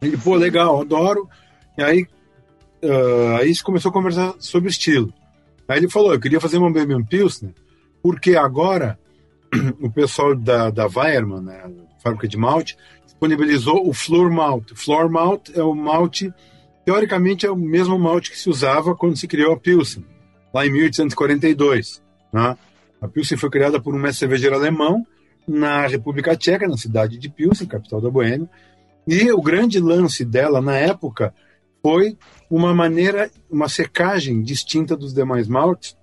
Ele, 0.03 0.17
pô, 0.17 0.35
legal, 0.35 0.81
adoro. 0.81 1.29
E 1.77 1.83
aí, 1.83 2.07
uh, 2.83 3.37
aí 3.41 3.55
se 3.55 3.63
começou 3.63 3.91
a 3.91 3.93
conversar 3.93 4.35
sobre 4.39 4.69
estilo. 4.69 5.13
Aí 5.69 5.79
ele 5.79 5.89
falou, 5.89 6.13
eu 6.13 6.21
queria 6.21 6.41
fazer 6.41 6.59
uma 6.59 6.73
Baby 6.73 7.03
Pilsner, 7.05 7.53
porque 8.03 8.37
agora 8.37 8.99
o 9.81 9.91
pessoal 9.91 10.35
da, 10.35 10.71
da 10.71 10.87
Weiermann, 10.87 11.43
né, 11.43 11.71
fábrica 12.03 12.27
de 12.27 12.37
malte, 12.37 12.77
disponibilizou 13.19 13.89
o 13.89 13.93
Floor 13.93 14.31
Malt. 14.31 14.73
Floor 14.75 15.11
Malt 15.11 15.51
é 15.53 15.63
o 15.63 15.75
malte, 15.75 16.33
teoricamente 16.85 17.45
é 17.45 17.51
o 17.51 17.57
mesmo 17.57 17.99
malte 17.99 18.31
que 18.31 18.39
se 18.39 18.49
usava 18.49 18.95
quando 18.95 19.19
se 19.19 19.27
criou 19.27 19.53
a 19.53 19.59
Pilsen, 19.59 20.05
lá 20.55 20.65
em 20.65 20.71
1842. 20.71 22.01
Né? 22.33 22.57
A 23.01 23.09
Pilsen 23.09 23.37
foi 23.37 23.51
criada 23.51 23.81
por 23.81 23.93
um 23.93 23.99
mestre 23.99 24.21
cervejeiro 24.21 24.55
alemão 24.55 25.05
na 25.47 25.87
República 25.87 26.37
Tcheca, 26.37 26.69
na 26.69 26.77
cidade 26.77 27.19
de 27.19 27.29
Pilsen, 27.29 27.67
capital 27.67 28.01
da 28.01 28.09
Boêmia. 28.09 28.49
E 29.07 29.33
o 29.33 29.43
grande 29.43 29.81
lance 29.81 30.25
dela 30.25 30.61
na 30.61 30.77
época 30.77 31.35
foi 31.83 32.17
uma 32.49 32.73
maneira, 32.73 33.31
uma 33.51 33.69
secagem 33.69 34.43
distinta 34.43 34.97
dos 34.97 35.13
demais 35.13 35.49
maltes, 35.49 35.97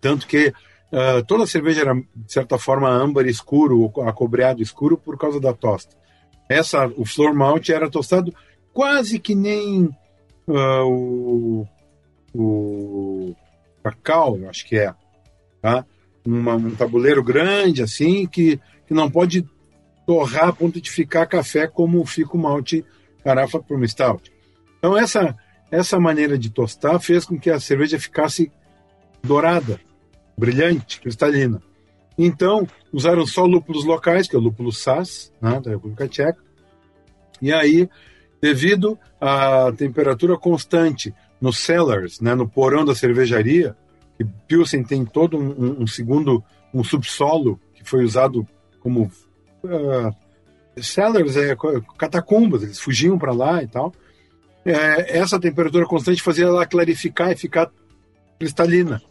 tanto 0.00 0.26
que 0.26 0.48
uh, 0.48 1.24
toda 1.26 1.44
a 1.44 1.46
cerveja 1.46 1.82
era, 1.82 1.94
de 1.94 2.32
certa 2.32 2.56
forma, 2.58 2.88
âmbar 2.88 3.26
escuro, 3.26 3.92
acobreado 4.02 4.62
escuro, 4.62 4.96
por 4.96 5.18
causa 5.18 5.40
da 5.40 5.52
tosta. 5.52 6.03
Essa, 6.48 6.86
o 6.96 7.04
floor 7.04 7.34
malt 7.34 7.68
era 7.68 7.90
tostado 7.90 8.34
quase 8.72 9.18
que 9.18 9.34
nem 9.34 9.88
uh, 10.46 10.84
o, 10.84 11.66
o 12.34 13.34
cacau, 13.82 14.38
acho 14.48 14.66
que 14.66 14.76
é, 14.76 14.92
tá? 15.62 15.84
Uma, 16.24 16.54
um 16.54 16.74
tabuleiro 16.74 17.22
grande 17.22 17.82
assim 17.82 18.26
que, 18.26 18.58
que 18.86 18.94
não 18.94 19.10
pode 19.10 19.46
torrar 20.06 20.48
a 20.48 20.52
ponto 20.52 20.80
de 20.80 20.90
ficar 20.90 21.26
café 21.26 21.66
como 21.66 22.04
fica 22.04 22.36
o 22.36 22.40
malte 22.40 22.84
carafa 23.22 23.60
para 23.60 23.76
uma 23.76 23.86
stout. 23.86 24.32
Então 24.78 24.96
essa 24.96 25.36
essa 25.70 25.98
maneira 25.98 26.38
de 26.38 26.50
tostar 26.50 27.00
fez 27.00 27.24
com 27.24 27.38
que 27.38 27.50
a 27.50 27.58
cerveja 27.58 27.98
ficasse 27.98 28.52
dourada, 29.22 29.80
brilhante, 30.38 31.00
cristalina. 31.00 31.60
Então, 32.16 32.66
usaram 32.92 33.26
só 33.26 33.44
lúpulos 33.44 33.84
locais, 33.84 34.28
que 34.28 34.36
é 34.36 34.38
o 34.38 34.42
lúpulo 34.42 34.72
SAS, 34.72 35.32
né, 35.40 35.60
da 35.60 35.70
República 35.70 36.08
Tcheca. 36.08 36.38
E 37.42 37.52
aí, 37.52 37.88
devido 38.40 38.98
à 39.20 39.72
temperatura 39.72 40.36
constante 40.36 41.12
no 41.40 41.52
cellars, 41.52 42.20
né, 42.20 42.34
no 42.34 42.48
porão 42.48 42.84
da 42.84 42.94
cervejaria, 42.94 43.76
que 44.16 44.24
Pilsen 44.46 44.84
tem 44.84 45.04
todo 45.04 45.36
um, 45.36 45.82
um 45.82 45.86
segundo, 45.86 46.42
um 46.72 46.84
subsolo 46.84 47.58
que 47.74 47.82
foi 47.84 48.04
usado 48.04 48.46
como 48.80 49.10
uh, 49.64 50.14
cellars, 50.80 51.36
é, 51.36 51.56
catacumbas, 51.98 52.62
eles 52.62 52.78
fugiam 52.78 53.18
para 53.18 53.32
lá 53.32 53.62
e 53.62 53.66
tal. 53.66 53.92
É, 54.64 55.18
essa 55.18 55.38
temperatura 55.38 55.84
constante 55.84 56.22
fazia 56.22 56.46
ela 56.46 56.66
clarificar 56.66 57.32
e 57.32 57.36
ficar 57.36 57.70
cristalina. 58.38 59.02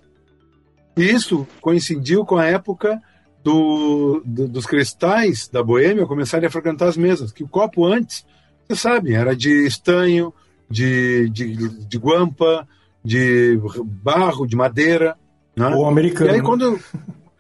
E 0.96 1.04
isso 1.04 1.48
coincidiu 1.62 2.26
com 2.26 2.38
a 2.38 2.46
época 2.46 3.02
do, 3.44 4.22
do, 4.26 4.48
dos 4.48 4.66
cristais 4.66 5.48
da 5.48 5.64
Boêmia 5.64 6.06
começarem 6.06 6.48
a 6.48 6.52
frequentar 6.52 6.88
as 6.88 6.98
mesas, 6.98 7.32
que 7.32 7.44
o 7.44 7.48
copo 7.48 7.86
antes, 7.86 8.26
você 8.68 8.76
sabe, 8.76 9.14
era 9.14 9.36
de 9.36 9.66
estanho, 9.66 10.34
de, 10.70 11.30
de, 11.30 11.86
de 11.86 11.98
guampa, 11.98 12.68
de 13.04 13.60
barro, 13.84 14.48
de 14.48 14.56
madeira. 14.56 15.18
Né? 15.56 15.68
O 15.70 15.86
americano. 15.86 16.32
E 16.32 16.36
aí, 16.36 16.42
quando, 16.42 16.80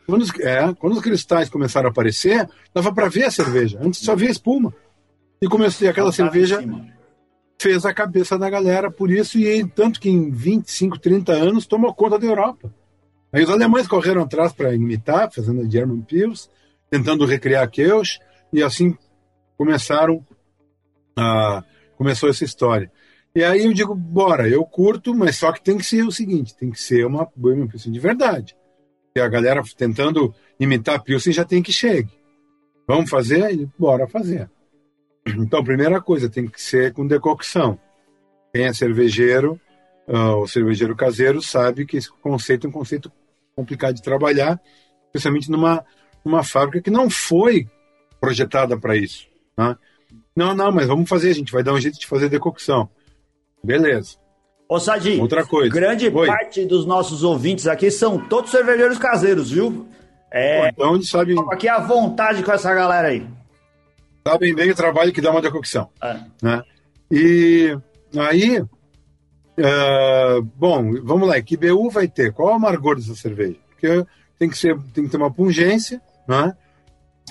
quando, 0.05 0.25
é, 0.41 0.73
quando 0.73 0.93
os 0.93 1.01
cristais 1.01 1.49
começaram 1.49 1.87
a 1.87 1.91
aparecer, 1.91 2.47
dava 2.73 2.93
para 2.93 3.07
ver 3.07 3.25
a 3.25 3.31
cerveja. 3.31 3.79
Antes 3.81 4.01
só 4.01 4.15
via 4.15 4.29
espuma. 4.29 4.73
E 5.41 5.47
comecei 5.47 5.87
aquela 5.87 6.11
cerveja 6.11 6.61
fez 7.59 7.85
a 7.85 7.93
cabeça 7.93 8.37
da 8.37 8.49
galera 8.49 8.91
por 8.91 9.09
isso, 9.09 9.39
e 9.39 9.65
tanto 9.65 9.99
que 10.01 10.09
em 10.09 10.29
25, 10.29 10.99
30 10.99 11.31
anos 11.31 11.65
tomou 11.65 11.93
conta 11.93 12.19
da 12.19 12.25
Europa. 12.25 12.73
Aí 13.33 13.43
os 13.43 13.49
alemães 13.49 13.87
correram 13.87 14.21
atrás 14.21 14.53
para 14.53 14.75
imitar, 14.75 15.31
fazendo 15.33 15.61
a 15.61 15.69
German 15.69 16.01
Pils, 16.01 16.51
tentando 16.89 17.25
recriar 17.25 17.67
Kelch, 17.69 18.19
e 18.53 18.61
assim 18.61 18.95
começaram 19.57 20.23
a, 21.17 21.63
começou 21.97 22.29
essa 22.29 22.43
história. 22.43 22.91
E 23.35 23.43
aí 23.43 23.65
eu 23.65 23.73
digo, 23.73 23.95
bora, 23.95 24.47
eu 24.47 24.63
curto, 24.63 25.15
mas 25.15 25.35
só 25.37 25.51
que 25.51 25.63
tem 25.63 25.79
que 25.79 25.85
ser 25.85 26.03
o 26.03 26.11
seguinte, 26.11 26.55
tem 26.55 26.69
que 26.69 26.79
ser 26.79 27.07
uma 27.07 27.27
Bohemian 27.35 27.67
Pilsen 27.67 27.91
de 27.91 27.99
verdade. 27.99 28.55
E 29.15 29.19
a 29.19 29.27
galera 29.27 29.63
tentando 29.75 30.33
imitar 30.59 31.01
Pilsen 31.01 31.33
já 31.33 31.43
tem 31.43 31.63
que 31.63 31.73
chegue. 31.73 32.11
Vamos 32.87 33.09
fazer? 33.09 33.67
Bora 33.79 34.07
fazer. 34.07 34.49
Então, 35.25 35.63
primeira 35.63 35.99
coisa, 36.01 36.29
tem 36.29 36.47
que 36.47 36.61
ser 36.61 36.93
com 36.93 37.07
decocção. 37.07 37.79
Quem 38.53 38.65
é 38.65 38.73
cervejeiro, 38.73 39.59
uh, 40.07 40.37
o 40.41 40.47
cervejeiro 40.47 40.95
caseiro, 40.95 41.41
sabe 41.41 41.85
que 41.85 41.97
esse 41.97 42.11
conceito 42.11 42.67
é 42.67 42.69
um 42.69 42.73
conceito 42.73 43.11
complicado 43.55 43.95
de 43.95 44.01
trabalhar, 44.01 44.59
especialmente 45.07 45.49
numa, 45.49 45.85
numa 46.23 46.43
fábrica 46.43 46.81
que 46.81 46.91
não 46.91 47.09
foi 47.09 47.67
projetada 48.19 48.77
para 48.77 48.95
isso. 48.95 49.27
Né? 49.57 49.75
Não, 50.35 50.55
não, 50.55 50.71
mas 50.71 50.87
vamos 50.87 51.07
fazer, 51.07 51.29
a 51.29 51.33
gente 51.33 51.51
vai 51.51 51.63
dar 51.63 51.73
um 51.73 51.79
jeito 51.79 51.99
de 51.99 52.07
fazer 52.07 52.29
decocção. 52.29 52.89
Beleza. 53.63 54.17
Ô 54.67 54.79
Sadi, 54.79 55.19
outra 55.19 55.45
coisa. 55.45 55.73
Grande 55.73 56.07
Oi. 56.07 56.27
parte 56.27 56.65
dos 56.65 56.85
nossos 56.85 57.23
ouvintes 57.23 57.67
aqui 57.67 57.91
são 57.91 58.17
todos 58.17 58.49
cervejeiros 58.49 58.97
caseiros, 58.97 59.51
viu? 59.51 59.87
É, 60.31 60.69
então, 60.69 60.99
sabe... 61.03 61.35
aqui 61.51 61.67
à 61.67 61.79
vontade 61.79 62.41
com 62.41 62.51
essa 62.51 62.73
galera 62.73 63.09
aí. 63.09 63.27
Sabem 64.27 64.55
bem 64.55 64.71
o 64.71 64.75
trabalho 64.75 65.13
que 65.13 65.21
dá 65.21 65.29
uma 65.29 65.41
decocção. 65.41 65.89
É. 66.01 66.19
Né? 66.41 66.63
E 67.11 67.77
aí, 68.17 68.63
uh, 69.59 70.41
bom, 70.55 70.93
vamos 71.03 71.27
lá, 71.27 71.41
que 71.41 71.57
BU 71.57 71.89
vai 71.89 72.07
ter? 72.07 72.33
Qual 72.33 72.49
é 72.49 72.51
o 72.51 72.55
amargor 72.55 72.95
dessa 72.95 73.15
cerveja? 73.15 73.57
Porque 73.69 74.05
tem 74.39 74.49
que, 74.49 74.57
ser, 74.57 74.77
tem 74.93 75.05
que 75.05 75.09
ter 75.09 75.17
uma 75.17 75.31
pungência, 75.31 76.01
né? 76.27 76.55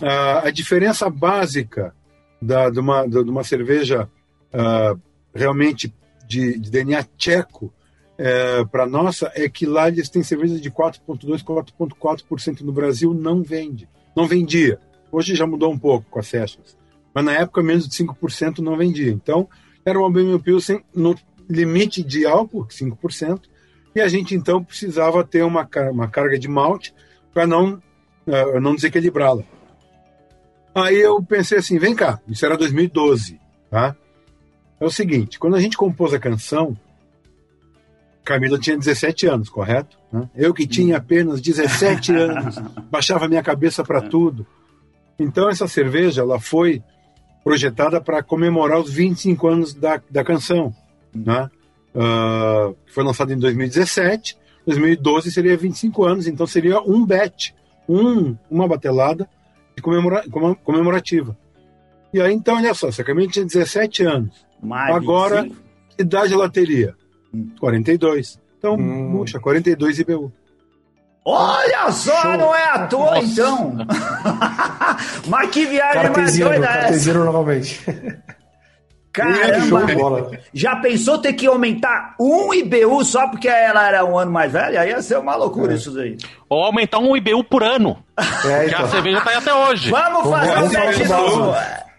Uh, 0.00 0.46
a 0.46 0.50
diferença 0.50 1.08
básica 1.10 1.94
da, 2.40 2.70
de, 2.70 2.80
uma, 2.80 3.06
de 3.06 3.18
uma 3.18 3.44
cerveja 3.44 4.08
uh, 4.52 5.00
realmente 5.34 5.94
de, 6.26 6.58
de 6.58 6.70
DNA 6.70 7.04
tcheco 7.16 7.72
é, 8.18 8.64
para 8.66 8.86
nossa 8.86 9.32
é 9.34 9.48
que 9.48 9.66
lá 9.66 9.88
eles 9.88 10.08
têm 10.08 10.22
cerveja 10.22 10.58
de 10.60 10.70
4,2%, 10.70 11.42
4,4% 11.42 12.60
no 12.60 12.72
Brasil 12.72 13.12
não 13.12 13.42
vende. 13.42 13.88
Não 14.14 14.26
vendia. 14.26 14.78
Hoje 15.10 15.34
já 15.34 15.46
mudou 15.46 15.72
um 15.72 15.78
pouco 15.78 16.06
com 16.10 16.18
as 16.18 16.28
sessions. 16.28 16.76
Mas 17.14 17.24
na 17.24 17.32
época 17.32 17.62
menos 17.62 17.88
de 17.88 17.96
5% 17.96 18.58
não 18.58 18.76
vendia. 18.76 19.10
Então 19.10 19.48
era 19.84 19.98
uma 19.98 20.10
Bohemian 20.10 20.38
Pilsen 20.38 20.84
no 20.94 21.16
limite 21.48 22.02
de 22.02 22.26
álcool, 22.26 22.66
5%, 22.66 23.42
e 23.94 24.00
a 24.00 24.08
gente 24.08 24.34
então 24.34 24.62
precisava 24.62 25.22
ter 25.24 25.42
uma, 25.42 25.68
uma 25.90 26.08
carga 26.08 26.38
de 26.38 26.48
malte 26.48 26.94
para 27.32 27.46
não, 27.46 27.82
uh, 28.26 28.60
não 28.60 28.74
desequilibrá-la. 28.74 29.42
Aí 30.74 30.98
eu 30.98 31.22
pensei 31.22 31.58
assim, 31.58 31.78
vem 31.78 31.94
cá, 31.94 32.20
isso 32.26 32.44
era 32.46 32.56
2012, 32.56 33.38
tá? 33.70 33.94
É 34.80 34.84
o 34.84 34.90
seguinte, 34.90 35.38
quando 35.38 35.54
a 35.54 35.60
gente 35.60 35.76
compôs 35.76 36.14
a 36.14 36.18
canção, 36.18 36.76
Camila 38.24 38.58
tinha 38.58 38.76
17 38.76 39.26
anos, 39.26 39.48
correto? 39.48 39.98
Eu 40.34 40.54
que 40.54 40.66
tinha 40.66 40.96
apenas 40.96 41.40
17 41.40 42.14
anos, 42.16 42.58
baixava 42.90 43.28
minha 43.28 43.42
cabeça 43.42 43.84
para 43.84 44.00
tudo. 44.00 44.46
Então 45.18 45.48
essa 45.48 45.68
cerveja, 45.68 46.22
ela 46.22 46.40
foi 46.40 46.82
projetada 47.44 48.00
para 48.00 48.22
comemorar 48.22 48.78
os 48.78 48.92
25 48.92 49.48
anos 49.48 49.74
da, 49.74 50.00
da 50.10 50.24
canção, 50.24 50.74
né? 51.14 51.50
Uh, 51.94 52.74
foi 52.86 53.04
lançada 53.04 53.32
em 53.32 53.38
2017, 53.38 54.38
2012 54.66 55.30
seria 55.30 55.56
25 55.56 56.04
anos, 56.04 56.26
então 56.26 56.46
seria 56.46 56.80
um 56.80 57.04
bet, 57.04 57.54
um, 57.88 58.36
uma 58.50 58.66
batelada 58.66 59.28
de 59.76 59.82
comemora, 59.82 60.24
comemorativa. 60.64 61.36
E 62.12 62.20
aí, 62.20 62.32
então, 62.32 62.56
olha 62.56 62.74
só, 62.74 62.90
se 62.90 63.00
a 63.00 63.04
Camila 63.04 63.30
tinha 63.30 63.44
17 63.44 64.04
anos, 64.04 64.46
mais 64.62 64.94
Agora, 64.94 65.42
25? 65.42 65.62
que 65.96 66.02
idade 66.02 66.34
ela 66.34 66.48
teria? 66.48 66.94
42. 67.58 68.38
Então, 68.58 68.74
hum. 68.74 69.18
puxa, 69.18 69.40
42 69.40 69.98
IBU. 70.00 70.32
Olha 71.24 71.90
só, 71.90 72.20
Show. 72.20 72.36
não 72.36 72.54
é 72.54 72.64
à 72.64 72.86
toa, 72.86 73.14
Nossa. 73.14 73.26
então. 73.26 73.76
Mas 75.28 75.50
que 75.50 75.66
viagem 75.66 76.10
mais 76.10 76.38
doida 76.38 76.66
é 76.66 76.88
essa? 76.88 77.14
novamente. 77.14 77.80
Caramba! 79.12 80.30
Já 80.54 80.76
pensou 80.76 81.18
ter 81.18 81.34
que 81.34 81.46
aumentar 81.46 82.14
um 82.18 82.54
IBU 82.54 83.04
só 83.04 83.28
porque 83.28 83.46
ela 83.46 83.86
era 83.86 84.04
um 84.04 84.18
ano 84.18 84.30
mais 84.30 84.50
velha? 84.52 84.80
Aí 84.80 84.88
ia 84.88 85.02
ser 85.02 85.18
uma 85.18 85.36
loucura 85.36 85.72
é. 85.72 85.76
isso 85.76 85.90
daí. 85.92 86.16
Ou 86.48 86.64
aumentar 86.64 86.98
um 86.98 87.14
IBU 87.14 87.44
por 87.44 87.62
ano. 87.62 88.02
É, 88.44 88.66
então. 88.66 88.78
Que 88.78 88.84
a 88.84 88.88
cerveja 88.88 89.20
tá 89.20 89.30
aí 89.30 89.36
até 89.36 89.54
hoje. 89.54 89.90
Vamos 89.90 90.30
fazer 90.30 90.58
um 90.58 90.68
teste 90.68 91.08
novo. 91.08 91.54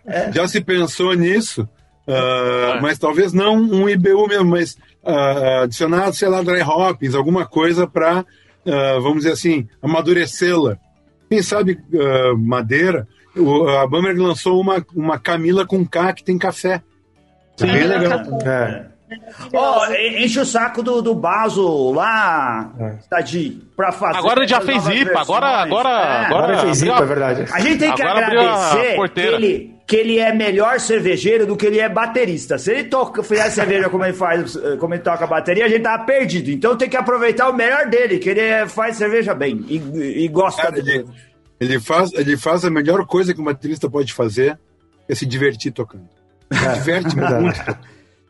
É. 0.05 0.31
Já 0.31 0.47
se 0.47 0.59
pensou 0.59 1.13
nisso? 1.13 1.67
Uh, 2.07 2.81
mas 2.81 2.99
talvez 2.99 3.31
não 3.31 3.55
um 3.55 3.87
IBU 3.87 4.27
mesmo, 4.27 4.45
mas 4.45 4.73
uh, 5.03 5.63
adicionar, 5.63 6.11
sei 6.11 6.27
lá, 6.27 6.41
dry 6.41 6.61
hops, 6.61 7.15
alguma 7.15 7.45
coisa 7.45 7.87
para, 7.87 8.21
uh, 8.21 9.01
vamos 9.01 9.19
dizer 9.19 9.31
assim, 9.31 9.67
amadurecê-la. 9.81 10.77
Quem 11.29 11.41
sabe 11.41 11.79
madeira? 12.37 13.07
O, 13.35 13.67
a 13.67 13.87
Bamberg 13.87 14.19
lançou 14.19 14.61
uma, 14.61 14.85
uma 14.93 15.17
Camila 15.17 15.65
com 15.65 15.83
K 15.83 16.13
que 16.13 16.23
tem 16.23 16.37
café. 16.37 16.83
Sim, 17.55 17.67
bem 17.67 17.83
legal. 17.83 18.19
É. 18.45 18.93
Oh, 19.53 19.85
enche 19.93 20.39
o 20.39 20.45
saco 20.45 20.81
do, 20.81 21.01
do 21.01 21.13
Baso 21.13 21.91
lá, 21.91 22.71
é. 22.79 22.93
Tadi, 23.09 23.61
pra 23.75 23.91
fazer. 23.91 24.17
Agora 24.17 24.39
ele 24.39 24.47
já 24.47 24.61
fez 24.61 24.87
IPA, 24.87 25.19
agora, 25.19 25.47
agora, 25.47 25.89
é. 25.89 26.25
agora, 26.25 26.25
agora 26.25 26.57
fez 26.59 26.81
IPA, 26.81 26.97
é 26.97 27.05
verdade. 27.05 27.45
A 27.51 27.59
gente 27.59 27.77
tem 27.77 27.93
que 27.93 28.01
agora 28.01 28.25
agradecer 28.25 29.09
que 29.09 29.19
ele, 29.19 29.75
que 29.85 29.95
ele 29.95 30.19
é 30.19 30.33
melhor 30.33 30.79
cervejeiro 30.79 31.45
do 31.45 31.55
que 31.55 31.65
ele 31.65 31.79
é 31.79 31.89
baterista. 31.89 32.57
Se 32.57 32.71
ele 32.71 32.83
toca, 32.85 33.21
faz 33.21 33.53
cerveja 33.53 33.89
como 33.89 34.03
ele 34.03 34.13
faz, 34.13 34.57
como 34.79 34.93
ele 34.93 35.03
toca 35.03 35.27
bateria, 35.27 35.65
a 35.65 35.69
gente 35.69 35.83
tava 35.83 36.03
perdido. 36.05 36.49
Então 36.49 36.75
tem 36.75 36.89
que 36.89 36.97
aproveitar 36.97 37.49
o 37.49 37.53
melhor 37.53 37.87
dele, 37.87 38.17
que 38.17 38.29
ele 38.29 38.67
faz 38.67 38.97
cerveja 38.97 39.33
bem 39.33 39.63
e, 39.67 40.23
e 40.23 40.27
gosta 40.27 40.63
Cara, 40.63 40.79
ele, 40.79 41.05
ele, 41.59 41.79
faz, 41.79 42.11
ele 42.13 42.37
faz 42.37 42.65
a 42.65 42.71
melhor 42.71 43.05
coisa 43.05 43.33
que 43.33 43.41
um 43.41 43.45
baterista 43.45 43.89
pode 43.89 44.13
fazer, 44.13 44.57
é 45.07 45.13
se 45.13 45.25
divertir 45.25 45.71
tocando. 45.71 46.12
É, 46.53 46.73
diverte 46.73 47.15
muito. 47.15 47.77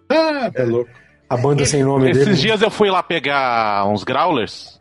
Ah, 0.10 0.52
tá 0.52 0.64
louco. 0.64 0.90
A 1.30 1.38
banda 1.38 1.66
sem 1.66 1.84
nome 1.84 2.10
Esses 2.10 2.20
dele. 2.20 2.32
Esses 2.32 2.42
dias 2.42 2.62
eu 2.62 2.70
fui 2.70 2.90
lá 2.90 3.02
pegar 3.02 3.86
uns 3.88 4.04
growlers 4.04 4.80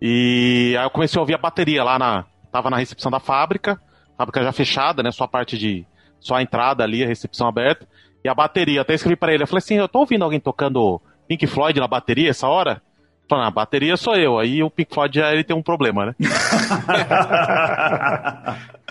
e 0.00 0.74
aí 0.78 0.84
eu 0.84 0.90
comecei 0.90 1.18
a 1.18 1.20
ouvir 1.20 1.34
a 1.34 1.38
bateria 1.38 1.82
lá 1.82 1.98
na. 1.98 2.24
Tava 2.52 2.70
na 2.70 2.76
recepção 2.78 3.10
da 3.10 3.20
fábrica, 3.20 3.80
fábrica 4.16 4.42
já 4.42 4.52
fechada, 4.52 5.02
né? 5.02 5.10
Só 5.10 5.24
a 5.24 5.28
parte 5.28 5.58
de. 5.58 5.86
Só 6.20 6.36
a 6.36 6.42
entrada 6.42 6.82
ali, 6.82 7.04
a 7.04 7.06
recepção 7.06 7.46
aberta. 7.46 7.86
E 8.24 8.28
a 8.28 8.34
bateria, 8.34 8.80
até 8.80 8.94
escrevi 8.94 9.14
para 9.14 9.32
ele, 9.32 9.44
eu 9.44 9.46
falei 9.46 9.58
assim, 9.58 9.76
eu 9.76 9.86
tô 9.86 10.00
ouvindo 10.00 10.24
alguém 10.24 10.40
tocando 10.40 11.00
Pink 11.28 11.46
Floyd 11.46 11.78
na 11.78 11.86
bateria 11.86 12.30
essa 12.30 12.48
hora? 12.48 12.82
Falei, 13.28 13.44
na 13.44 13.50
bateria 13.50 13.96
sou 13.96 14.16
eu, 14.16 14.38
aí 14.38 14.62
o 14.62 14.70
Pink 14.70 14.92
Floyd 14.92 15.16
já 15.16 15.32
ele 15.32 15.44
tem 15.44 15.54
um 15.54 15.62
problema, 15.62 16.06
né? 16.06 16.14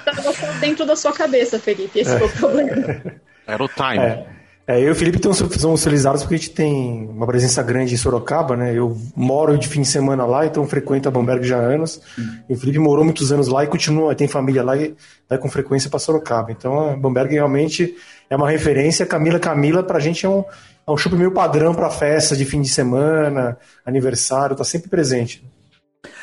Tava 0.05 0.31
dentro 0.61 0.85
da 0.85 0.95
sua 0.95 1.11
cabeça, 1.11 1.59
Felipe, 1.59 1.99
esse 1.99 2.15
é. 2.15 2.19
foi 2.19 2.27
o 2.27 2.31
problema. 2.31 2.71
Era 3.47 3.63
o 3.63 3.67
time. 3.67 3.99
É. 3.99 4.35
É, 4.67 4.79
eu 4.79 4.87
e 4.87 4.91
o 4.91 4.95
Felipe 4.95 5.19
somos 5.59 5.83
felizardos 5.83 6.23
porque 6.23 6.33
a 6.33 6.37
gente 6.39 6.49
tem 6.49 7.07
uma 7.07 7.27
presença 7.27 7.61
grande 7.61 7.93
em 7.93 7.97
Sorocaba, 7.97 8.57
né? 8.57 8.73
Eu 8.73 8.97
moro 9.15 9.55
de 9.59 9.67
fim 9.67 9.81
de 9.81 9.87
semana 9.87 10.25
lá, 10.25 10.43
então 10.43 10.65
frequento 10.67 11.07
a 11.07 11.11
Bamberg 11.11 11.45
já 11.45 11.57
há 11.57 11.61
anos. 11.61 12.01
Hum. 12.17 12.39
E 12.49 12.53
o 12.53 12.57
Felipe 12.57 12.79
morou 12.79 13.05
muitos 13.05 13.31
anos 13.31 13.47
lá 13.47 13.63
e 13.63 13.67
continua, 13.67 14.15
tem 14.15 14.27
família 14.27 14.63
lá 14.63 14.75
e 14.75 14.95
vai 15.29 15.37
com 15.37 15.47
frequência 15.49 15.87
para 15.87 15.99
Sorocaba. 15.99 16.51
Então 16.51 16.89
a 16.89 16.95
Bamberg 16.95 17.31
realmente 17.31 17.95
é 18.27 18.35
uma 18.35 18.49
referência. 18.49 19.05
Camila 19.05 19.39
Camila, 19.39 19.83
pra 19.83 19.99
gente 19.99 20.25
é 20.25 20.29
um, 20.29 20.43
é 20.87 20.91
um 20.91 20.97
chup 20.97 21.15
meio 21.15 21.31
padrão 21.31 21.75
para 21.75 21.91
festa 21.91 22.35
de 22.35 22.43
fim 22.43 22.59
de 22.59 22.69
semana, 22.69 23.59
aniversário, 23.85 24.55
tá 24.55 24.63
sempre 24.63 24.89
presente. 24.89 25.47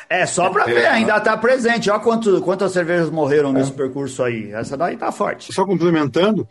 É, 0.09 0.25
só 0.25 0.49
pra 0.49 0.65
ver, 0.65 0.81
é, 0.81 0.87
ainda 0.89 1.17
tá 1.21 1.37
presente. 1.37 1.89
Olha 1.89 1.99
quanto, 2.01 2.41
quantas 2.41 2.73
cervejas 2.73 3.09
morreram 3.09 3.51
é. 3.51 3.53
nesse 3.53 3.71
percurso 3.71 4.21
aí. 4.21 4.51
Essa 4.51 4.75
daí 4.75 4.97
tá 4.97 5.13
forte. 5.13 5.53
Só 5.53 5.65
complementando, 5.65 6.45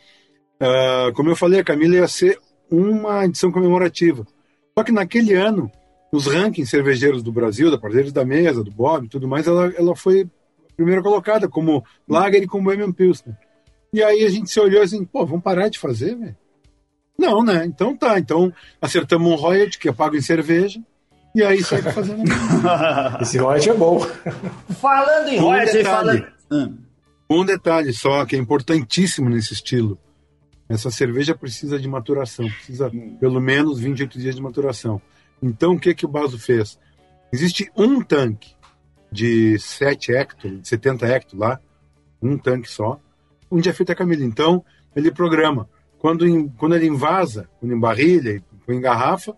uh, 0.62 1.12
como 1.14 1.30
eu 1.30 1.36
falei, 1.36 1.60
a 1.60 1.64
Camila 1.64 1.96
ia 1.96 2.08
ser 2.08 2.38
uma 2.70 3.24
edição 3.24 3.50
comemorativa. 3.50 4.26
Só 4.76 4.84
que 4.84 4.92
naquele 4.92 5.34
ano, 5.34 5.70
os 6.12 6.26
rankings 6.26 6.70
cervejeiros 6.70 7.22
do 7.22 7.32
Brasil, 7.32 7.70
da 7.70 7.78
Parceiros 7.78 8.12
da 8.12 8.24
Mesa, 8.24 8.64
do 8.64 8.70
Bob 8.70 9.06
e 9.06 9.08
tudo 9.08 9.28
mais, 9.28 9.46
ela, 9.46 9.72
ela 9.76 9.96
foi 9.96 10.28
primeira 10.76 11.02
colocada 11.02 11.48
como 11.48 11.84
Lager 12.08 12.42
e 12.42 12.46
como 12.46 12.64
Bohemian 12.64 12.92
Pilsner. 12.92 13.36
E 13.92 14.02
aí 14.02 14.24
a 14.24 14.30
gente 14.30 14.50
se 14.50 14.58
olhou 14.58 14.82
assim, 14.82 15.04
pô, 15.04 15.26
vamos 15.26 15.42
parar 15.42 15.68
de 15.68 15.78
fazer, 15.78 16.16
velho? 16.16 16.36
Não, 17.18 17.44
né? 17.44 17.64
Então 17.66 17.94
tá. 17.94 18.18
Então 18.18 18.52
acertamos 18.80 19.30
um 19.30 19.34
royalty 19.34 19.78
que 19.78 19.88
é 19.88 19.92
pago 19.92 20.16
em 20.16 20.22
cerveja. 20.22 20.80
E 21.34 21.42
aí 21.42 21.62
segue 21.62 21.92
fazendo. 21.92 22.24
Esse 23.20 23.38
royalty 23.38 23.70
é 23.70 23.74
bom. 23.74 24.00
Falando 24.80 25.28
em 25.28 25.38
um 25.38 25.42
royalty, 25.42 25.72
detalhe, 25.72 26.26
falando... 26.48 26.78
Um 27.30 27.44
detalhe 27.44 27.92
só 27.92 28.24
que 28.26 28.36
é 28.36 28.38
importantíssimo 28.38 29.30
nesse 29.30 29.54
estilo. 29.54 29.98
Essa 30.72 30.90
cerveja 30.90 31.34
precisa 31.34 31.78
de 31.78 31.86
maturação, 31.86 32.48
precisa 32.48 32.90
pelo 33.20 33.40
menos 33.42 33.78
28 33.78 34.18
dias 34.18 34.34
de 34.34 34.40
maturação. 34.40 35.02
Então 35.42 35.74
o 35.74 35.78
que 35.78 35.94
que 35.94 36.06
o 36.06 36.08
Baso 36.08 36.38
fez? 36.38 36.78
Existe 37.30 37.70
um 37.76 38.00
tanque 38.00 38.54
de 39.10 39.58
7 39.58 40.12
hecto, 40.12 40.60
70 40.62 41.06
hecto 41.06 41.36
lá, 41.36 41.60
um 42.22 42.38
tanque 42.38 42.70
só, 42.70 42.98
onde 43.50 43.68
é 43.68 43.72
feita 43.74 43.92
a 43.92 43.96
camisa. 43.96 44.24
Então 44.24 44.64
ele 44.96 45.10
programa 45.10 45.68
quando, 45.98 46.26
em, 46.26 46.48
quando 46.48 46.74
ele 46.74 46.86
invasa, 46.86 47.50
quando 47.60 47.74
embarrilha 47.74 48.42
e 48.66 48.72
engarrafa, 48.72 49.34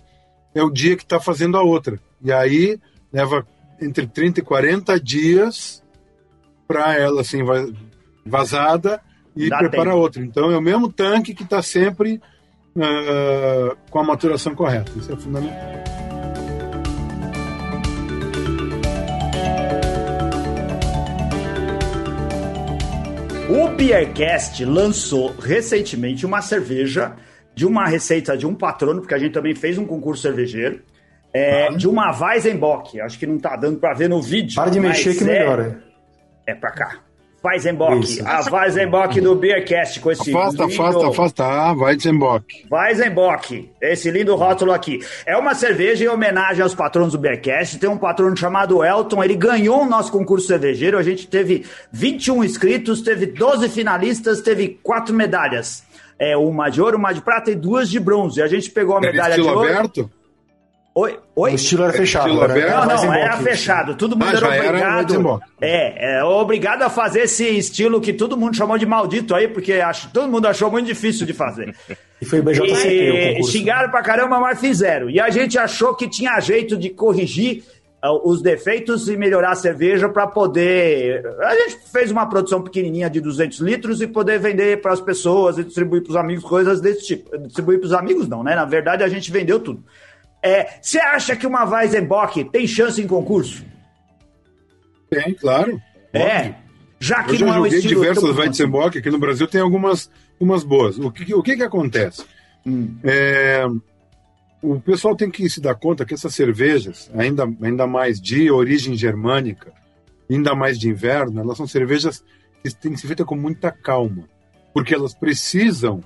é 0.55 0.62
o 0.62 0.70
dia 0.70 0.97
que 0.97 1.03
está 1.03 1.18
fazendo 1.18 1.57
a 1.57 1.62
outra. 1.62 1.99
E 2.22 2.32
aí 2.32 2.78
leva 3.12 3.45
entre 3.80 4.07
30 4.07 4.39
e 4.39 4.43
40 4.45 5.01
dias 5.01 5.82
para 6.68 6.95
ela 6.95 7.22
assim 7.22 7.41
vazada 8.24 9.03
e 9.37 9.49
Dá 9.49 9.59
prepara 9.59 9.91
tempo. 9.91 9.97
outra. 9.97 10.22
Então 10.22 10.51
é 10.51 10.57
o 10.57 10.62
mesmo 10.62 10.93
tanque 10.93 11.35
que 11.35 11.43
está 11.43 11.62
sempre 11.62 12.20
uh, 12.76 13.76
com 13.91 13.99
a 13.99 14.05
maturação 14.05 14.55
correta. 14.55 14.93
Isso 14.97 15.12
é 15.12 15.16
fundamental. 15.16 15.85
O 23.49 23.68
Beercast 23.76 24.64
lançou 24.64 25.35
recentemente 25.39 26.24
uma 26.24 26.41
cerveja 26.41 27.14
de 27.55 27.66
uma 27.66 27.87
receita 27.87 28.37
de 28.37 28.47
um 28.47 28.55
patrono, 28.55 29.01
porque 29.01 29.14
a 29.14 29.18
gente 29.18 29.32
também 29.32 29.55
fez 29.55 29.78
um 29.78 29.87
concurso 29.87 30.22
cervejeiro, 30.22 30.82
é, 31.32 31.68
de 31.70 31.87
uma 31.87 32.11
Weizenbock. 32.11 33.01
Acho 33.01 33.18
que 33.18 33.26
não 33.26 33.39
tá 33.39 33.55
dando 33.55 33.78
para 33.78 33.95
ver 33.95 34.09
no 34.09 34.20
vídeo. 34.22 34.57
Para 34.57 34.70
de 34.70 34.80
mexer 34.80 35.14
que 35.14 35.24
é, 35.24 35.26
melhora. 35.26 35.82
É 36.47 36.55
para 36.55 36.70
cá. 36.72 37.04
Weizenbock, 37.45 38.23
a 38.25 38.41
Weizenbock 38.51 39.21
do 39.21 39.35
Beercast 39.35 40.01
com 40.01 40.11
esse 40.11 40.31
afasta, 40.31 40.65
lindo... 40.65 40.83
Afasta, 40.83 41.09
afasta, 41.09 41.45
ah, 41.45 41.73
Weizenbock. 41.75 42.65
Weizenbock, 42.71 43.71
esse 43.83 44.11
lindo 44.11 44.35
rótulo 44.35 44.73
aqui. 44.73 45.01
É 45.27 45.37
uma 45.37 45.55
cerveja 45.55 46.07
em 46.07 46.09
homenagem 46.09 46.63
aos 46.63 46.75
patronos 46.75 47.13
do 47.13 47.19
Beercast. 47.19 47.79
Tem 47.79 47.91
um 47.91 47.99
patrono 47.99 48.35
chamado 48.35 48.83
Elton, 48.83 49.23
ele 49.23 49.37
ganhou 49.37 49.83
o 49.83 49.87
nosso 49.87 50.11
concurso 50.11 50.47
cervejeiro. 50.47 50.97
A 50.97 51.03
gente 51.03 51.27
teve 51.27 51.67
21 51.93 52.45
inscritos, 52.45 53.03
teve 53.03 53.27
12 53.27 53.69
finalistas, 53.69 54.41
teve 54.41 54.81
quatro 54.83 55.15
medalhas. 55.15 55.85
É, 56.19 56.35
uma 56.39 56.71
de 56.71 56.81
ouro, 56.81 56.97
uma 56.97 57.13
de 57.13 57.21
prata 57.21 57.51
e 57.51 57.55
duas 57.55 57.91
de 57.91 58.01
bronze. 58.01 58.41
A 58.41 58.47
gente 58.47 58.71
pegou 58.71 58.97
a 58.97 59.01
medalha 59.01 59.35
de 59.35 59.43
ouro. 59.43 59.69
Aberto? 59.69 60.11
Oi? 60.97 61.19
Oi? 61.35 61.51
O 61.51 61.55
estilo 61.57 61.83
era 61.83 61.93
fechado. 61.93 62.29
Estilo 62.29 62.47
né? 62.47 62.71
não, 62.71 62.87
não, 62.87 63.15
era 63.15 63.37
fechado. 63.39 63.97
Todo 63.97 64.13
mundo 64.13 64.29
ah, 64.29 64.37
era 64.37 64.47
obrigado. 64.47 65.43
Era 65.61 65.77
é, 65.77 66.19
é, 66.19 66.25
obrigado 66.25 66.83
a 66.83 66.89
fazer 66.89 67.23
esse 67.23 67.45
estilo 67.45 68.01
que 68.01 68.13
todo 68.13 68.37
mundo 68.37 68.57
chamou 68.57 68.79
de 68.79 68.87
maldito 68.87 69.35
aí, 69.35 69.49
porque 69.49 69.73
acho, 69.75 70.13
todo 70.13 70.29
mundo 70.29 70.47
achou 70.47 70.71
muito 70.71 70.87
difícil 70.87 71.27
de 71.27 71.33
fazer. 71.33 71.75
e 72.23 72.25
foi 72.25 72.39
o 72.39 72.43
BJCP. 72.45 73.39
E, 73.39 73.41
o 73.41 73.45
xingaram 73.45 73.91
pra 73.91 74.03
caramba, 74.03 74.39
mas 74.39 74.61
fizeram. 74.61 75.11
E 75.11 75.19
a 75.19 75.31
gente 75.31 75.59
achou 75.59 75.97
que 75.97 76.09
tinha 76.09 76.39
jeito 76.39 76.77
de 76.77 76.91
corrigir 76.91 77.65
uh, 78.05 78.31
os 78.31 78.41
defeitos 78.41 79.09
e 79.09 79.17
melhorar 79.17 79.51
a 79.51 79.57
cerveja 79.57 80.09
para 80.09 80.29
poder. 80.29 81.27
A 81.41 81.57
gente 81.57 81.91
fez 81.91 82.13
uma 82.13 82.27
produção 82.29 82.63
pequenininha 82.63 83.11
de 83.11 83.21
200 83.21 83.59
litros 83.59 84.01
e 84.01 84.07
poder 84.07 84.39
vender 84.39 84.81
para 84.81 84.93
as 84.93 85.01
pessoas 85.01 85.59
e 85.59 85.65
distribuir 85.65 86.05
para 86.05 86.11
os 86.11 86.17
amigos 86.17 86.45
coisas 86.45 86.81
desse 86.81 87.05
tipo. 87.05 87.37
Distribuir 87.39 87.81
para 87.81 87.87
os 87.87 87.93
amigos, 87.93 88.29
não, 88.29 88.45
né? 88.45 88.55
Na 88.55 88.65
verdade, 88.65 89.03
a 89.03 89.09
gente 89.09 89.33
vendeu 89.33 89.59
tudo. 89.59 89.83
É, 90.45 90.79
você 90.83 90.99
acha 90.99 91.35
que 91.35 91.47
uma 91.47 91.65
Weizenbock 91.65 92.45
tem 92.51 92.67
chance 92.67 93.01
em 93.01 93.07
concurso? 93.07 93.65
Tem, 95.09 95.33
claro. 95.33 95.81
É. 96.13 96.53
Já 97.01 97.25
que 97.25 97.33
eu 97.33 97.37
já 97.37 97.47
não 97.47 97.65
é 97.65 97.71
joguei 97.71 97.81
diversas 97.81 98.37
Weizenbock 98.37 98.99
aqui 98.99 99.11
no 99.11 99.19
Brasil, 99.19 99.49
tem 99.49 99.63
algumas, 99.63 100.11
algumas 100.33 100.63
boas. 100.63 100.99
O 100.99 101.11
que, 101.11 101.35
o 101.35 101.43
que, 101.43 101.57
que 101.57 101.63
acontece? 101.63 102.27
Hum. 102.67 102.95
É, 103.03 103.67
o 104.61 104.79
pessoal 104.81 105.17
tem 105.17 105.31
que 105.31 105.49
se 105.49 105.63
dar 105.63 105.77
conta 105.77 106.05
que 106.05 106.13
essas 106.13 106.35
cervejas, 106.35 107.11
ainda, 107.15 107.45
ainda 107.63 107.87
mais 107.87 108.21
de 108.21 108.51
origem 108.51 108.95
germânica, 108.95 109.73
ainda 110.31 110.55
mais 110.55 110.79
de 110.79 110.91
inverno, 110.91 111.41
elas 111.41 111.57
são 111.57 111.67
cervejas 111.67 112.23
que 112.63 112.75
têm 112.75 112.93
que 112.93 113.01
ser 113.01 113.07
feitas 113.07 113.27
com 113.27 113.37
muita 113.37 113.73
calma, 113.73 114.29
porque 114.75 114.95
elas 114.95 115.15
precisam 115.15 116.05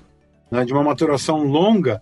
né, 0.49 0.64
de 0.64 0.72
uma 0.72 0.84
maturação 0.84 1.43
longa 1.43 2.01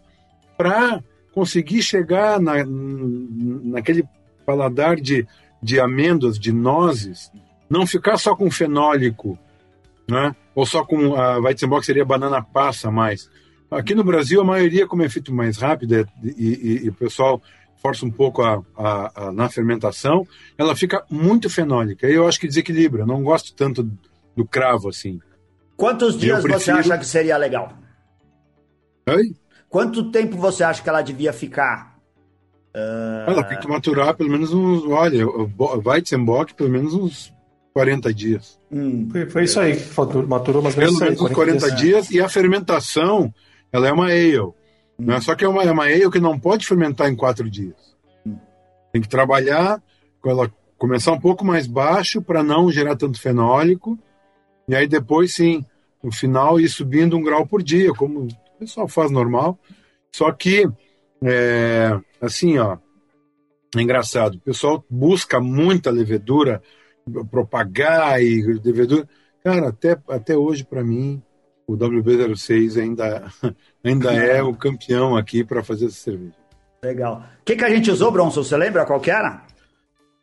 para 0.55 1.03
conseguir 1.37 1.83
chegar 1.83 2.41
na, 2.41 2.65
naquele 2.65 4.09
paladar 4.47 4.97
de, 4.97 5.29
de 5.63 5.79
amêndoas, 5.79 6.39
de 6.39 6.51
nozes, 6.51 7.31
não 7.69 7.87
ficar 7.87 8.17
só 8.17 8.35
com 8.35 8.51
fenólico, 8.51 9.39
né? 10.09 10.35
ou 10.55 10.65
só 10.65 10.83
com 10.83 11.15
a 11.15 11.37
Weizenbock 11.37 11.85
seria 11.85 12.07
banana 12.07 12.41
passa 12.41 12.91
mais. 12.91 13.31
Aqui 13.71 13.95
no 13.95 14.03
Brasil, 14.03 14.41
a 14.41 14.45
maioria, 14.45 14.87
como 14.87 15.03
é 15.03 15.11
feito 15.11 15.31
mais 15.31 15.59
rápido 15.59 16.09
e, 16.25 16.31
e, 16.39 16.85
e 16.87 16.89
o 16.89 16.95
pessoal 16.95 17.43
força 17.83 18.07
um 18.07 18.11
pouco 18.11 18.43
a, 18.43 18.63
a, 18.75 19.27
a, 19.27 19.33
na 19.33 19.51
fermentação, 19.51 20.27
ela 20.57 20.75
fica 20.75 21.05
muito 21.11 21.51
fenólica. 21.51 22.09
E 22.09 22.15
eu 22.15 22.27
acho 22.27 22.41
que 22.41 22.49
desequilibra. 22.49 23.03
Eu 23.03 23.07
não 23.07 23.23
gosto 23.23 23.55
tanto 23.55 23.87
do 24.35 24.47
cravo 24.47 24.89
assim. 24.89 25.21
Quantos 25.77 26.17
dias 26.17 26.41
prefiro... 26.41 26.61
você 26.61 26.71
acha 26.71 26.97
que 26.97 27.07
seria 27.07 27.37
legal? 27.37 27.77
Oi? 29.11 29.35
Quanto 29.69 30.11
tempo 30.11 30.37
você 30.37 30.65
acha 30.65 30.83
que 30.83 30.89
ela 30.89 31.03
devia 31.03 31.33
ficar? 31.33 31.97
Uh... 32.75 33.31
Ela 33.31 33.45
tem 33.45 33.59
que 33.59 33.69
maturar 33.69 34.15
pelo 34.15 34.31
menos 34.31 34.53
uns. 34.53 34.85
Olha, 34.85 35.27
Weizenbock, 35.85 36.55
pelo 36.55 36.71
menos 36.71 36.95
uns 36.95 37.35
40 37.73 38.13
dias. 38.15 38.59
Hum. 38.71 39.09
Foi, 39.11 39.29
foi, 39.29 39.45
isso 39.45 39.61
aí 39.61 39.77
que 39.77 40.27
maturou 40.27 40.63
mais 40.63 40.77
ou 40.77 40.83
menos 40.83 40.99
40, 40.99 41.35
40 41.35 41.59
dias. 41.59 41.81
dias. 41.81 42.11
E 42.11 42.21
a 42.21 42.29
fermentação, 42.29 43.33
ela 43.73 43.89
é 43.89 43.93
uma 43.93 44.07
ale. 44.07 44.41
Hum. 44.41 44.53
Né? 44.99 45.21
Só 45.21 45.35
que 45.35 45.45
é 45.45 45.49
uma, 45.49 45.63
é 45.63 45.71
uma 45.71 45.85
ale 45.85 46.11
que 46.11 46.21
não 46.21 46.39
pode 46.39 46.67
fermentar 46.67 47.09
em 47.09 47.17
quatro 47.17 47.49
dias. 47.51 47.77
Hum. 48.27 48.37
Tem 48.93 49.03
que 49.03 49.09
trabalhar 49.09 49.83
com 50.21 50.31
ela 50.31 50.51
começar 50.79 51.13
um 51.13 51.21
pouco 51.21 51.45
mais 51.45 51.67
baixo 51.67 52.21
para 52.21 52.43
não 52.43 52.71
gerar 52.71 52.97
tanto 52.97 53.21
fenólico. 53.21 53.99
E 54.69 54.75
aí 54.75 54.87
depois, 54.87 55.35
sim, 55.35 55.65
no 56.03 56.13
final, 56.13 56.61
ir 56.61 56.69
subindo 56.69 57.17
um 57.17 57.23
grau 57.23 57.47
por 57.47 57.63
dia, 57.63 57.93
como 57.93 58.29
o 58.57 58.59
pessoal 58.59 58.89
faz 58.89 59.11
normal. 59.11 59.59
Só 60.15 60.33
que, 60.33 60.67
é, 61.23 61.99
assim, 62.21 62.59
ó, 62.59 62.79
é 63.77 63.83
engraçado. 63.83 64.37
O 64.37 64.41
pessoal 64.41 64.85
busca 64.89 65.39
muita 65.41 65.91
levedura, 65.91 66.63
propagar 67.31 68.23
e 68.23 68.43
levedura. 68.43 69.09
Cara, 69.45 69.69
até, 69.69 69.97
até 70.09 70.37
hoje, 70.37 70.65
para 70.65 70.83
mim, 70.83 71.23
o 71.67 71.77
WB06 71.77 72.81
ainda, 72.81 73.31
ainda 73.85 74.13
é 74.13 74.43
o 74.43 74.55
campeão 74.55 75.17
aqui 75.17 75.45
para 75.45 75.63
fazer 75.63 75.87
essa 75.87 75.97
cerveja. 75.97 76.35
Legal. 76.83 77.25
O 77.41 77.45
que, 77.45 77.57
que 77.57 77.65
a 77.65 77.71
gente 77.71 77.91
usou, 77.91 78.11
Bronson? 78.11 78.43
Você 78.43 78.57
lembra 78.57 78.87
qual 78.87 79.01
que 79.01 79.11
era? 79.11 79.43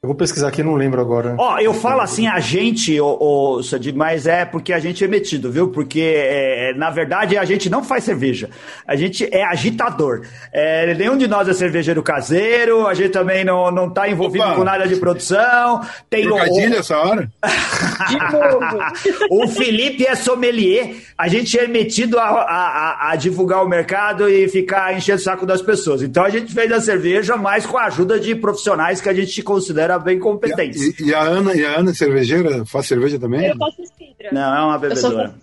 Eu 0.03 0.07
vou 0.07 0.15
pesquisar 0.17 0.49
aqui, 0.49 0.61
não 0.61 0.75
lembro 0.75 0.99
agora. 0.99 1.33
Ó, 1.37 1.57
eu 1.59 1.73
falo 1.73 2.01
assim, 2.01 2.27
a 2.27 2.37
gente, 2.37 2.99
ô, 2.99 3.63
Sadi, 3.63 3.93
mas 3.93 4.27
é 4.27 4.43
porque 4.43 4.73
a 4.73 4.79
gente 4.79 5.01
é 5.01 5.07
metido, 5.07 5.49
viu? 5.49 5.69
Porque, 5.69 6.01
é, 6.13 6.73
na 6.73 6.89
verdade, 6.89 7.37
a 7.37 7.45
gente 7.45 7.69
não 7.69 7.81
faz 7.81 8.03
cerveja. 8.03 8.49
A 8.85 8.97
gente 8.97 9.25
é 9.33 9.45
agitador. 9.45 10.23
É, 10.51 10.93
nenhum 10.93 11.15
de 11.15 11.25
nós 11.25 11.47
é 11.47 11.53
cervejeiro 11.53 12.03
caseiro, 12.03 12.85
a 12.85 12.93
gente 12.93 13.11
também 13.11 13.45
não, 13.45 13.71
não 13.71 13.89
tá 13.89 14.09
envolvido 14.09 14.43
Opa. 14.43 14.55
com 14.55 14.65
nada 14.65 14.85
de 14.85 14.97
produção. 14.97 15.79
Tem 16.09 16.23
Trocadilho 16.23 16.75
o... 16.75 16.79
essa 16.79 16.97
hora? 16.97 17.31
o 19.31 19.47
Felipe 19.47 20.05
é 20.05 20.15
sommelier. 20.15 20.97
A 21.17 21.29
gente 21.29 21.57
é 21.57 21.65
metido 21.65 22.19
a, 22.19 22.25
a, 22.25 23.11
a, 23.11 23.15
divulgar 23.15 23.63
o 23.63 23.69
mercado 23.69 24.27
e 24.27 24.49
ficar 24.49 24.93
enchendo 24.97 25.19
o 25.19 25.23
saco 25.23 25.45
das 25.45 25.61
pessoas. 25.61 26.01
Então, 26.01 26.25
a 26.25 26.29
gente 26.29 26.53
fez 26.53 26.69
a 26.73 26.81
cerveja, 26.81 27.37
mas 27.37 27.65
com 27.65 27.77
a 27.77 27.85
ajuda 27.85 28.19
de 28.19 28.35
profissionais 28.35 28.99
que 28.99 29.07
a 29.07 29.13
gente 29.13 29.41
considera 29.41 29.92
era 29.93 29.99
bem 29.99 30.19
competente. 30.19 30.95
E, 30.99 31.09
e, 31.09 31.13
a 31.13 31.21
Ana, 31.21 31.53
e 31.53 31.65
a 31.65 31.79
Ana 31.79 31.91
é 31.91 31.93
cervejeira? 31.93 32.65
Faz 32.65 32.87
cerveja 32.87 33.19
também? 33.19 33.47
Eu 33.47 33.57
faço 33.57 33.83
cidra. 33.97 34.29
Não, 34.31 34.55
é 34.55 34.61
uma 34.61 34.77
bebedora. 34.77 35.35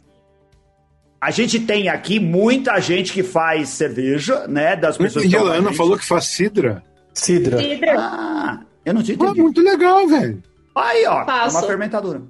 A 1.20 1.30
gente 1.30 1.60
tem 1.60 1.88
aqui 1.88 2.18
muita 2.18 2.80
gente 2.80 3.12
que 3.12 3.22
faz 3.22 3.68
cerveja, 3.68 4.46
né? 4.48 4.74
Das 4.74 4.96
pessoas 4.96 5.26
e 5.26 5.36
a 5.36 5.40
Ana 5.40 5.72
falou 5.72 5.98
que 5.98 6.04
faz 6.04 6.24
cidra. 6.24 6.82
Cidra. 7.12 7.58
cidra. 7.58 7.94
Ah, 7.98 8.60
Eu 8.84 8.94
não 8.94 9.02
tinha 9.02 9.14
entendido. 9.14 9.40
Ah, 9.40 9.42
muito 9.42 9.60
legal, 9.60 10.06
velho. 10.08 10.42
Aí, 10.74 11.04
ó, 11.06 11.24
Passo. 11.24 11.58
uma 11.58 11.66
fermentadora. 11.66 12.22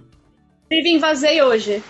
Vive 0.68 0.90
invasei 0.90 1.40
hoje. 1.40 1.82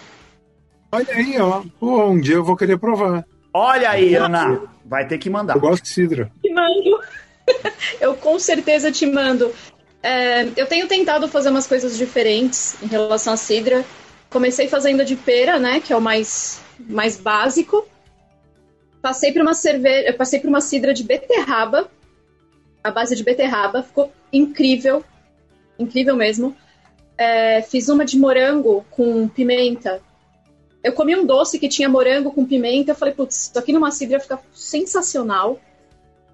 Olha 0.93 1.15
aí, 1.15 1.41
ó. 1.41 1.63
Pô, 1.79 2.07
um 2.07 2.21
dia 2.21 2.35
eu 2.35 2.45
vou 2.45 2.57
querer 2.57 2.79
provar. 2.79 3.25
Olha 3.55 3.91
aí, 3.91 4.15
Ana. 4.15 4.61
Vai 4.85 5.07
ter 5.07 5.19
que 5.19 5.31
mandar. 5.31 5.57
Eu 5.57 5.61
gosto 5.61 5.85
de 5.85 5.89
cidra. 5.89 6.31
Te 6.43 6.53
mando. 6.53 7.01
eu 8.01 8.15
com 8.15 8.39
certeza 8.39 8.93
te 8.93 9.07
mando. 9.07 9.51
É, 10.03 10.45
eu 10.57 10.67
tenho 10.67 10.89
tentado 10.89 11.29
fazer 11.29 11.51
umas 11.51 11.67
coisas 11.67 11.97
diferentes 11.97 12.81
em 12.83 12.87
relação 12.87 13.35
à 13.35 13.37
cidra. 13.37 13.85
Comecei 14.31 14.69
fazendo 14.69 15.05
de 15.05 15.17
pera, 15.17 15.59
né? 15.59 15.81
Que 15.81 15.93
é 15.93 15.97
o 15.97 16.01
mais, 16.01 16.61
mais 16.79 17.17
básico. 17.17 17.87
Passei 19.03 19.33
por 19.33 19.43
uma 19.43 19.55
cerveja. 19.55 20.13
Passei 20.13 20.41
por 20.41 20.49
uma 20.49 20.61
cidra 20.61 20.95
de 20.95 21.05
beterraba. 21.05 21.91
A 22.83 22.91
base 22.91 23.15
de 23.15 23.23
beterraba. 23.23 23.83
Ficou 23.83 24.13
incrível. 24.33 25.05
Incrível 25.79 26.17
mesmo. 26.17 26.57
É, 27.19 27.61
fiz 27.63 27.89
uma 27.89 28.05
de 28.05 28.19
morango 28.19 28.85
com 28.91 29.29
pimenta. 29.29 30.01
Eu 30.83 30.95
comi 30.95 31.15
um 31.15 31.27
doce 31.27 31.59
que 31.59 31.69
tinha 31.69 31.89
morango 31.89 32.33
com 32.33 32.47
pimenta. 32.47 32.93
Eu 32.93 32.97
falei, 32.97 33.13
putz, 33.13 33.49
isso 33.49 33.59
aqui 33.59 33.73
numa 33.73 33.91
cidra 33.91 34.19
fica 34.19 34.41
sensacional. 34.55 35.61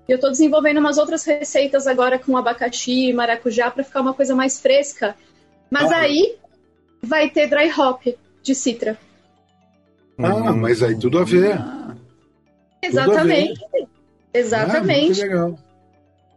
E 0.09 0.13
eu 0.13 0.21
tô 0.21 0.31
desenvolvendo 0.31 0.79
umas 0.79 0.99
outras 0.99 1.25
receitas 1.25 1.87
agora 1.87 2.19
com 2.19 2.37
abacaxi 2.37 3.09
e 3.09 3.13
maracujá 3.13 3.71
para 3.71 3.85
ficar 3.85 4.01
uma 4.01 4.15
coisa 4.15 4.35
mais 4.35 4.61
fresca. 4.61 5.17
Mas 5.71 5.91
ah. 5.91 5.99
aí 5.99 6.37
vai 7.03 7.29
ter 7.29 7.49
dry 7.49 7.71
hop 7.79 8.03
de 8.43 8.55
citra. 8.55 8.99
Ah, 10.19 10.53
mas 10.53 10.83
aí 10.83 10.99
tudo 10.99 11.19
a 11.19 11.25
ver. 11.25 11.59
Exatamente. 12.83 13.65
A 13.65 13.69
ver. 13.69 13.89
Exatamente. 14.33 15.21
Ah, 15.21 15.25
legal. 15.25 15.59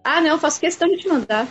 Ah, 0.04 0.22
não, 0.22 0.40
faço 0.40 0.60
questão 0.60 0.88
de 0.88 0.98
te 0.98 1.08
mandar. 1.08 1.48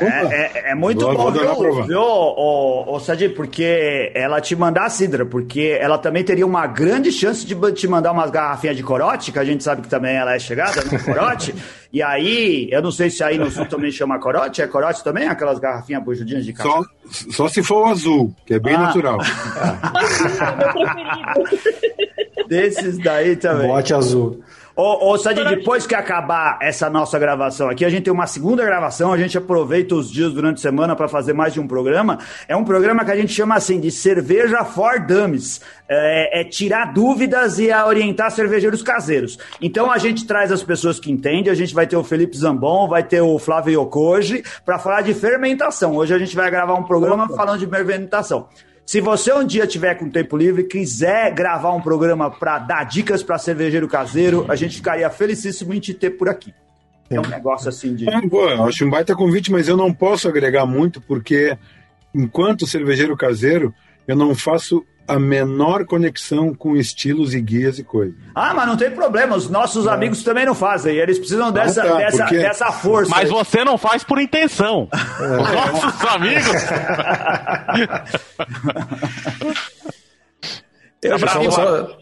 É, 0.00 0.06
é, 0.06 0.70
é, 0.70 0.74
muito 0.76 1.00
vou, 1.00 1.12
bom, 1.12 1.32
vou 1.32 1.82
viu, 1.82 2.00
ô, 2.00 3.00
Sadi, 3.00 3.28
porque 3.28 4.12
ela 4.14 4.40
te 4.40 4.54
mandar 4.54 4.86
a 4.86 4.90
Cidra, 4.90 5.26
porque 5.26 5.76
ela 5.80 5.98
também 5.98 6.22
teria 6.22 6.46
uma 6.46 6.68
grande 6.68 7.10
chance 7.10 7.44
de 7.44 7.56
te 7.72 7.88
mandar 7.88 8.12
umas 8.12 8.30
garrafinhas 8.30 8.76
de 8.76 8.82
corote, 8.84 9.32
que 9.32 9.40
a 9.40 9.44
gente 9.44 9.64
sabe 9.64 9.82
que 9.82 9.88
também 9.88 10.14
ela 10.14 10.36
é 10.36 10.38
chegada 10.38 10.84
no 10.84 11.02
corote. 11.02 11.52
e 11.92 12.00
aí, 12.00 12.68
eu 12.70 12.80
não 12.80 12.92
sei 12.92 13.10
se 13.10 13.24
aí 13.24 13.36
no 13.36 13.50
sul 13.50 13.66
também 13.66 13.90
chama 13.90 14.20
corote, 14.20 14.62
é 14.62 14.68
corote 14.68 15.02
também? 15.02 15.26
Aquelas 15.26 15.58
garrafinhas 15.58 16.04
bujudinhas 16.04 16.44
de 16.44 16.52
café? 16.52 16.68
Só, 16.68 16.84
só 17.32 17.48
se 17.48 17.60
for 17.60 17.88
o 17.88 17.90
azul, 17.90 18.32
que 18.46 18.54
é 18.54 18.60
bem 18.60 18.76
ah. 18.76 18.82
natural. 18.82 19.18
Desses 22.46 22.98
daí 22.98 23.34
também. 23.34 23.66
Bote 23.66 23.92
azul. 23.92 24.40
Ô, 24.80 25.10
ô 25.10 25.18
Sadi, 25.18 25.44
depois 25.44 25.88
que 25.88 25.94
acabar 25.96 26.56
essa 26.62 26.88
nossa 26.88 27.18
gravação 27.18 27.68
aqui, 27.68 27.84
a 27.84 27.88
gente 27.88 28.04
tem 28.04 28.12
uma 28.12 28.28
segunda 28.28 28.64
gravação, 28.64 29.12
a 29.12 29.18
gente 29.18 29.36
aproveita 29.36 29.96
os 29.96 30.08
dias 30.08 30.32
durante 30.32 30.58
a 30.58 30.60
semana 30.60 30.94
para 30.94 31.08
fazer 31.08 31.32
mais 31.32 31.52
de 31.52 31.58
um 31.58 31.66
programa. 31.66 32.20
É 32.46 32.54
um 32.54 32.62
programa 32.62 33.04
que 33.04 33.10
a 33.10 33.16
gente 33.16 33.32
chama 33.32 33.56
assim 33.56 33.80
de 33.80 33.90
Cerveja 33.90 34.64
for 34.64 35.04
Dummies. 35.04 35.60
É, 35.88 36.42
é, 36.42 36.44
tirar 36.44 36.92
dúvidas 36.92 37.58
e 37.58 37.72
a 37.72 37.84
orientar 37.88 38.30
cervejeiros 38.30 38.80
caseiros. 38.80 39.36
Então 39.60 39.90
a 39.90 39.98
gente 39.98 40.24
traz 40.24 40.52
as 40.52 40.62
pessoas 40.62 41.00
que 41.00 41.10
entendem, 41.10 41.50
a 41.50 41.56
gente 41.56 41.74
vai 41.74 41.88
ter 41.88 41.96
o 41.96 42.04
Felipe 42.04 42.36
Zambon, 42.36 42.86
vai 42.86 43.02
ter 43.02 43.20
o 43.20 43.36
Flávio 43.36 43.82
Yokoji 43.82 44.44
para 44.64 44.78
falar 44.78 45.00
de 45.00 45.12
fermentação. 45.12 45.96
Hoje 45.96 46.14
a 46.14 46.18
gente 46.20 46.36
vai 46.36 46.48
gravar 46.52 46.74
um 46.74 46.84
programa 46.84 47.28
falando 47.30 47.58
de 47.58 47.66
fermentação. 47.66 48.46
Se 48.88 49.02
você 49.02 49.30
um 49.34 49.44
dia 49.44 49.66
tiver 49.66 49.96
com 49.96 50.08
tempo 50.08 50.34
livre, 50.34 50.64
quiser 50.64 51.34
gravar 51.34 51.74
um 51.74 51.80
programa 51.82 52.30
para 52.30 52.58
dar 52.58 52.84
dicas 52.84 53.22
para 53.22 53.36
cervejeiro 53.36 53.86
caseiro, 53.86 54.46
a 54.48 54.56
gente 54.56 54.76
ficaria 54.76 55.10
felicíssimo 55.10 55.74
em 55.74 55.78
te 55.78 55.92
ter 55.92 56.12
por 56.12 56.26
aqui. 56.26 56.54
É 57.10 57.20
um 57.20 57.28
negócio 57.28 57.68
assim 57.68 57.94
de. 57.94 58.08
É, 58.08 58.14
eu 58.14 58.64
acho 58.64 58.86
um 58.86 58.88
baita 58.88 59.14
convite, 59.14 59.52
mas 59.52 59.68
eu 59.68 59.76
não 59.76 59.92
posso 59.92 60.26
agregar 60.26 60.64
muito, 60.64 61.02
porque 61.02 61.54
enquanto 62.14 62.66
cervejeiro 62.66 63.14
caseiro, 63.14 63.74
eu 64.06 64.16
não 64.16 64.34
faço 64.34 64.82
a 65.08 65.18
menor 65.18 65.84
conexão 65.86 66.54
com 66.54 66.76
estilos 66.76 67.34
e 67.34 67.40
guias 67.40 67.78
e 67.78 67.84
coisas. 67.84 68.14
Ah, 68.34 68.52
mas 68.52 68.66
não 68.66 68.76
tem 68.76 68.90
problema, 68.90 69.34
os 69.34 69.48
nossos 69.48 69.86
é. 69.86 69.90
amigos 69.90 70.22
também 70.22 70.44
não 70.44 70.54
fazem, 70.54 70.94
eles 70.96 71.18
precisam 71.18 71.50
dessa, 71.50 71.82
ah, 71.82 71.86
tá, 71.86 71.96
dessa, 71.96 72.18
porque... 72.18 72.38
dessa 72.38 72.70
força. 72.70 73.10
Mas 73.10 73.30
você 73.30 73.64
não 73.64 73.78
faz 73.78 74.04
por 74.04 74.20
intenção. 74.20 74.86
É. 74.92 74.98
Os 75.40 75.52
nossos 75.52 76.04
amigos. 76.04 76.46
Eu 81.00 81.16
tá 81.18 81.28
só... 81.50 81.96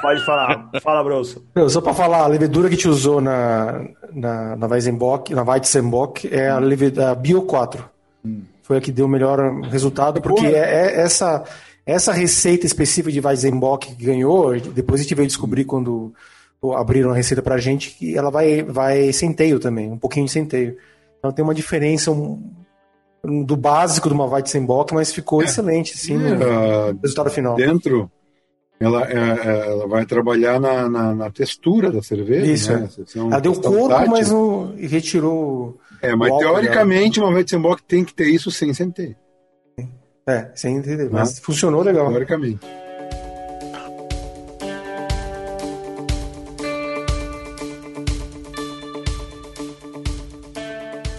Pode 0.00 0.24
falar, 0.24 0.70
fala, 0.80 1.02
Brosso. 1.02 1.44
Só 1.68 1.80
para 1.80 1.92
falar, 1.92 2.18
a 2.18 2.28
levedura 2.28 2.68
que 2.68 2.76
te 2.76 2.88
usou 2.88 3.20
na, 3.20 3.84
na, 4.12 4.54
na 4.56 4.68
Weizenbock, 4.68 5.34
na 5.34 5.42
Weizenbock 5.42 6.32
é 6.32 6.48
a, 6.48 6.60
levedura, 6.60 7.10
a 7.10 7.14
Bio 7.16 7.42
4. 7.42 7.84
Hum. 8.24 8.42
Foi 8.62 8.76
a 8.76 8.80
que 8.80 8.92
deu 8.92 9.06
o 9.06 9.08
melhor 9.08 9.62
resultado, 9.62 10.20
porque 10.20 10.46
é, 10.46 10.58
é 10.58 11.00
essa 11.00 11.42
essa 11.88 12.12
receita 12.12 12.66
específica 12.66 13.10
de 13.10 13.18
Weizenbock 13.18 13.94
que 13.94 14.04
ganhou, 14.04 14.60
depois 14.60 15.00
a 15.00 15.02
gente 15.02 15.14
veio 15.14 15.26
descobrir 15.26 15.64
quando 15.64 16.12
abriram 16.76 17.10
a 17.10 17.14
receita 17.14 17.40
pra 17.40 17.56
gente 17.56 17.92
que 17.92 18.14
ela 18.14 18.30
vai, 18.30 18.62
vai 18.62 19.10
centeio 19.10 19.58
também, 19.58 19.90
um 19.90 19.96
pouquinho 19.96 20.26
de 20.26 20.32
centeio. 20.32 20.76
Então 21.18 21.32
tem 21.32 21.42
uma 21.42 21.54
diferença 21.54 22.10
um, 22.12 22.42
do 23.42 23.56
básico 23.56 24.06
de 24.06 24.14
uma 24.14 24.26
Weizenbock, 24.26 24.92
mas 24.92 25.14
ficou 25.14 25.40
é. 25.40 25.46
excelente, 25.46 25.94
assim, 25.94 26.16
é, 26.16 26.92
no 26.92 27.00
resultado 27.00 27.30
final. 27.30 27.56
Dentro, 27.56 28.10
ela, 28.78 29.08
é, 29.08 29.14
é, 29.14 29.70
ela 29.70 29.88
vai 29.88 30.04
trabalhar 30.04 30.60
na, 30.60 30.90
na, 30.90 31.14
na, 31.14 31.30
textura 31.30 31.90
da 31.90 32.02
cerveja. 32.02 32.52
Isso, 32.52 32.70
né? 32.70 32.86
é. 32.98 33.18
ela 33.18 33.40
deu 33.40 33.54
corpo, 33.54 33.88
tátil. 33.88 34.10
mas 34.10 34.30
não 34.30 34.74
retirou. 34.76 35.78
É, 36.02 36.14
mas 36.14 36.36
teoricamente 36.36 37.18
dela. 37.18 37.30
uma 37.30 37.36
Weizenbock 37.38 37.82
tem 37.82 38.04
que 38.04 38.12
ter 38.12 38.28
isso 38.28 38.50
sem 38.50 38.74
centeio. 38.74 39.16
É, 40.28 40.50
sem 40.54 40.76
entender. 40.76 41.08
Mas 41.10 41.38
funcionou 41.38 41.82
legal. 41.82 42.10
Teoricamente. 42.10 42.60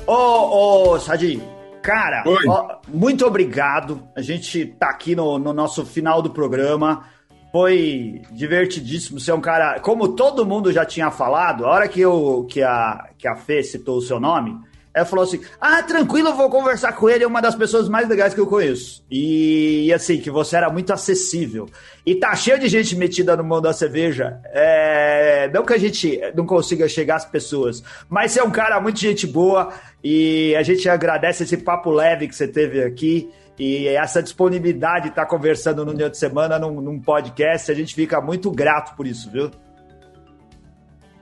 Ô, 0.05 0.93
ô, 0.93 0.99
Sadi, 0.99 1.41
cara, 1.81 2.23
ó, 2.47 2.77
muito 2.87 3.25
obrigado. 3.25 4.03
A 4.15 4.21
gente 4.21 4.67
tá 4.79 4.91
aqui 4.91 5.15
no, 5.15 5.39
no 5.39 5.53
nosso 5.53 5.83
final 5.83 6.21
do 6.21 6.29
programa. 6.29 7.05
Foi 7.51 8.21
divertidíssimo. 8.31 9.19
Você 9.19 9.31
é 9.31 9.33
um 9.33 9.41
cara, 9.41 9.79
como 9.79 10.09
todo 10.09 10.45
mundo 10.45 10.71
já 10.71 10.85
tinha 10.85 11.09
falado, 11.09 11.65
a 11.65 11.71
hora 11.71 11.87
que, 11.87 11.99
eu, 11.99 12.45
que, 12.47 12.61
a, 12.61 13.09
que 13.17 13.27
a 13.27 13.35
Fê 13.35 13.63
citou 13.63 13.97
o 13.97 14.01
seu 14.03 14.19
nome, 14.19 14.55
ela 14.93 15.05
falou 15.05 15.23
assim: 15.23 15.41
Ah, 15.59 15.81
tranquilo, 15.83 16.29
eu 16.29 16.35
vou 16.35 16.49
conversar 16.49 16.93
com 16.93 17.09
ele, 17.09 17.23
é 17.23 17.27
uma 17.27 17.41
das 17.41 17.55
pessoas 17.55 17.87
mais 17.87 18.07
legais 18.07 18.33
que 18.33 18.39
eu 18.39 18.47
conheço. 18.47 19.03
E 19.09 19.91
assim, 19.93 20.19
que 20.19 20.31
você 20.31 20.55
era 20.57 20.69
muito 20.69 20.91
acessível. 20.91 21.67
E 22.05 22.15
tá 22.15 22.35
cheio 22.35 22.59
de 22.59 22.67
gente 22.67 22.95
metida 22.95 23.37
no 23.37 23.43
mundo 23.43 23.61
da 23.61 23.73
cerveja. 23.73 24.39
É... 24.45 25.49
Não 25.53 25.63
que 25.63 25.73
a 25.73 25.77
gente 25.77 26.19
não 26.35 26.45
consiga 26.45 26.87
chegar 26.87 27.17
às 27.17 27.25
pessoas, 27.25 27.83
mas 28.09 28.31
você 28.31 28.39
é 28.39 28.43
um 28.43 28.51
cara 28.51 28.79
muito 28.81 28.99
gente 28.99 29.27
boa 29.27 29.71
e 30.03 30.55
a 30.55 30.63
gente 30.63 30.89
agradece 30.89 31.43
esse 31.43 31.57
papo 31.57 31.91
leve 31.91 32.27
que 32.27 32.35
você 32.35 32.47
teve 32.47 32.83
aqui. 32.83 33.29
E 33.59 33.89
essa 33.89 34.23
disponibilidade 34.23 35.03
de 35.03 35.09
estar 35.09 35.23
tá 35.23 35.27
conversando 35.27 35.85
no 35.85 35.93
dia 35.93 36.09
de 36.09 36.17
semana 36.17 36.57
num, 36.57 36.79
num 36.79 36.97
podcast, 36.97 37.69
a 37.69 37.75
gente 37.75 37.93
fica 37.93 38.21
muito 38.21 38.49
grato 38.49 38.95
por 38.95 39.05
isso, 39.05 39.29
viu? 39.29 39.51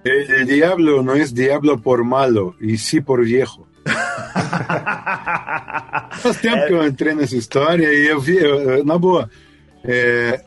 El, 0.07 0.31
el, 0.31 0.45
diablo 0.45 1.03
no 1.03 1.15
es 1.15 1.33
diablo 1.33 1.77
por 1.77 2.03
malo, 2.03 2.55
e 2.61 2.77
sim 2.77 3.01
por 3.01 3.23
viejo. 3.23 3.67
Faz 6.17 6.37
tempo 6.41 6.57
é... 6.57 6.67
que 6.67 6.73
eu 6.73 6.87
entrei 6.87 7.13
nessa 7.13 7.35
história 7.35 7.93
e 7.93 8.07
eu 8.07 8.19
vi, 8.19 8.37
eu, 8.37 8.85
na 8.85 8.97
boa, 8.97 9.29
é, 9.83 10.41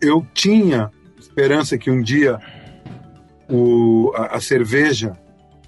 eu 0.00 0.26
tinha 0.32 0.90
esperança 1.18 1.76
que 1.76 1.90
um 1.90 2.00
dia 2.00 2.38
o, 3.48 4.12
a, 4.14 4.36
a, 4.36 4.40
cerveja 4.40 5.12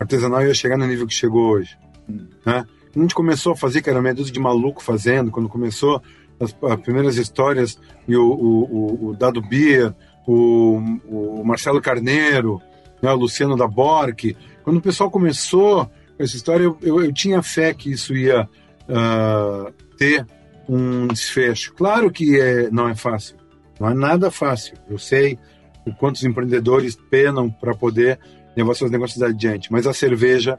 artesanal 0.01 0.43
ia 0.43 0.55
chegar 0.55 0.79
no 0.79 0.87
nível 0.87 1.07
que 1.07 1.15
chegou 1.15 1.51
hoje. 1.51 1.77
Né? 2.09 2.65
A 2.97 2.99
gente 2.99 3.15
começou 3.15 3.53
a 3.53 3.57
fazer, 3.57 3.83
que 3.83 3.91
era 3.91 4.01
meio 4.01 4.15
de 4.15 4.41
maluco 4.41 4.83
fazendo, 4.83 5.31
quando 5.31 5.49
começou 5.49 6.03
as, 6.41 6.57
as 6.63 6.81
primeiras 6.81 7.17
histórias, 7.17 7.79
e 8.07 8.17
o, 8.17 8.25
o, 8.25 8.65
o, 8.65 9.09
o 9.09 9.15
Dado 9.15 9.43
Bia, 9.43 9.95
o, 10.27 10.79
o 11.07 11.43
Marcelo 11.45 11.81
Carneiro, 11.81 12.61
né, 13.03 13.11
o 13.11 13.17
Luciano 13.17 13.57
da 13.57 13.67
Bork. 13.67 14.37
Quando 14.63 14.79
o 14.79 14.83
pessoal 14.83 15.11
começou 15.11 15.87
com 15.87 16.23
essa 16.23 16.37
história, 16.37 16.65
eu, 16.65 16.79
eu, 16.83 17.05
eu 17.05 17.13
tinha 17.13 17.43
fé 17.43 17.73
que 17.73 17.91
isso 17.91 18.15
ia 18.15 18.49
uh, 18.89 19.73
ter 19.97 20.27
um 20.69 21.07
desfecho. 21.09 21.73
Claro 21.75 22.11
que 22.11 22.39
é, 22.39 22.71
não 22.71 22.89
é 22.89 22.95
fácil, 22.95 23.37
não 23.81 23.89
é 23.89 23.95
nada 23.95 24.31
fácil. 24.31 24.77
Eu 24.89 24.99
sei 24.99 25.39
o 25.87 25.95
quantos 25.95 26.23
empreendedores 26.25 26.97
penam 27.11 27.51
para 27.51 27.75
poder 27.75 28.19
levar 28.57 28.75
seus 28.75 28.91
negócios 28.91 29.23
adiante, 29.23 29.73
mas 29.73 29.87
a 29.87 29.93
cerveja 29.93 30.59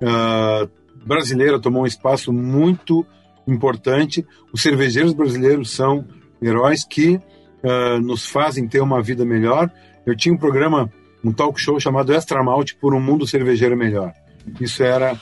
uh, 0.00 0.70
brasileira 1.04 1.58
tomou 1.58 1.82
um 1.82 1.86
espaço 1.86 2.32
muito 2.32 3.04
importante. 3.46 4.24
Os 4.52 4.62
cervejeiros 4.62 5.12
brasileiros 5.12 5.70
são 5.70 6.06
heróis 6.42 6.84
que 6.84 7.16
uh, 7.16 8.00
nos 8.00 8.26
fazem 8.26 8.68
ter 8.68 8.80
uma 8.80 9.02
vida 9.02 9.24
melhor. 9.24 9.70
Eu 10.06 10.16
tinha 10.16 10.34
um 10.34 10.38
programa 10.38 10.90
um 11.24 11.32
talk 11.32 11.60
show 11.60 11.78
chamado 11.78 12.12
Extra 12.12 12.42
Malte 12.42 12.76
por 12.76 12.94
um 12.94 13.00
mundo 13.00 13.26
cervejeiro 13.26 13.76
melhor. 13.76 14.12
Isso 14.60 14.82
era 14.82 15.18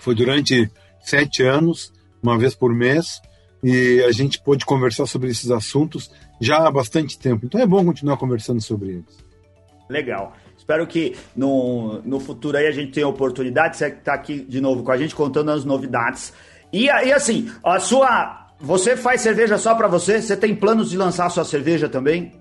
Foi 0.00 0.14
durante 0.14 0.70
sete 1.00 1.42
anos, 1.42 1.92
uma 2.22 2.38
vez 2.38 2.54
por 2.54 2.74
mês, 2.74 3.20
e 3.62 4.02
a 4.04 4.12
gente 4.12 4.40
pôde 4.40 4.64
conversar 4.64 5.06
sobre 5.06 5.30
esses 5.30 5.50
assuntos 5.50 6.10
já 6.40 6.66
há 6.66 6.70
bastante 6.70 7.18
tempo. 7.18 7.46
Então 7.46 7.60
é 7.60 7.66
bom 7.66 7.84
continuar 7.84 8.16
conversando 8.16 8.60
sobre 8.60 8.90
eles. 8.90 9.18
Legal. 9.88 10.34
Espero 10.56 10.86
que 10.86 11.16
no, 11.34 12.00
no 12.04 12.20
futuro 12.20 12.56
aí 12.56 12.66
a 12.66 12.70
gente 12.70 12.92
tenha 12.92 13.08
oportunidade. 13.08 13.76
Você 13.76 13.86
está 13.86 14.12
aqui 14.12 14.40
de 14.40 14.60
novo 14.60 14.82
com 14.82 14.92
a 14.92 14.98
gente 14.98 15.14
contando 15.14 15.50
as 15.50 15.64
novidades. 15.64 16.32
E, 16.72 16.84
e 16.84 17.12
assim, 17.12 17.50
a 17.64 17.80
sua. 17.80 18.46
Você 18.60 18.96
faz 18.96 19.20
cerveja 19.20 19.56
só 19.56 19.74
para 19.74 19.88
você? 19.88 20.20
Você 20.20 20.36
tem 20.36 20.54
planos 20.54 20.90
de 20.90 20.96
lançar 20.96 21.26
a 21.26 21.30
sua 21.30 21.44
cerveja 21.44 21.88
também? 21.88 22.32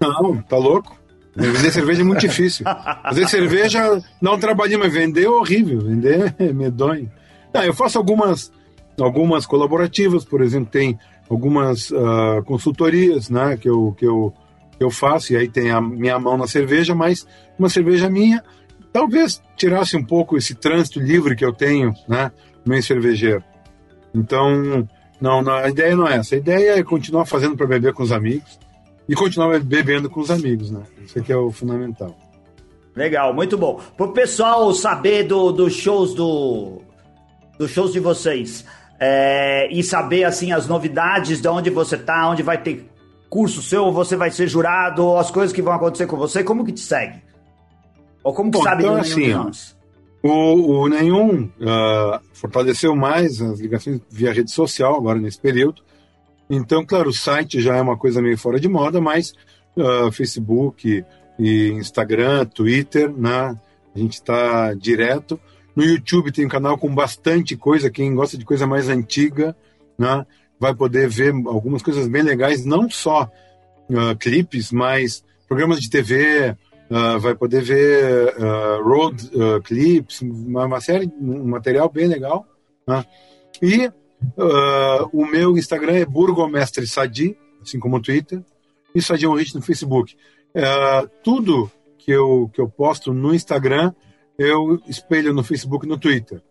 Não, 0.00 0.42
tá 0.42 0.56
louco. 0.56 0.98
Vender 1.36 1.70
cerveja 1.70 2.00
é 2.00 2.04
muito 2.04 2.20
difícil. 2.20 2.64
Fazer 3.02 3.28
cerveja 3.28 4.02
um 4.22 4.38
trabalhinho, 4.38 4.78
mas 4.78 4.92
vender 4.92 5.24
é 5.24 5.30
horrível. 5.30 5.80
Vender 5.80 6.34
é 6.38 6.50
medonho. 6.52 7.10
Não, 7.52 7.62
eu 7.62 7.74
faço 7.74 7.98
algumas, 7.98 8.50
algumas 8.98 9.44
colaborativas, 9.44 10.24
por 10.24 10.40
exemplo, 10.40 10.70
tem 10.70 10.98
algumas 11.28 11.90
uh, 11.90 12.42
consultorias 12.46 13.28
né, 13.28 13.56
que, 13.56 13.68
eu, 13.68 13.94
que, 13.98 14.06
eu, 14.06 14.32
que 14.78 14.82
eu 14.82 14.90
faço, 14.90 15.32
e 15.32 15.36
aí 15.36 15.48
tem 15.48 15.70
a 15.70 15.80
minha 15.80 16.18
mão 16.18 16.38
na 16.38 16.46
cerveja, 16.46 16.94
mas 16.94 17.26
uma 17.58 17.68
cerveja 17.68 18.08
minha 18.08 18.42
talvez 18.92 19.42
tirasse 19.56 19.94
um 19.94 20.04
pouco 20.04 20.38
esse 20.38 20.54
trânsito 20.54 21.00
livre 21.00 21.36
que 21.36 21.44
eu 21.44 21.52
tenho 21.52 21.92
né, 22.08 22.32
meio 22.64 22.82
cervejeiro. 22.82 23.44
Então, 24.14 24.88
não, 25.20 25.42
não, 25.42 25.52
a 25.52 25.68
ideia 25.68 25.94
não 25.94 26.08
é 26.08 26.16
essa. 26.16 26.34
A 26.34 26.38
ideia 26.38 26.78
é 26.78 26.82
continuar 26.82 27.26
fazendo 27.26 27.56
para 27.56 27.66
beber 27.66 27.92
com 27.92 28.02
os 28.02 28.10
amigos 28.10 28.58
e 29.08 29.14
continuar 29.14 29.58
bebendo 29.60 30.10
com 30.10 30.20
os 30.20 30.30
amigos, 30.30 30.70
né? 30.70 30.82
Isso 31.04 31.18
aqui 31.18 31.32
é 31.32 31.36
o 31.36 31.50
fundamental. 31.50 32.16
Legal, 32.94 33.34
muito 33.34 33.58
bom. 33.58 33.80
Pro 33.96 34.12
pessoal 34.12 34.72
saber 34.72 35.24
dos 35.24 35.54
do 35.54 35.70
shows 35.70 36.14
do 36.14 36.82
dos 37.58 37.70
shows 37.70 37.92
de 37.92 38.00
vocês 38.00 38.64
é, 38.98 39.68
e 39.70 39.82
saber 39.82 40.24
assim 40.24 40.52
as 40.52 40.66
novidades 40.66 41.40
de 41.40 41.48
onde 41.48 41.70
você 41.70 41.96
tá, 41.96 42.28
onde 42.28 42.42
vai 42.42 42.58
ter 42.58 42.86
curso 43.28 43.62
seu, 43.62 43.92
você 43.92 44.16
vai 44.16 44.30
ser 44.30 44.48
jurado, 44.48 45.16
as 45.16 45.30
coisas 45.30 45.54
que 45.54 45.62
vão 45.62 45.72
acontecer 45.72 46.06
com 46.06 46.16
você, 46.16 46.42
como 46.42 46.64
que 46.64 46.72
te 46.72 46.80
segue? 46.80 47.22
Ou 48.22 48.34
como 48.34 48.50
que 48.50 48.58
bom, 48.58 48.64
sabe 48.64 48.82
então, 48.82 48.94
do 48.94 49.00
assim, 49.00 49.32
o, 50.22 50.82
o 50.82 50.88
Nenhum 50.88 51.44
uh, 51.44 52.20
fortaleceu 52.32 52.96
mais 52.96 53.40
as 53.40 53.60
ligações 53.60 54.00
via 54.10 54.32
rede 54.32 54.50
social 54.50 54.96
agora 54.96 55.18
nesse 55.18 55.40
período. 55.40 55.82
Então, 56.48 56.84
claro, 56.84 57.10
o 57.10 57.14
site 57.14 57.60
já 57.60 57.76
é 57.76 57.80
uma 57.80 57.96
coisa 57.96 58.22
meio 58.22 58.38
fora 58.38 58.60
de 58.60 58.68
moda, 58.68 59.00
mas 59.00 59.32
uh, 59.76 60.10
Facebook 60.12 61.04
e 61.38 61.68
Instagram, 61.70 62.46
Twitter, 62.46 63.12
né? 63.12 63.58
A 63.94 63.98
gente 63.98 64.14
está 64.14 64.74
direto. 64.74 65.40
No 65.74 65.84
YouTube 65.84 66.32
tem 66.32 66.46
um 66.46 66.48
canal 66.48 66.78
com 66.78 66.94
bastante 66.94 67.56
coisa. 67.56 67.90
Quem 67.90 68.14
gosta 68.14 68.38
de 68.38 68.44
coisa 68.44 68.66
mais 68.66 68.88
antiga, 68.88 69.56
né? 69.98 70.24
Vai 70.58 70.74
poder 70.74 71.08
ver 71.08 71.32
algumas 71.46 71.82
coisas 71.82 72.08
bem 72.08 72.22
legais, 72.22 72.64
não 72.64 72.88
só 72.88 73.30
uh, 73.90 74.16
clipes, 74.18 74.72
mas 74.72 75.22
programas 75.46 75.80
de 75.80 75.90
TV, 75.90 76.56
uh, 76.90 77.18
vai 77.20 77.34
poder 77.34 77.62
ver 77.62 78.34
uh, 78.38 78.82
road 78.82 79.30
clips, 79.64 80.22
uma, 80.22 80.64
uma, 80.64 80.80
série, 80.80 81.10
um 81.20 81.44
material 81.48 81.90
bem 81.90 82.06
legal. 82.06 82.46
Né? 82.86 83.04
E 83.62 83.90
Uh, 84.36 85.08
o 85.12 85.26
meu 85.26 85.56
Instagram 85.56 85.94
é 85.94 86.06
Burgomestre 86.06 86.86
Sadi, 86.86 87.36
assim 87.62 87.78
como 87.78 87.96
o 87.96 88.02
Twitter, 88.02 88.42
e 88.94 89.02
Sadi 89.02 89.26
Hit 89.26 89.54
no 89.54 89.62
Facebook. 89.62 90.16
Uh, 90.54 91.08
tudo 91.22 91.70
que 91.98 92.10
eu, 92.10 92.50
que 92.52 92.60
eu 92.60 92.68
posto 92.68 93.12
no 93.12 93.34
Instagram, 93.34 93.92
eu 94.38 94.80
espelho 94.86 95.32
no 95.32 95.42
Facebook 95.42 95.84
e 95.84 95.88
no 95.88 95.98
Twitter. 95.98 96.42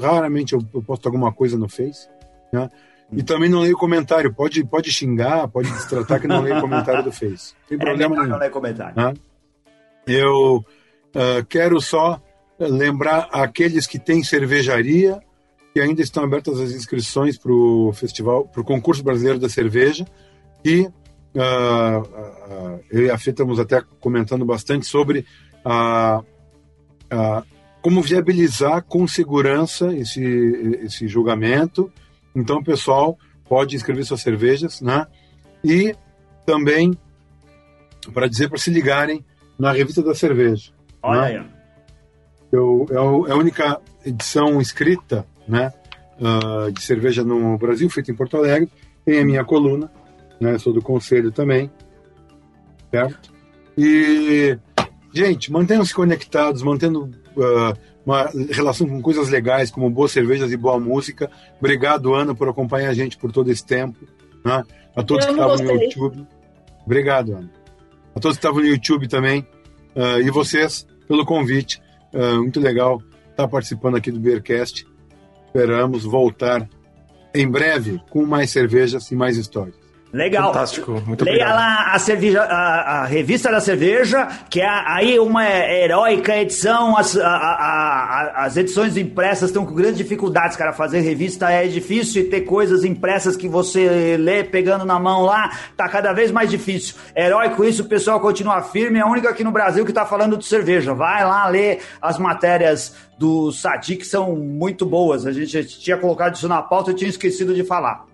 raramente 0.00 0.54
eu, 0.54 0.62
eu, 0.74 0.82
posto 0.82 1.06
alguma 1.06 1.32
coisa 1.32 1.56
no 1.56 1.68
Face. 1.68 2.08
Né? 2.52 2.70
E 3.12 3.22
também 3.22 3.48
não 3.48 3.60
leio 3.60 3.76
comentário. 3.76 4.34
Pode, 4.34 4.64
pode 4.64 4.90
xingar, 4.92 5.48
pode 5.48 5.70
destratar 5.70 6.20
que 6.20 6.26
não 6.26 6.42
leio 6.42 6.60
comentário 6.60 7.04
do 7.04 7.12
Face. 7.12 7.54
Não 7.54 7.68
tem 7.68 7.78
é 7.78 7.80
problema 7.80 8.14
é 8.14 8.18
nenhum. 8.18 8.30
Não 8.30 8.38
leio 8.38 8.52
comentário. 8.52 8.96
Né? 8.96 9.14
Eu 10.06 10.56
uh, 10.56 11.44
quero 11.48 11.80
só 11.80 12.20
lembrar 12.58 13.28
aqueles 13.30 13.86
que 13.86 13.98
têm 13.98 14.22
cervejaria 14.24 15.20
que 15.72 15.80
ainda 15.80 16.02
estão 16.02 16.24
abertas 16.24 16.60
as 16.60 16.72
inscrições 16.72 17.38
para 17.38 17.52
o 17.52 17.92
festival, 17.92 18.46
para 18.46 18.60
o 18.60 18.64
concurso 18.64 19.02
brasileiro 19.02 19.38
da 19.38 19.48
cerveja, 19.48 20.06
e 20.64 20.82
uh, 20.82 22.80
eu 22.90 23.06
e 23.06 23.10
a 23.10 23.18
Fê 23.18 23.30
estamos 23.30 23.58
até 23.60 23.82
comentando 24.00 24.44
bastante 24.44 24.86
sobre 24.86 25.24
a, 25.64 26.22
a, 27.10 27.42
como 27.80 28.02
viabilizar 28.02 28.82
com 28.82 29.06
segurança 29.06 29.94
esse, 29.94 30.22
esse 30.82 31.06
julgamento. 31.06 31.92
Então, 32.34 32.62
pessoal 32.62 33.18
pode 33.48 33.76
inscrever 33.76 34.04
suas 34.04 34.20
cervejas, 34.20 34.80
né? 34.80 35.06
E 35.64 35.94
também 36.44 36.96
para 38.12 38.28
dizer 38.28 38.48
para 38.48 38.58
se 38.58 38.70
ligarem 38.70 39.24
na 39.58 39.72
revista 39.72 40.02
da 40.02 40.14
cerveja. 40.14 40.72
Olha 41.02 41.20
né? 41.20 41.26
aí. 41.26 41.46
Eu, 42.50 42.86
é, 42.90 43.30
é 43.30 43.32
a 43.32 43.36
única 43.36 43.80
edição 44.04 44.60
escrita 44.60 45.26
né, 45.48 45.72
uh, 46.20 46.70
de 46.70 46.82
cerveja 46.82 47.24
no 47.24 47.56
Brasil, 47.56 47.88
feita 47.88 48.10
em 48.10 48.14
Porto 48.14 48.36
Alegre. 48.36 48.68
Tem 49.04 49.20
a 49.20 49.24
minha 49.24 49.44
coluna, 49.44 49.90
né, 50.40 50.58
sou 50.58 50.72
do 50.72 50.82
conselho 50.82 51.32
também, 51.32 51.70
certo? 52.90 53.32
E, 53.76 54.58
gente, 55.14 55.50
mantenham-se 55.50 55.94
conectados, 55.94 56.62
mantendo 56.62 57.04
uh, 57.36 57.78
uma 58.04 58.30
relação 58.50 58.86
com 58.88 59.00
coisas 59.00 59.28
legais, 59.28 59.70
como 59.70 59.88
boas 59.90 60.12
cervejas 60.12 60.50
e 60.50 60.56
boa 60.56 60.80
música. 60.80 61.30
Obrigado, 61.58 62.14
Ana, 62.14 62.34
por 62.34 62.48
acompanhar 62.48 62.90
a 62.90 62.94
gente 62.94 63.16
por 63.16 63.30
todo 63.30 63.50
esse 63.50 63.64
tempo. 63.64 63.98
Né? 64.44 64.64
A 64.96 65.02
todos 65.02 65.26
que 65.26 65.32
estavam 65.32 65.56
no 65.56 65.82
YouTube. 65.82 66.26
Obrigado, 66.84 67.32
Ana. 67.32 67.50
A 68.14 68.20
todos 68.20 68.36
que 68.36 68.44
estavam 68.44 68.60
no 68.60 68.66
YouTube 68.66 69.06
também. 69.08 69.46
Uh, 69.94 70.20
e 70.22 70.30
vocês 70.30 70.86
pelo 71.06 71.24
convite. 71.24 71.82
Uh, 72.12 72.38
muito 72.38 72.60
legal 72.60 73.02
estar 73.30 73.46
participando 73.46 73.96
aqui 73.96 74.10
do 74.10 74.18
Beercast. 74.18 74.86
Esperamos 75.58 76.04
voltar 76.04 76.68
em 77.34 77.50
breve 77.50 78.00
com 78.10 78.24
mais 78.24 78.48
cervejas 78.48 79.10
e 79.10 79.16
mais 79.16 79.36
histórias. 79.36 79.87
Legal. 80.12 80.54
Fantástico, 80.54 81.02
muito 81.06 81.22
Leia 81.22 81.44
obrigado. 81.44 81.56
lá 81.56 81.92
a, 81.92 81.98
cerveja, 81.98 82.42
a, 82.42 83.00
a, 83.00 83.04
revista 83.04 83.50
da 83.50 83.60
cerveja, 83.60 84.26
que 84.48 84.58
é 84.60 84.66
aí 84.66 85.18
uma 85.18 85.44
heróica 85.46 86.34
edição. 86.34 86.96
As, 86.96 87.14
a, 87.16 88.32
as 88.36 88.56
edições 88.56 88.96
impressas 88.96 89.50
estão 89.50 89.66
com 89.66 89.74
grandes 89.74 89.98
dificuldades, 89.98 90.56
cara. 90.56 90.72
Fazer 90.72 91.00
revista 91.00 91.50
é 91.50 91.66
difícil 91.66 92.22
e 92.22 92.24
ter 92.24 92.42
coisas 92.42 92.84
impressas 92.84 93.36
que 93.36 93.48
você 93.48 94.16
lê 94.16 94.42
pegando 94.42 94.86
na 94.86 94.98
mão 94.98 95.22
lá 95.22 95.50
tá 95.76 95.86
cada 95.88 96.14
vez 96.14 96.30
mais 96.30 96.48
difícil. 96.48 96.94
Heróico 97.14 97.62
isso, 97.62 97.82
o 97.82 97.86
pessoal 97.86 98.18
continua 98.18 98.62
firme. 98.62 98.98
É 98.98 99.02
a 99.02 99.06
única 99.06 99.28
aqui 99.28 99.44
no 99.44 99.52
Brasil 99.52 99.84
que 99.84 99.92
tá 99.92 100.06
falando 100.06 100.38
de 100.38 100.46
cerveja. 100.46 100.94
Vai 100.94 101.22
lá 101.22 101.46
ler 101.48 101.80
as 102.00 102.18
matérias 102.18 102.94
do 103.18 103.52
Sadi, 103.52 103.96
que 103.96 104.06
são 104.06 104.34
muito 104.34 104.86
boas. 104.86 105.26
A 105.26 105.32
gente 105.32 105.64
tinha 105.64 105.98
colocado 105.98 106.34
isso 106.34 106.48
na 106.48 106.62
pauta 106.62 106.92
e 106.92 106.94
tinha 106.94 107.10
esquecido 107.10 107.54
de 107.54 107.62
falar. 107.62 108.06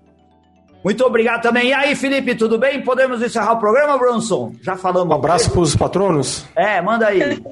Muito 0.85 1.03
obrigado 1.03 1.41
também. 1.41 1.69
E 1.69 1.73
aí, 1.73 1.97
Felipe, 1.97 2.35
tudo 2.35 2.59
bem? 2.59 2.83
Podemos 2.83 3.23
encerrar 3.23 3.55
o 3.55 3.59
programa, 3.59 3.97
Bronson? 3.97 4.53
Já 4.61 4.77
falamos. 4.77 5.11
Um 5.11 5.19
abraço 5.19 5.51
para 5.51 5.61
os 5.61 5.75
patronos? 5.75 6.45
É, 6.55 6.83
manda 6.83 7.07
aí. 7.07 7.43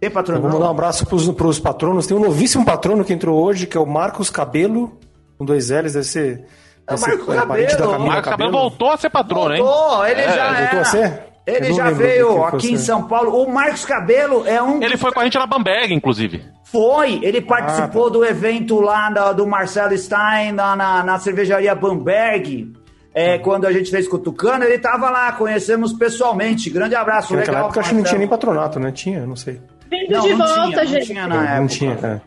Tem 0.00 0.08
patrono? 0.08 0.40
Vamos 0.40 0.54
mandar 0.54 0.68
um 0.68 0.70
abraço 0.70 1.04
para 1.04 1.46
os 1.48 1.58
patronos. 1.58 2.06
Tem 2.06 2.16
um 2.16 2.20
novíssimo 2.20 2.64
patrono 2.64 3.04
que 3.04 3.12
entrou 3.12 3.42
hoje, 3.42 3.66
que 3.66 3.76
é 3.76 3.80
o 3.80 3.86
Marcos 3.86 4.30
Cabelo, 4.30 4.96
com 5.36 5.44
dois 5.44 5.70
L's, 5.70 5.94
deve 5.94 6.04
ser. 6.04 6.44
É 6.86 6.94
o 6.94 7.00
Marcos 7.00 7.28
é, 7.28 7.36
Cabelo. 7.36 7.96
O 7.96 8.06
Marcos 8.06 8.30
Cabelo 8.30 8.52
voltou 8.52 8.90
a 8.92 8.96
ser 8.96 9.10
patrono, 9.10 9.54
hein? 9.54 9.62
Voltou, 9.62 10.06
ele 10.06 10.20
é, 10.20 10.32
já 10.32 10.60
voltou 10.60 10.80
a 10.80 10.84
ser? 10.84 11.22
Ele 11.44 11.72
já 11.72 11.90
veio 11.90 12.44
aqui 12.44 12.72
em 12.72 12.78
São 12.78 13.08
Paulo. 13.08 13.42
O 13.42 13.50
Marcos 13.50 13.84
Cabelo 13.84 14.46
é 14.46 14.62
um. 14.62 14.80
Ele 14.80 14.96
foi 14.96 15.10
com 15.10 15.18
a 15.18 15.24
gente 15.24 15.36
na 15.36 15.46
Bamberg, 15.46 15.92
inclusive. 15.92 16.44
Foi, 16.70 17.18
ele 17.22 17.40
participou 17.40 18.08
ah, 18.08 18.10
tá. 18.10 18.12
do 18.12 18.24
evento 18.24 18.78
lá 18.78 19.08
da, 19.08 19.32
do 19.32 19.46
Marcelo 19.46 19.96
Stein 19.96 20.52
na, 20.52 20.76
na, 20.76 21.02
na 21.02 21.18
cervejaria 21.18 21.74
Bamberg. 21.74 22.72
É, 23.14 23.38
quando 23.38 23.66
a 23.66 23.72
gente 23.72 23.90
fez 23.90 24.06
com 24.06 24.16
o 24.16 24.18
Tucano, 24.18 24.64
ele 24.64 24.78
tava 24.78 25.08
lá, 25.08 25.32
conhecemos 25.32 25.94
pessoalmente. 25.94 26.68
Grande 26.68 26.94
abraço, 26.94 27.34
Naquela 27.34 27.56
legal. 27.56 27.64
época 27.64 27.80
acho 27.80 27.88
que 27.88 27.94
não 27.96 28.04
tinha 28.04 28.18
nem 28.18 28.28
patronato, 28.28 28.78
né? 28.78 28.92
Tinha, 28.92 29.26
não 29.26 29.34
sei. 29.34 29.60
Bem-vindo 29.88 30.20
de 30.20 30.34
volta, 30.34 30.70
tinha, 30.70 30.86
gente. 30.86 30.98
Não 30.98 31.06
tinha 31.06 31.26
na 31.26 31.42
época. 31.42 31.60
Não 31.60 31.66
tinha, 31.66 31.92
é. 32.02 32.20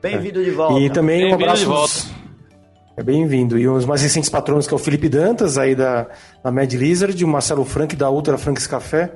Bem-vindo 0.00 0.42
de 0.42 0.50
volta. 0.50 0.80
E 0.80 0.90
também 0.90 1.30
um 1.30 1.34
abraço. 1.34 1.58
De 1.58 1.66
volta. 1.66 1.94
É 2.96 3.02
bem-vindo. 3.02 3.58
E 3.58 3.68
os 3.68 3.84
mais 3.84 4.02
recentes 4.02 4.30
patronos, 4.30 4.66
que 4.66 4.72
é 4.72 4.76
o 4.76 4.78
Felipe 4.78 5.08
Dantas, 5.08 5.58
aí 5.58 5.74
da, 5.74 6.06
da 6.42 6.50
Mad 6.50 6.72
Lizard, 6.72 7.22
o 7.22 7.28
Marcelo 7.28 7.64
Frank, 7.64 7.94
da 7.94 8.10
Ultra 8.10 8.38
Franks 8.38 8.66
Café 8.66 9.12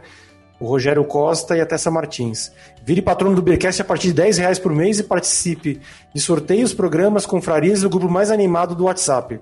o 0.59 0.66
Rogério 0.66 1.04
Costa 1.04 1.57
e 1.57 1.61
a 1.61 1.66
Tessa 1.66 1.90
Martins. 1.90 2.52
Vire 2.84 3.02
patrono 3.02 3.36
do 3.36 3.42
Beercast 3.42 3.82
a 3.82 3.84
partir 3.84 4.09
de 4.09 4.14
10 4.14 4.38
reais 4.38 4.59
por 4.59 4.72
mês 4.72 4.98
e 4.98 5.02
participe 5.02 5.80
de 6.14 6.20
sorteios, 6.20 6.72
programas, 6.72 7.26
confrarias 7.26 7.82
do 7.82 7.90
grupo 7.90 8.09
mais 8.09 8.30
animado 8.30 8.74
do 8.74 8.84
WhatsApp. 8.84 9.40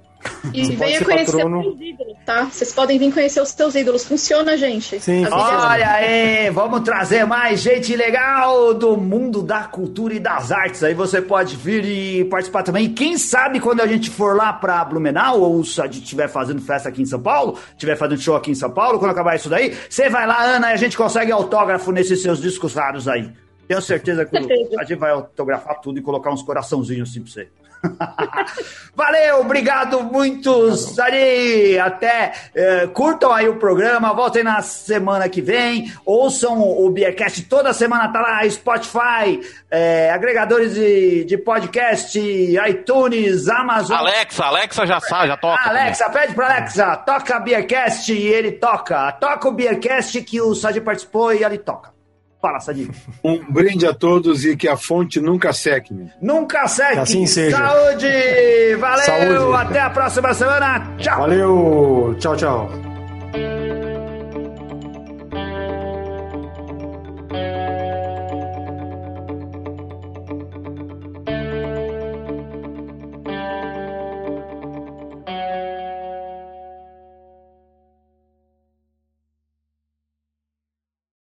E 0.52 0.64
Você 0.64 0.76
venha 0.76 1.04
conhecer 1.04 1.32
patrono... 1.32 1.58
os 1.60 1.64
seus 1.64 1.80
ídolos, 1.80 2.16
tá? 2.24 2.44
Vocês 2.44 2.72
podem 2.72 2.98
vir 2.98 3.12
conhecer 3.12 3.40
os 3.40 3.48
seus 3.48 3.74
ídolos. 3.74 4.04
Funciona, 4.04 4.56
gente. 4.56 5.00
Sim. 5.00 5.26
Olha 5.26 5.90
aí, 5.90 6.50
vamos 6.50 6.80
trazer 6.80 7.24
mais 7.24 7.60
gente 7.60 7.94
legal 7.96 8.74
do 8.74 8.96
mundo 8.96 9.42
da 9.42 9.64
cultura 9.64 10.14
e 10.14 10.20
das 10.20 10.52
artes. 10.52 10.82
Aí 10.82 10.94
você 10.94 11.20
pode 11.20 11.56
vir 11.56 11.84
e 11.84 12.24
participar 12.26 12.62
também. 12.62 12.92
Quem 12.92 13.16
sabe 13.16 13.60
quando 13.60 13.80
a 13.80 13.86
gente 13.86 14.10
for 14.10 14.36
lá 14.36 14.52
pra 14.52 14.84
Blumenau, 14.84 15.40
ou 15.40 15.64
se 15.64 15.80
a 15.80 15.86
gente 15.86 16.04
estiver 16.04 16.28
fazendo 16.28 16.60
festa 16.60 16.88
aqui 16.88 17.02
em 17.02 17.06
São 17.06 17.20
Paulo, 17.20 17.58
estiver 17.70 17.96
fazendo 17.96 18.20
show 18.20 18.36
aqui 18.36 18.50
em 18.50 18.54
São 18.54 18.70
Paulo, 18.70 18.98
quando 18.98 19.10
acabar 19.10 19.36
isso 19.36 19.48
daí, 19.48 19.74
você 19.88 20.08
vai 20.08 20.26
lá, 20.26 20.42
Ana, 20.42 20.70
e 20.70 20.74
a 20.74 20.76
gente 20.76 20.96
consegue 20.96 21.32
autógrafo 21.32 21.90
nesses 21.90 22.22
seus 22.22 22.40
discos 22.40 22.74
raros 22.74 23.08
aí. 23.08 23.30
Tenho 23.66 23.80
certeza 23.80 24.26
que 24.26 24.36
a 24.36 24.84
gente 24.84 24.98
vai 24.98 25.10
autografar 25.10 25.80
tudo 25.80 25.98
e 25.98 26.02
colocar 26.02 26.30
uns 26.30 26.42
coraçãozinhos 26.42 27.10
assim 27.10 27.22
pra 27.22 27.32
você. 27.32 27.48
Valeu, 28.94 29.40
obrigado 29.40 30.02
muito, 30.02 30.74
Sari. 30.76 31.78
Até 31.78 32.32
eh, 32.54 32.86
curtam 32.88 33.32
aí 33.32 33.48
o 33.48 33.56
programa, 33.56 34.12
voltem 34.14 34.44
na 34.44 34.62
semana 34.62 35.28
que 35.28 35.40
vem, 35.40 35.92
ouçam 36.04 36.60
o 36.60 36.88
Beercast 36.90 37.42
toda 37.44 37.72
semana, 37.72 38.12
tá 38.12 38.20
lá, 38.20 38.48
Spotify, 38.48 39.40
eh, 39.70 40.10
agregadores 40.12 40.74
de, 40.74 41.24
de 41.24 41.36
podcast, 41.36 42.18
iTunes, 42.18 43.48
Amazon. 43.48 43.96
Alexa, 43.96 44.44
Alexa 44.44 44.86
já 44.86 45.00
sabe, 45.00 45.28
já 45.28 45.36
toca. 45.36 45.68
Alexa, 45.68 46.04
também. 46.04 46.22
pede 46.22 46.34
pra 46.34 46.46
Alexa, 46.46 46.96
toca 46.98 47.40
Beercast 47.40 48.12
e 48.12 48.26
ele 48.26 48.52
toca. 48.52 49.12
Toca 49.12 49.48
o 49.48 49.52
Beercast 49.52 50.20
que 50.22 50.40
o 50.40 50.54
Sadi 50.54 50.80
participou 50.80 51.32
e 51.32 51.42
ele 51.42 51.58
toca. 51.58 51.93
Fala, 52.44 52.60
Sadi. 52.60 52.90
Um 53.24 53.42
brinde 53.50 53.86
a 53.86 53.94
todos 53.94 54.44
e 54.44 54.54
que 54.54 54.68
a 54.68 54.76
fonte 54.76 55.18
nunca 55.18 55.50
seque. 55.54 55.94
Nunca 56.20 56.68
seque. 56.68 56.98
assim 56.98 57.26
seja. 57.26 57.56
Saúde! 57.56 58.76
Valeu! 58.78 59.04
Saúde. 59.06 59.56
Até 59.56 59.80
a 59.80 59.88
próxima 59.88 60.34
semana. 60.34 60.94
Tchau! 60.98 61.18
Valeu! 61.20 62.16
Tchau, 62.18 62.36
tchau. 62.36 62.83